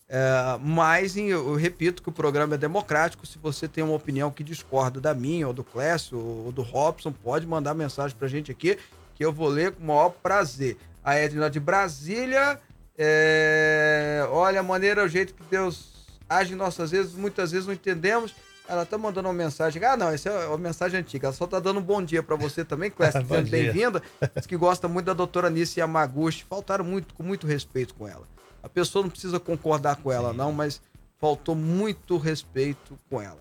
É, 0.07 0.57
mas 0.61 1.17
eu, 1.17 1.49
eu 1.49 1.55
repito 1.55 2.01
que 2.01 2.07
o 2.07 2.13
programa 2.13 2.55
é 2.55 2.57
democrático. 2.57 3.27
Se 3.27 3.37
você 3.37 3.67
tem 3.67 3.83
uma 3.83 3.95
opinião 3.95 4.31
que 4.31 4.43
discorda 4.43 5.01
da 5.01 5.13
minha, 5.13 5.45
ou 5.45 5.53
do 5.53 5.63
Clécio, 5.63 6.17
ou 6.17 6.51
do 6.53 6.61
Robson, 6.61 7.11
pode 7.11 7.45
mandar 7.45 7.73
mensagem 7.73 8.15
pra 8.15 8.29
gente 8.29 8.49
aqui, 8.49 8.77
que 9.13 9.25
eu 9.25 9.33
vou 9.33 9.49
ler 9.49 9.73
com 9.73 9.83
o 9.83 9.87
maior 9.87 10.09
prazer. 10.09 10.77
A 11.03 11.15
Edna 11.15 11.49
de 11.49 11.59
Brasília. 11.59 12.61
é, 12.97 14.25
olha 14.31 14.61
a 14.61 14.63
maneira, 14.63 15.03
o 15.03 15.07
jeito 15.07 15.33
que 15.33 15.43
Deus 15.43 15.98
age 16.29 16.53
em 16.53 16.55
nossas 16.55 16.91
vezes, 16.91 17.13
muitas 17.13 17.51
vezes 17.51 17.65
não 17.65 17.73
entendemos. 17.73 18.33
Ela 18.67 18.85
tá 18.85 18.99
mandando 18.99 19.27
uma 19.27 19.33
mensagem. 19.33 19.83
Ah, 19.83 19.97
não, 19.97 20.09
essa 20.09 20.29
é 20.29 20.47
uma 20.47 20.57
mensagem 20.57 20.99
antiga. 20.99 21.27
Ela 21.27 21.33
só 21.33 21.47
tá 21.47 21.59
dando 21.59 21.79
um 21.79 21.83
bom 21.83 22.03
dia 22.03 22.21
para 22.21 22.35
você 22.35 22.63
também, 22.63 22.91
Clécio. 22.91 23.23
Dia. 23.25 23.41
bem-vinda. 23.41 24.03
Diz 24.35 24.45
que 24.45 24.55
gosta 24.55 24.87
muito 24.87 25.07
da 25.07 25.13
doutora 25.13 25.49
Nice 25.49 25.79
Yamaguchi. 25.79 26.45
Faltaram 26.47 26.85
muito, 26.85 27.15
com 27.15 27.23
muito 27.23 27.47
respeito 27.47 27.95
com 27.95 28.07
ela. 28.07 28.27
A 28.61 28.69
pessoa 28.69 29.01
não 29.01 29.09
precisa 29.09 29.39
concordar 29.39 29.95
com 29.95 30.11
ela, 30.11 30.31
não, 30.33 30.51
mas 30.51 30.81
faltou 31.19 31.55
muito 31.55 32.17
respeito 32.17 32.95
com 33.09 33.19
ela. 33.19 33.39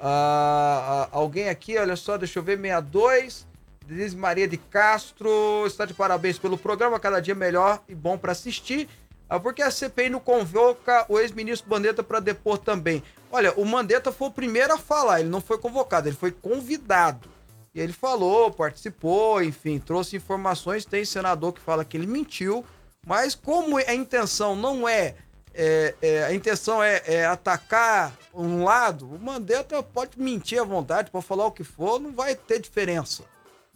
Ah, 0.00 1.08
ah, 1.12 1.16
alguém 1.18 1.50
aqui, 1.50 1.76
olha 1.76 1.94
só, 1.94 2.16
deixa 2.16 2.38
eu 2.38 2.42
ver, 2.42 2.56
62. 2.56 3.46
Denise 3.86 4.16
Maria 4.16 4.46
de 4.46 4.56
Castro 4.56 5.66
está 5.66 5.84
de 5.84 5.92
parabéns 5.92 6.38
pelo 6.38 6.56
programa, 6.56 7.00
cada 7.00 7.20
dia 7.20 7.34
melhor 7.34 7.82
e 7.88 7.94
bom 7.94 8.16
para 8.16 8.32
assistir. 8.32 8.88
Ah, 9.30 9.38
porque 9.38 9.62
a 9.62 9.70
CPI 9.70 10.10
não 10.10 10.18
convoca 10.18 11.06
o 11.08 11.16
ex-ministro 11.16 11.70
Mandetta 11.70 12.02
para 12.02 12.18
depor 12.18 12.58
também. 12.58 13.00
Olha, 13.30 13.52
o 13.52 13.64
Mandetta 13.64 14.10
foi 14.10 14.26
o 14.26 14.32
primeiro 14.32 14.74
a 14.74 14.78
falar, 14.78 15.20
ele 15.20 15.28
não 15.28 15.40
foi 15.40 15.56
convocado, 15.56 16.08
ele 16.08 16.16
foi 16.16 16.32
convidado. 16.32 17.30
E 17.72 17.80
ele 17.80 17.92
falou, 17.92 18.50
participou, 18.50 19.40
enfim, 19.40 19.78
trouxe 19.78 20.16
informações. 20.16 20.84
Tem 20.84 21.04
senador 21.04 21.52
que 21.52 21.60
fala 21.60 21.84
que 21.84 21.96
ele 21.96 22.08
mentiu, 22.08 22.64
mas 23.06 23.36
como 23.36 23.78
a 23.78 23.94
intenção 23.94 24.56
não 24.56 24.88
é, 24.88 25.14
é, 25.54 25.94
é, 26.02 26.24
a 26.24 26.34
intenção 26.34 26.82
é, 26.82 27.00
é 27.06 27.24
atacar 27.24 28.12
um 28.34 28.64
lado, 28.64 29.06
o 29.14 29.16
Mandetta 29.16 29.80
pode 29.80 30.20
mentir 30.20 30.60
à 30.60 30.64
vontade, 30.64 31.12
pode 31.12 31.24
falar 31.24 31.46
o 31.46 31.52
que 31.52 31.62
for, 31.62 32.00
não 32.00 32.10
vai 32.10 32.34
ter 32.34 32.58
diferença. 32.58 33.22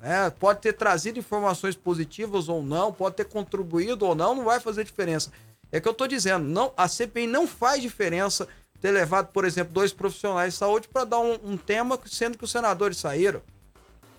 Né? 0.04 0.28
Pode 0.38 0.60
ter 0.60 0.74
trazido 0.74 1.18
informações 1.18 1.74
positivas 1.74 2.46
ou 2.50 2.62
não, 2.62 2.92
pode 2.92 3.16
ter 3.16 3.24
contribuído 3.24 4.04
ou 4.04 4.14
não, 4.14 4.34
não 4.34 4.44
vai 4.44 4.60
fazer 4.60 4.84
diferença. 4.84 5.32
É 5.72 5.80
que 5.80 5.88
eu 5.88 5.94
tô 5.94 6.06
dizendo, 6.06 6.44
não, 6.44 6.74
a 6.76 6.86
CPI 6.86 7.26
não 7.26 7.46
faz 7.48 7.80
diferença 7.80 8.46
ter 8.82 8.90
levado, 8.90 9.28
por 9.28 9.46
exemplo, 9.46 9.72
dois 9.72 9.94
profissionais 9.94 10.52
de 10.52 10.58
saúde 10.58 10.88
para 10.88 11.06
dar 11.06 11.20
um, 11.20 11.38
um 11.42 11.56
tema, 11.56 11.98
sendo 12.04 12.36
que 12.36 12.44
os 12.44 12.50
senadores 12.50 12.98
saíram. 12.98 13.40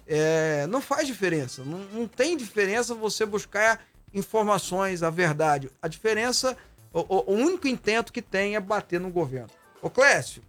É, 0.08 0.66
não 0.68 0.82
faz 0.82 1.06
diferença. 1.06 1.64
Não, 1.64 1.78
não 1.94 2.08
tem 2.08 2.36
diferença 2.36 2.96
você 2.96 3.24
buscar 3.24 3.80
informações, 4.12 5.04
a 5.04 5.12
verdade. 5.12 5.70
A 5.80 5.88
diferença, 5.88 6.58
o- 6.92 7.32
o 7.32 7.36
único 7.36 7.68
intento 7.68 8.12
que 8.12 8.24
tem 8.24 8.56
é 8.56 8.60
bater 8.60 9.00
no 9.00 9.12
governo. 9.12 9.50
Ô 9.84 9.90
Clécio, 9.90 10.42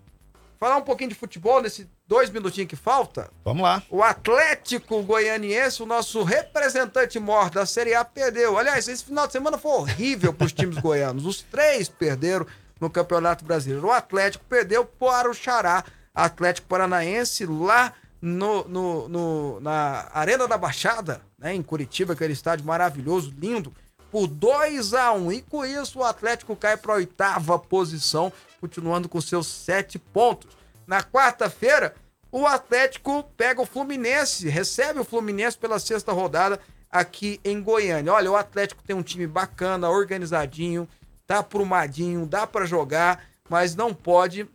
falar 0.59 0.77
um 0.77 0.83
pouquinho 0.83 1.11
de 1.11 1.15
futebol 1.17 1.61
nesse 1.63 1.89
dois 2.07 2.31
minutinhos 2.31 2.69
que 2.69 2.77
falta. 2.77 3.31
Vamos 3.45 3.63
lá. 3.63 3.83
O 3.91 4.03
Atlético 4.03 5.03
Goianiense, 5.03 5.83
o 5.83 5.87
nosso 5.87 6.23
representante 6.23 7.19
mor 7.19 7.51
da 7.51 7.67
Série 7.67 7.95
A, 7.95 8.05
perdeu. 8.05 8.59
Aliás, 8.59 8.87
esse 8.89 9.05
final 9.05 9.27
de 9.27 9.33
semana 9.33 9.59
foi 9.59 9.73
horrível 9.73 10.33
para 10.33 10.47
os 10.47 10.53
times 10.53 10.79
goianos. 10.79 11.25
Os 11.27 11.43
três 11.43 11.89
perderam 11.89 12.47
no 12.81 12.91
Campeonato 12.91 13.45
Brasileiro. 13.45 13.87
O 13.87 13.93
Atlético 13.93 14.45
perdeu 14.49 14.85
para 14.85 15.31
o 15.31 15.35
Xará, 15.35 15.85
Atlético 16.15 16.69
Paranaense, 16.69 17.45
lá 17.47 17.93
no, 18.21 18.65
no- 18.69 19.09
no- 19.09 19.61
na 19.61 20.09
Arena 20.13 20.49
da 20.49 20.57
Baixada, 20.59 21.21
né, 21.39 21.55
em 21.55 21.63
Curitiba, 21.63 22.15
aquele 22.15 22.33
estádio 22.33 22.65
maravilhoso, 22.65 23.33
lindo, 23.39 23.73
por 24.11 24.27
2 24.27 24.95
a 24.95 25.13
1 25.13 25.33
E 25.33 25.43
com 25.43 25.65
isso, 25.65 25.99
o 25.99 26.05
Atlético 26.05 26.57
cai 26.57 26.77
para 26.77 26.93
a 26.95 26.97
oitava 26.97 27.59
posição, 27.59 28.33
continuando 28.61 29.09
com 29.09 29.21
seus 29.21 29.47
sete 29.47 29.99
pontos. 29.99 30.57
Na 30.87 31.03
quarta-feira, 31.03 31.95
o 32.31 32.47
Atlético 32.47 33.23
pega 33.37 33.61
o 33.61 33.67
Fluminense, 33.67 34.49
recebe 34.49 35.01
o 35.01 35.05
Fluminense 35.05 35.57
pela 35.57 35.79
sexta 35.79 36.13
rodada 36.13 36.61
aqui 36.91 37.41
em 37.45 37.63
Goiânia. 37.63 38.13
Olha, 38.13 38.31
o 38.31 38.37
Atlético 38.37 38.83
tem 38.83 38.95
um 38.95 39.03
time 39.03 39.27
bacana, 39.27 39.91
organizadinho, 39.91 40.89
tá 41.27 41.39
aprumadinho, 41.39 42.27
dá 42.27 42.47
para 42.47 42.67
jogar, 42.67 43.25
mas 43.49 43.75
não 43.75 43.93
pode 43.93 44.49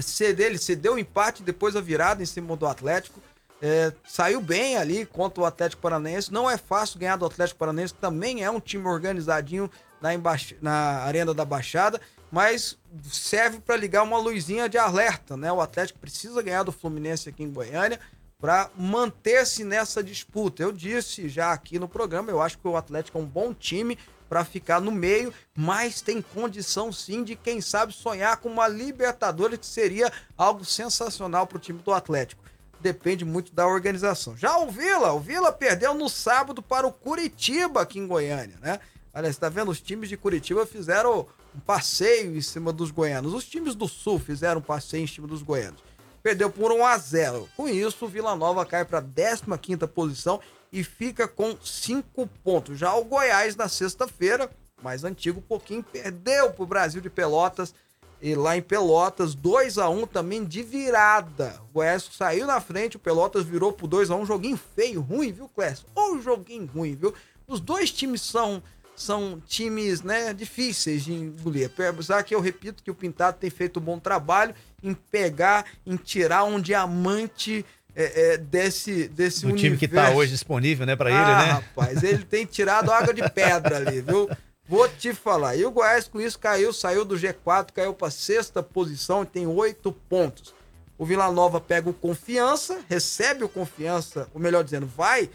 ceder. 0.00 0.46
Ele 0.46 0.58
cedeu 0.58 0.94
o 0.94 0.98
empate 0.98 1.42
depois 1.42 1.74
a 1.74 1.80
virada 1.80 2.22
em 2.22 2.26
cima 2.26 2.56
do 2.56 2.66
Atlético. 2.66 3.20
É, 3.62 3.92
saiu 4.08 4.40
bem 4.40 4.78
ali 4.78 5.04
contra 5.04 5.42
o 5.42 5.44
Atlético 5.44 5.82
Paranaense. 5.82 6.32
Não 6.32 6.48
é 6.48 6.56
fácil 6.56 6.98
ganhar 6.98 7.16
do 7.16 7.26
Atlético 7.26 7.58
Paranaense, 7.58 7.92
também 7.94 8.42
é 8.42 8.50
um 8.50 8.60
time 8.60 8.86
organizadinho 8.86 9.70
na, 10.00 10.14
embaix- 10.14 10.54
na 10.62 11.02
Arena 11.02 11.34
da 11.34 11.44
Baixada, 11.44 12.00
mas 12.30 12.78
serve 13.10 13.60
para 13.60 13.76
ligar 13.76 14.02
uma 14.02 14.18
luzinha 14.18 14.68
de 14.68 14.78
alerta, 14.78 15.36
né? 15.36 15.50
O 15.52 15.60
Atlético 15.60 15.98
precisa 15.98 16.42
ganhar 16.42 16.62
do 16.62 16.72
Fluminense 16.72 17.28
aqui 17.28 17.42
em 17.42 17.50
Goiânia 17.50 17.98
para 18.40 18.70
manter-se 18.76 19.64
nessa 19.64 20.02
disputa. 20.02 20.62
Eu 20.62 20.72
disse 20.72 21.28
já 21.28 21.52
aqui 21.52 21.78
no 21.78 21.88
programa, 21.88 22.30
eu 22.30 22.40
acho 22.40 22.58
que 22.58 22.66
o 22.66 22.76
Atlético 22.76 23.18
é 23.18 23.20
um 23.20 23.26
bom 23.26 23.52
time 23.52 23.98
para 24.28 24.44
ficar 24.44 24.80
no 24.80 24.92
meio, 24.92 25.34
mas 25.56 26.00
tem 26.00 26.22
condição 26.22 26.92
sim 26.92 27.24
de 27.24 27.34
quem 27.34 27.60
sabe 27.60 27.92
sonhar 27.92 28.36
com 28.36 28.48
uma 28.48 28.68
Libertadores 28.68 29.58
que 29.58 29.66
seria 29.66 30.10
algo 30.38 30.64
sensacional 30.64 31.48
para 31.48 31.56
o 31.56 31.60
time 31.60 31.80
do 31.82 31.92
Atlético. 31.92 32.44
Depende 32.78 33.24
muito 33.24 33.52
da 33.52 33.66
organização. 33.66 34.36
Já 34.36 34.56
o 34.56 34.70
Vila, 34.70 35.12
o 35.12 35.20
Vila 35.20 35.52
perdeu 35.52 35.92
no 35.94 36.08
sábado 36.08 36.62
para 36.62 36.86
o 36.86 36.92
Curitiba 36.92 37.82
aqui 37.82 37.98
em 37.98 38.06
Goiânia, 38.06 38.56
né? 38.62 38.78
Olha, 39.12 39.30
você 39.30 39.40
tá 39.40 39.48
vendo? 39.48 39.70
Os 39.70 39.80
times 39.80 40.08
de 40.08 40.16
Curitiba 40.16 40.64
fizeram 40.64 41.26
um 41.54 41.60
passeio 41.60 42.36
em 42.36 42.40
cima 42.40 42.72
dos 42.72 42.90
goianos. 42.90 43.34
Os 43.34 43.44
times 43.44 43.74
do 43.74 43.88
Sul 43.88 44.18
fizeram 44.18 44.60
um 44.60 44.62
passeio 44.62 45.04
em 45.04 45.06
cima 45.06 45.26
dos 45.26 45.42
goianos. 45.42 45.82
Perdeu 46.22 46.50
por 46.50 46.70
1 46.70 46.84
a 46.84 46.98
0. 46.98 47.48
Com 47.56 47.68
isso, 47.68 48.04
o 48.04 48.08
Vila 48.08 48.36
Nova 48.36 48.66
cai 48.66 48.84
para 48.84 48.98
a 48.98 49.02
15ª 49.02 49.88
posição 49.88 50.40
e 50.72 50.84
fica 50.84 51.26
com 51.26 51.56
5 51.60 52.26
pontos. 52.44 52.78
Já 52.78 52.94
o 52.94 53.04
Goiás 53.04 53.56
na 53.56 53.68
sexta-feira, 53.68 54.50
mais 54.82 55.02
antigo 55.02 55.40
um 55.40 55.42
pouquinho, 55.42 55.82
perdeu 55.82 56.50
para 56.50 56.62
o 56.62 56.66
Brasil 56.66 57.00
de 57.00 57.10
Pelotas 57.10 57.74
e 58.22 58.34
lá 58.34 58.54
em 58.54 58.60
Pelotas, 58.60 59.34
2 59.34 59.78
a 59.78 59.88
1 59.88 60.06
também 60.06 60.44
de 60.44 60.62
virada. 60.62 61.58
O 61.70 61.74
Goiás 61.74 62.08
saiu 62.12 62.46
na 62.46 62.60
frente, 62.60 62.96
o 62.96 63.00
Pelotas 63.00 63.44
virou 63.44 63.72
por 63.72 63.86
2 63.86 64.10
a 64.10 64.16
1 64.16 64.26
joguinho 64.26 64.60
feio, 64.76 65.00
ruim, 65.00 65.32
viu, 65.32 65.48
Clécio? 65.48 65.86
Ou 65.94 66.20
joguinho 66.20 66.66
ruim, 66.66 66.94
viu? 66.94 67.14
Os 67.46 67.60
dois 67.60 67.90
times 67.90 68.20
são 68.20 68.62
são 69.02 69.40
times, 69.46 70.02
né, 70.02 70.32
difíceis 70.32 71.04
de 71.04 71.12
engolir. 71.12 71.70
Apesar 71.88 72.22
que 72.22 72.34
eu 72.34 72.40
repito 72.40 72.82
que 72.82 72.90
o 72.90 72.94
Pintado 72.94 73.38
tem 73.38 73.50
feito 73.50 73.80
um 73.80 73.82
bom 73.82 73.98
trabalho 73.98 74.54
em 74.82 74.94
pegar, 74.94 75.64
em 75.86 75.96
tirar 75.96 76.44
um 76.44 76.60
diamante 76.60 77.64
é, 77.94 78.34
é, 78.34 78.36
desse 78.38 79.08
desse 79.08 79.46
O 79.46 79.54
time 79.54 79.76
que 79.76 79.88
tá 79.88 80.02
universo. 80.02 80.18
hoje 80.18 80.32
disponível, 80.32 80.86
né, 80.86 80.94
pra 80.96 81.08
ah, 81.08 81.12
ele, 81.12 81.46
né? 81.46 81.52
rapaz, 81.52 82.02
ele 82.02 82.24
tem 82.24 82.46
tirado 82.46 82.90
água 82.90 83.12
de 83.12 83.28
pedra 83.30 83.76
ali, 83.78 84.00
viu? 84.00 84.28
Vou 84.68 84.88
te 84.88 85.12
falar. 85.12 85.56
E 85.56 85.64
o 85.64 85.70
Goiás 85.72 86.06
com 86.06 86.20
isso 86.20 86.38
caiu, 86.38 86.72
saiu 86.72 87.04
do 87.04 87.16
G4, 87.16 87.72
caiu 87.72 87.92
para 87.92 88.10
sexta 88.10 88.62
posição 88.62 89.24
e 89.24 89.26
tem 89.26 89.46
oito 89.46 89.90
pontos. 89.90 90.54
O 90.96 91.04
Vila 91.04 91.32
Nova 91.32 91.60
pega 91.60 91.90
o 91.90 91.94
Confiança, 91.94 92.78
recebe 92.88 93.42
o 93.42 93.48
Confiança, 93.48 94.28
ou 94.32 94.40
melhor 94.40 94.62
dizendo, 94.62 94.86
vai 94.86 95.28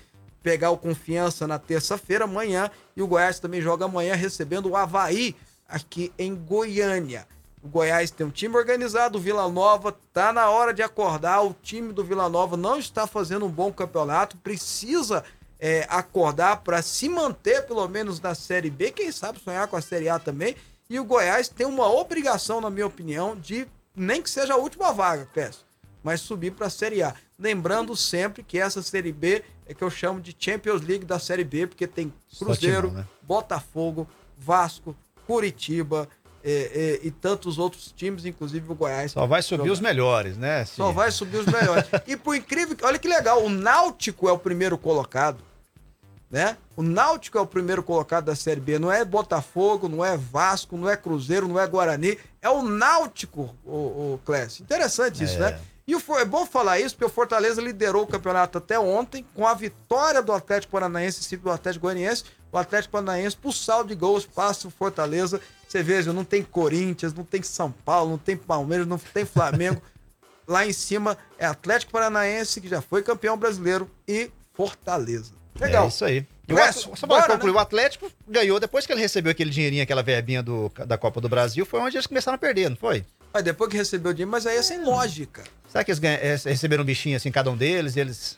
pegar 0.46 0.70
o 0.70 0.78
Confiança 0.78 1.48
na 1.48 1.58
terça-feira, 1.58 2.26
amanhã, 2.26 2.70
e 2.96 3.02
o 3.02 3.08
Goiás 3.08 3.40
também 3.40 3.60
joga 3.60 3.86
amanhã 3.86 4.14
recebendo 4.14 4.70
o 4.70 4.76
Havaí 4.78 5.36
aqui 5.68 6.14
em 6.20 6.36
Goiânia. 6.36 7.28
O 7.64 7.68
Goiás 7.68 8.12
tem 8.12 8.28
um 8.28 8.30
time 8.30 8.56
organizado, 8.56 9.18
o 9.18 9.22
Vila 9.22 9.50
Nova 9.50 9.92
tá 10.14 10.32
na 10.32 10.48
hora 10.52 10.72
de 10.72 10.84
acordar. 10.84 11.44
O 11.44 11.56
time 11.64 11.92
do 11.92 12.04
Vila 12.04 12.30
Nova 12.30 12.56
não 12.56 12.78
está 12.78 13.08
fazendo 13.08 13.48
um 13.48 13.50
bom 13.50 13.74
campeonato, 13.74 14.38
precisa 14.38 15.24
é, 15.60 15.88
acordar 15.90 16.58
para 16.58 16.80
se 16.84 17.10
manter 17.10 17.66
pelo 17.66 17.88
menos 17.88 18.22
na 18.22 18.36
Série 18.36 18.70
B, 18.70 18.92
quem 18.92 19.12
sabe 19.12 19.40
sonhar 19.40 19.68
com 19.68 19.76
a 19.76 19.82
Série 19.82 20.10
A 20.10 20.20
também. 20.20 20.56
E 20.88 21.00
o 21.00 21.04
Goiás 21.04 21.50
tem 21.50 21.66
uma 21.66 21.92
obrigação, 21.92 22.62
na 22.62 22.70
minha 22.70 22.86
opinião, 22.86 23.36
de 23.36 23.68
nem 23.96 24.22
que 24.22 24.30
seja 24.30 24.54
a 24.54 24.58
última 24.58 24.94
vaga, 24.94 25.28
peço, 25.34 25.66
mas 26.06 26.22
subir 26.22 26.52
para 26.52 26.68
a 26.68 26.70
Série 26.70 27.02
A. 27.02 27.16
Lembrando 27.38 27.96
sempre 27.96 28.44
que 28.44 28.60
essa 28.60 28.84
Série 28.84 29.12
B 29.12 29.44
é 29.66 29.74
que 29.74 29.84
eu 29.84 29.90
chamo 29.90 30.22
de 30.22 30.36
Champions 30.38 30.84
League 30.84 31.04
da 31.04 31.18
Série 31.18 31.44
B, 31.44 31.66
porque 31.66 31.88
tem 31.88 32.14
Só 32.28 32.46
Cruzeiro, 32.46 32.92
né? 32.92 33.08
Botafogo, 33.24 34.08
Vasco, 34.38 34.96
Curitiba 35.26 36.08
é, 36.44 37.00
é, 37.02 37.08
e 37.08 37.10
tantos 37.10 37.58
outros 37.58 37.92
times, 37.92 38.24
inclusive 38.24 38.72
o 38.72 38.76
Goiás. 38.76 39.14
Só 39.14 39.26
vai 39.26 39.42
subir 39.42 39.64
jogar. 39.64 39.74
os 39.74 39.80
melhores, 39.80 40.38
né? 40.38 40.64
Só 40.66 40.90
Sim. 40.90 40.94
vai 40.94 41.10
subir 41.10 41.38
os 41.38 41.48
melhores. 41.48 41.86
e 42.06 42.16
por 42.16 42.36
incrível 42.36 42.76
que. 42.76 42.86
Olha 42.86 43.00
que 43.00 43.08
legal, 43.08 43.44
o 43.44 43.50
Náutico 43.50 44.30
é 44.30 44.32
o 44.32 44.38
primeiro 44.38 44.78
colocado. 44.78 45.44
né? 46.30 46.56
O 46.78 46.84
Náutico 46.84 47.40
é 47.40 47.42
o 47.42 47.48
primeiro 47.48 47.82
colocado 47.82 48.26
da 48.26 48.36
Série 48.36 48.62
B, 48.62 48.78
não 48.78 48.92
é 48.92 49.04
Botafogo, 49.04 49.90
não 49.90 50.06
é 50.06 50.16
Vasco, 50.16 50.78
não 50.78 50.88
é 50.88 50.96
Cruzeiro, 50.96 51.48
não 51.48 51.60
é 51.60 51.66
Guarani, 51.66 52.16
é 52.44 52.50
o 52.50 52.62
Náutico, 52.62 53.56
o, 53.66 53.74
o 54.14 54.20
Clécio. 54.24 54.62
Interessante 54.62 55.24
isso, 55.24 55.38
É. 55.38 55.40
né? 55.52 55.60
E 55.88 55.96
o, 55.96 56.02
é 56.18 56.26
bom 56.26 56.46
falar 56.46 56.80
isso, 56.80 56.96
porque 56.96 57.06
o 57.06 57.14
Fortaleza 57.14 57.62
liderou 57.62 58.04
o 58.04 58.08
campeonato 58.08 58.58
até 58.58 58.80
ontem, 58.80 59.26
com 59.36 59.46
a 59.46 59.54
vitória 59.54 60.22
do 60.22 60.32
Atlético 60.32 60.72
Paranaense 60.72 61.20
em 61.20 61.24
cima 61.24 61.44
do 61.44 61.52
Atlético 61.52 61.84
Goianiense. 61.84 62.24
O 62.52 62.58
Atlético 62.58 62.94
Paranaense, 62.94 63.38
por 63.38 63.54
saldo 63.54 63.90
de 63.90 63.96
gols, 63.96 64.26
passa 64.26 64.68
o 64.68 64.72
Fortaleza. 64.72 65.40
Você 65.68 65.84
veja, 65.84 66.12
não 66.12 66.24
tem 66.24 66.42
Corinthians, 66.42 67.14
não 67.14 67.24
tem 67.24 67.44
São 67.44 67.72
Paulo, 67.72 68.12
não 68.12 68.18
tem 68.18 68.36
Palmeiras, 68.36 68.88
não 68.88 68.98
tem 68.98 69.26
Flamengo. 69.26 69.82
Lá 70.48 70.66
em 70.66 70.74
cima 70.74 71.18
é 71.38 71.46
Atlético 71.46 71.92
Paranaense, 71.92 72.62
que 72.62 72.68
já 72.68 72.82
foi 72.82 73.04
campeão 73.04 73.38
brasileiro, 73.38 73.90
e 74.08 74.32
Fortaleza. 74.54 75.34
Legal. 75.60 75.86
É 75.86 75.88
isso 75.88 76.06
aí. 76.06 76.26
O 76.48 76.54
Clécio, 76.54 76.92
At- 76.92 77.00
só 77.00 77.08
bora, 77.08 77.24
para 77.24 77.34
concluir, 77.34 77.52
né? 77.54 77.58
o 77.58 77.62
Atlético 77.62 78.12
ganhou 78.28 78.60
depois 78.60 78.86
que 78.86 78.94
ele 78.94 79.02
recebeu 79.02 79.32
aquele 79.32 79.50
dinheirinho, 79.50 79.82
aquela 79.84 80.04
verbinha 80.04 80.44
do, 80.44 80.72
da 80.86 80.98
Copa 80.98 81.20
do 81.20 81.28
Brasil, 81.30 81.66
foi 81.66 81.80
onde 81.80 81.98
eles 81.98 82.08
começaram 82.08 82.36
a 82.36 82.40
perder, 82.40 82.70
não 82.70 82.78
foi? 82.78 83.06
Mas 83.36 83.44
depois 83.44 83.70
que 83.70 83.76
recebeu 83.76 84.12
o 84.12 84.14
dinheiro, 84.14 84.32
mas 84.32 84.48
aí 84.48 84.56
é 84.56 84.62
sem 84.62 84.82
lógica. 84.82 85.44
Será 85.70 85.84
que 85.84 85.92
eles 85.92 86.00
ganha- 86.00 86.18
eh, 86.22 86.38
receberam 86.46 86.84
um 86.84 86.86
bichinho 86.86 87.18
assim, 87.18 87.30
cada 87.30 87.52
um 87.52 87.58
deles, 87.58 87.98
e 87.98 88.00
eles 88.00 88.38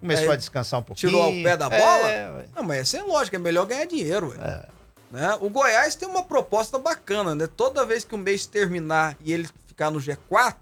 começou 0.00 0.30
É, 0.30 0.32
a 0.32 0.36
descansar 0.36 0.80
um 0.80 0.82
pouquinho? 0.82 1.12
Tirou 1.12 1.28
o 1.30 1.42
pé 1.42 1.54
da 1.54 1.68
bola? 1.68 2.10
É. 2.10 2.46
Não, 2.56 2.62
mas 2.62 2.78
é 2.78 2.84
sem 2.84 3.02
lógica, 3.02 3.36
é 3.36 3.38
melhor 3.38 3.66
ganhar 3.66 3.84
dinheiro. 3.84 4.34
É. 4.40 4.66
Né? 5.10 5.36
O 5.42 5.50
Goiás 5.50 5.94
tem 5.96 6.08
uma 6.08 6.22
proposta 6.22 6.78
bacana, 6.78 7.34
né? 7.34 7.46
Toda 7.46 7.84
vez 7.84 8.02
que 8.02 8.14
o 8.14 8.18
mês 8.18 8.46
terminar 8.46 9.18
e 9.22 9.34
ele 9.34 9.46
ficar 9.66 9.90
no 9.90 9.98
G4, 10.00 10.54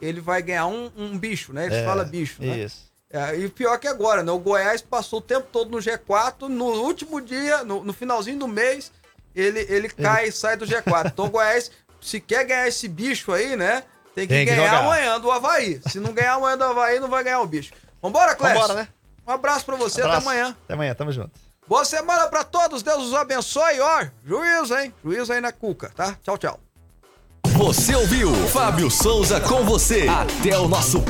ele 0.00 0.22
vai 0.22 0.40
ganhar 0.40 0.66
um, 0.66 0.90
um 0.96 1.18
bicho, 1.18 1.52
né? 1.52 1.66
Eles 1.66 1.76
É, 1.76 1.84
falam 1.84 2.08
bicho, 2.08 2.40
né? 2.42 2.60
Isso. 2.60 2.90
É, 3.10 3.36
e 3.38 3.44
o 3.44 3.50
pior 3.50 3.78
que 3.78 3.88
agora, 3.88 4.22
né? 4.22 4.32
O 4.32 4.38
Goiás 4.38 4.80
passou 4.80 5.18
o 5.18 5.22
tempo 5.22 5.48
todo 5.52 5.70
no 5.70 5.76
G4, 5.76 6.48
no 6.48 6.64
último 6.64 7.20
dia, 7.20 7.62
no, 7.62 7.84
no 7.84 7.92
finalzinho 7.92 8.38
do 8.38 8.48
mês, 8.48 8.90
ele, 9.34 9.60
ele 9.68 9.88
cai 9.90 10.28
e 10.28 10.32
sai 10.32 10.56
do 10.56 10.64
G4. 10.64 11.08
Então 11.08 11.26
o 11.26 11.30
Goiás, 11.30 11.70
se 12.00 12.20
quer 12.20 12.44
ganhar 12.44 12.66
esse 12.68 12.88
bicho 12.88 13.32
aí, 13.32 13.56
né? 13.56 13.82
Tem 14.14 14.26
que 14.26 14.34
Tem 14.34 14.44
que 14.46 14.54
ganhar 14.54 14.66
jogar. 14.70 14.84
amanhã 14.84 15.20
do 15.20 15.30
Havaí. 15.30 15.80
Se 15.88 16.00
não 16.00 16.12
ganhar 16.12 16.34
amanhã 16.34 16.56
do 16.58 16.64
Havaí, 16.64 16.98
não 17.00 17.08
vai 17.08 17.22
ganhar 17.24 17.40
o 17.40 17.46
bicho. 17.46 17.72
Vambora, 18.02 18.34
Clécio? 18.34 18.60
Vambora, 18.60 18.80
né? 18.82 18.88
Um 19.26 19.32
abraço 19.32 19.64
pra 19.64 19.76
você, 19.76 20.00
Abraço. 20.02 20.18
até 20.18 20.26
amanhã. 20.38 20.56
Até 20.64 20.74
amanhã, 20.74 20.94
tamo 20.94 21.12
junto. 21.12 21.30
Boa 21.68 21.84
semana 21.84 22.26
pra 22.26 22.42
todos, 22.42 22.82
Deus 22.82 23.04
os 23.04 23.14
abençoe, 23.14 23.78
ó. 23.80 24.06
Juízo, 24.26 24.76
hein? 24.76 24.92
Juízo 25.04 25.32
aí 25.32 25.40
na 25.40 25.52
cuca, 25.52 25.92
tá? 25.94 26.16
Tchau, 26.24 26.36
tchau. 26.36 26.58
Você 27.56 27.94
ouviu 27.94 28.32
Fábio 28.48 28.90
Souza 28.90 29.40
com 29.40 29.62
você. 29.64 30.06
Até 30.08 30.58
o 30.58 30.66
nosso 30.66 31.00